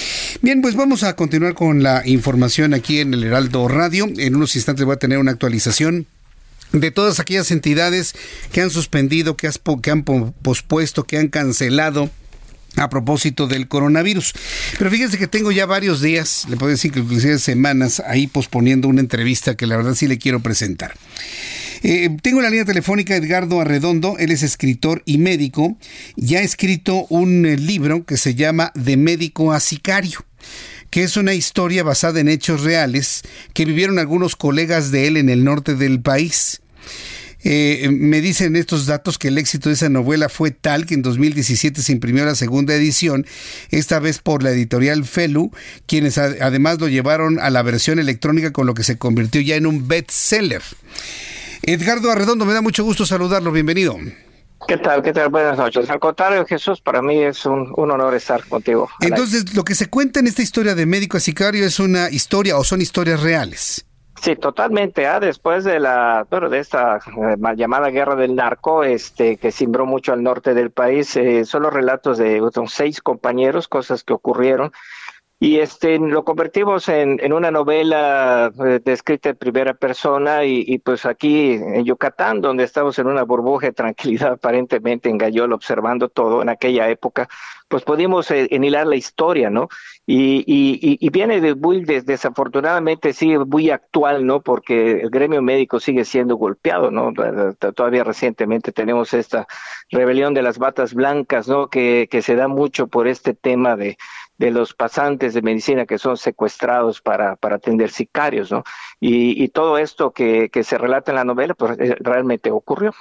[0.41, 4.07] Bien, pues vamos a continuar con la información aquí en el Heraldo Radio.
[4.15, 6.07] En unos instantes voy a tener una actualización
[6.72, 8.15] de todas aquellas entidades
[8.53, 9.49] que han suspendido, que,
[9.82, 12.10] que han pospuesto, que han cancelado
[12.76, 14.34] a propósito del coronavirus.
[14.78, 18.88] Pero fíjense que tengo ya varios días, le puedo decir que inclusive semanas, ahí posponiendo
[18.88, 20.95] una entrevista que la verdad sí le quiero presentar.
[21.86, 25.78] Eh, tengo la línea telefónica Edgardo Arredondo, él es escritor y médico,
[26.16, 30.26] ya ha escrito un eh, libro que se llama De médico a sicario
[30.90, 33.24] que es una historia basada en hechos reales
[33.56, 36.62] que vivieron algunos colegas de él en el norte del país.
[37.44, 41.02] Eh, me dicen estos datos que el éxito de esa novela fue tal que en
[41.02, 43.26] 2017 se imprimió la segunda edición,
[43.70, 45.52] esta vez por la editorial Felu,
[45.86, 49.65] quienes además lo llevaron a la versión electrónica con lo que se convirtió ya en
[49.65, 50.61] un bestseller.
[51.64, 53.98] Edgardo Arredondo, me da mucho gusto saludarlo, bienvenido.
[54.68, 55.02] ¿Qué tal?
[55.02, 55.30] ¿Qué tal?
[55.30, 55.90] Buenas noches.
[55.90, 58.90] Al contrario, Jesús, para mí es un, un honor estar contigo.
[59.02, 62.57] Entonces, lo que se cuenta en esta historia de médico a sicario es una historia
[62.57, 63.86] o son historias reales.
[64.24, 65.06] Sí, totalmente.
[65.06, 69.52] Ah, después de la, bueno, de esta eh, mal llamada guerra del narco, este, que
[69.52, 74.14] cimbró mucho al norte del país, eh, son los relatos de seis compañeros, cosas que
[74.14, 74.72] ocurrieron.
[75.41, 80.80] Y este, lo convertimos en, en una novela eh, descrita en primera persona y, y,
[80.80, 86.08] pues aquí en Yucatán, donde estamos en una burbuja de tranquilidad aparentemente en Gayol observando
[86.08, 87.28] todo en aquella época,
[87.68, 89.68] pues pudimos eh, enhilar la historia, ¿no?
[90.06, 94.42] Y, y, y viene de muy desafortunadamente sigue muy actual, ¿no?
[94.42, 97.14] Porque el gremio médico sigue siendo golpeado, ¿no?
[97.74, 99.48] Todavía recientemente tenemos esta
[99.90, 101.70] rebelión de las batas blancas, ¿no?
[101.70, 103.98] Que, se da mucho por este tema de,
[104.38, 108.64] de los pasantes de medicina que son secuestrados para, para atender sicarios, ¿no?
[109.00, 112.94] Y, y todo esto que, que se relata en la novela, pues eh, realmente ocurrió.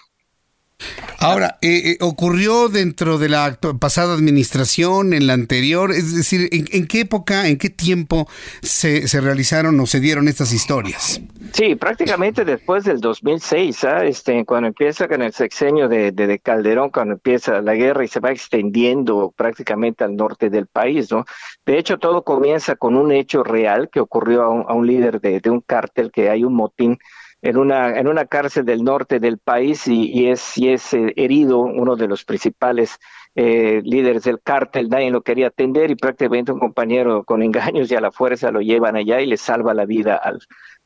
[1.19, 5.93] Ahora, eh, eh, ¿ocurrió dentro de la pasada administración, en la anterior?
[5.93, 8.29] Es decir, ¿en, qué época, en qué tiempo
[8.61, 11.21] se, se, realizaron o se dieron estas historias?
[11.53, 14.05] Sí, prácticamente después del 2006, ¿ah?
[14.05, 18.19] este, cuando empieza con el sexenio de, de, Calderón, cuando empieza la guerra y se
[18.19, 21.25] va extendiendo prácticamente al norte del país, ¿no?
[21.65, 25.21] De hecho, todo comienza con un hecho real que ocurrió a un, a un líder
[25.21, 26.99] de, de un cártel, que hay un motín
[27.43, 31.13] en una, en una cárcel del norte del país y, y es, y es eh,
[31.17, 32.99] herido uno de los principales
[33.35, 37.97] eh, líderes del cártel, nadie lo quería atender y prácticamente un compañero con engaños y
[37.97, 40.39] a la fuerza lo llevan allá y le salva la vida al,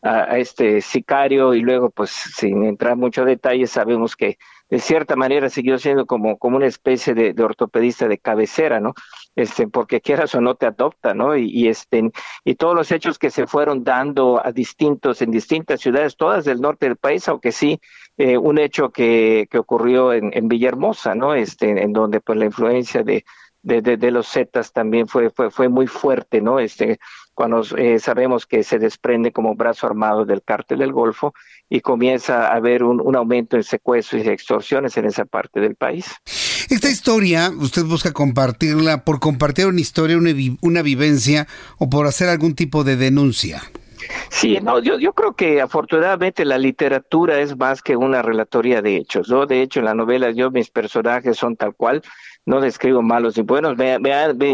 [0.02, 1.54] a, este sicario.
[1.54, 4.38] Y luego pues sin entrar en muchos detalles sabemos que
[4.68, 8.94] de cierta manera siguió siendo como, como una especie de, ortopedista de cabecera, ¿no?
[9.36, 11.36] este, porque quieras o no te adopta, ¿no?
[11.36, 12.10] Y, este,
[12.44, 16.60] y todos los hechos que se fueron dando a distintos, en distintas ciudades, todas del
[16.60, 17.78] norte del país, aunque sí,
[18.16, 21.34] eh, un hecho que, que ocurrió en, en, Villahermosa, ¿no?
[21.34, 23.24] Este, en donde pues la influencia de,
[23.62, 26.58] de, de, de los Zetas también fue, fue, fue muy fuerte, ¿no?
[26.58, 26.98] Este,
[27.36, 31.34] cuando eh, sabemos que se desprende como brazo armado del cártel del Golfo
[31.68, 35.74] y comienza a haber un, un aumento en secuestros y extorsiones en esa parte del
[35.74, 36.06] país.
[36.70, 40.30] Esta historia, usted busca compartirla por compartir una historia, una,
[40.62, 41.46] una vivencia
[41.76, 43.62] o por hacer algún tipo de denuncia.
[44.30, 48.96] Sí, no, yo, yo creo que afortunadamente la literatura es más que una relatoría de
[48.96, 49.44] hechos, ¿no?
[49.44, 52.02] De hecho, en la novela yo mis personajes son tal cual,
[52.46, 53.98] no describo malos y buenos, me,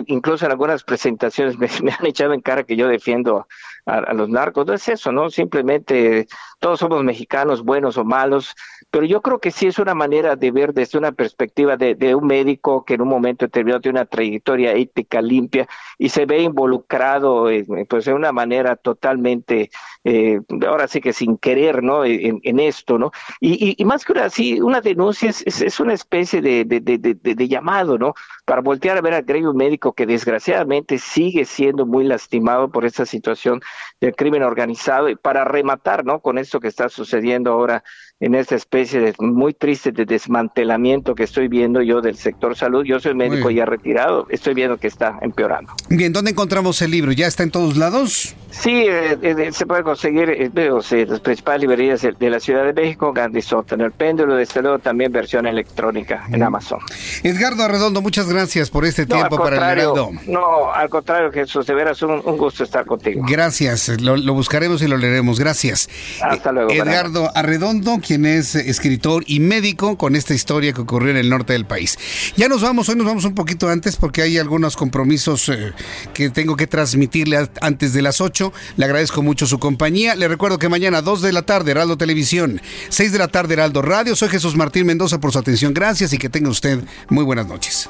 [0.07, 3.47] incluso en algunas presentaciones me, han echado en cara que yo defiendo
[3.87, 5.31] a, a, los narcos, no es eso, ¿no?
[5.31, 6.27] Simplemente
[6.59, 8.55] todos somos mexicanos, buenos o malos,
[8.93, 12.27] pero yo creo que sí es una manera de ver desde una perspectiva de, un
[12.27, 15.67] médico que en un momento determinado tiene una trayectoria ética limpia
[15.97, 17.49] y se ve involucrado
[17.89, 19.71] pues de una manera totalmente,
[20.05, 22.05] eh, ahora sí que sin querer, ¿no?
[22.05, 23.13] En, en esto, ¿no?
[23.41, 27.97] Y, más que una, sí, una denuncia es, es, una especie de, de, de, llamado,
[27.97, 28.13] ¿no?
[28.45, 33.07] Para voltear a ver al gremio médico que desgraciadamente sigue siendo muy lastimado por esta
[33.07, 33.63] situación
[34.03, 36.21] del crimen organizado y para rematar, ¿no?
[36.21, 37.83] Con esto que está sucediendo ahora
[38.23, 42.85] en esta especie de muy triste de desmantelamiento que estoy viendo yo del sector salud.
[42.85, 45.73] Yo soy médico ya retirado, estoy viendo que está empeorando.
[45.89, 47.11] Bien, ¿dónde encontramos el libro?
[47.11, 48.37] ¿Ya está en todos lados?
[48.53, 52.73] Sí, eh, eh, se puede conseguir en eh, las principales librerías de, la Ciudad de
[52.75, 53.41] México, Gandhi
[53.71, 56.79] en El Péndulo, desde luego también versión electrónica en Amazon.
[57.25, 60.11] Edgardo Arredondo, muchas gracias por este tiempo para el Heraldo.
[60.29, 63.25] No, al contrario, Jesús, de veras un, un gusto estar contigo.
[63.29, 65.41] Gracias, lo, buscaremos y lo leeremos.
[65.41, 65.89] Gracias.
[66.23, 66.71] Hasta luego.
[66.71, 71.55] Edgardo Arredondo, quien es escritor y médico con esta historia que ocurrió en el norte
[71.55, 71.99] del país.
[72.37, 75.73] Ya nos vamos, hoy nos vamos un poquito antes porque hay algunos compromisos eh,
[76.13, 78.53] que tengo que transmitirle antes de las 8.
[78.77, 80.15] Le agradezco mucho su compañía.
[80.15, 82.61] Le recuerdo que mañana 2 de la tarde Heraldo Televisión,
[82.91, 84.15] 6 de la tarde Heraldo Radio.
[84.15, 85.73] Soy Jesús Martín Mendoza por su atención.
[85.73, 87.89] Gracias y que tenga usted muy buenas noches.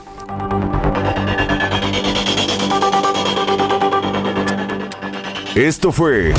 [5.55, 6.32] Esto fue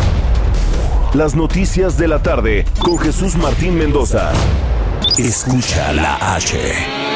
[1.15, 4.33] las noticias de la tarde con Jesús Martín Mendoza.
[5.17, 6.57] Escucha la H,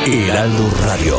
[0.05, 1.17] Heraldo Radio.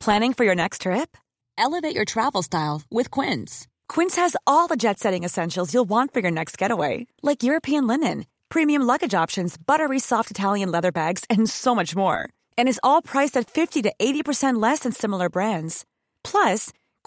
[0.00, 1.16] Planning for your next trip?
[1.56, 3.66] Elevate your travel style with Quince.
[3.88, 7.86] Quince has all the jet setting essentials you'll want for your next getaway, like European
[7.86, 12.28] linen, premium luggage options, buttery soft Italian leather bags, and so much more.
[12.56, 15.84] And is all priced at 50 to 80% less than similar brands.
[16.24, 16.72] Plus,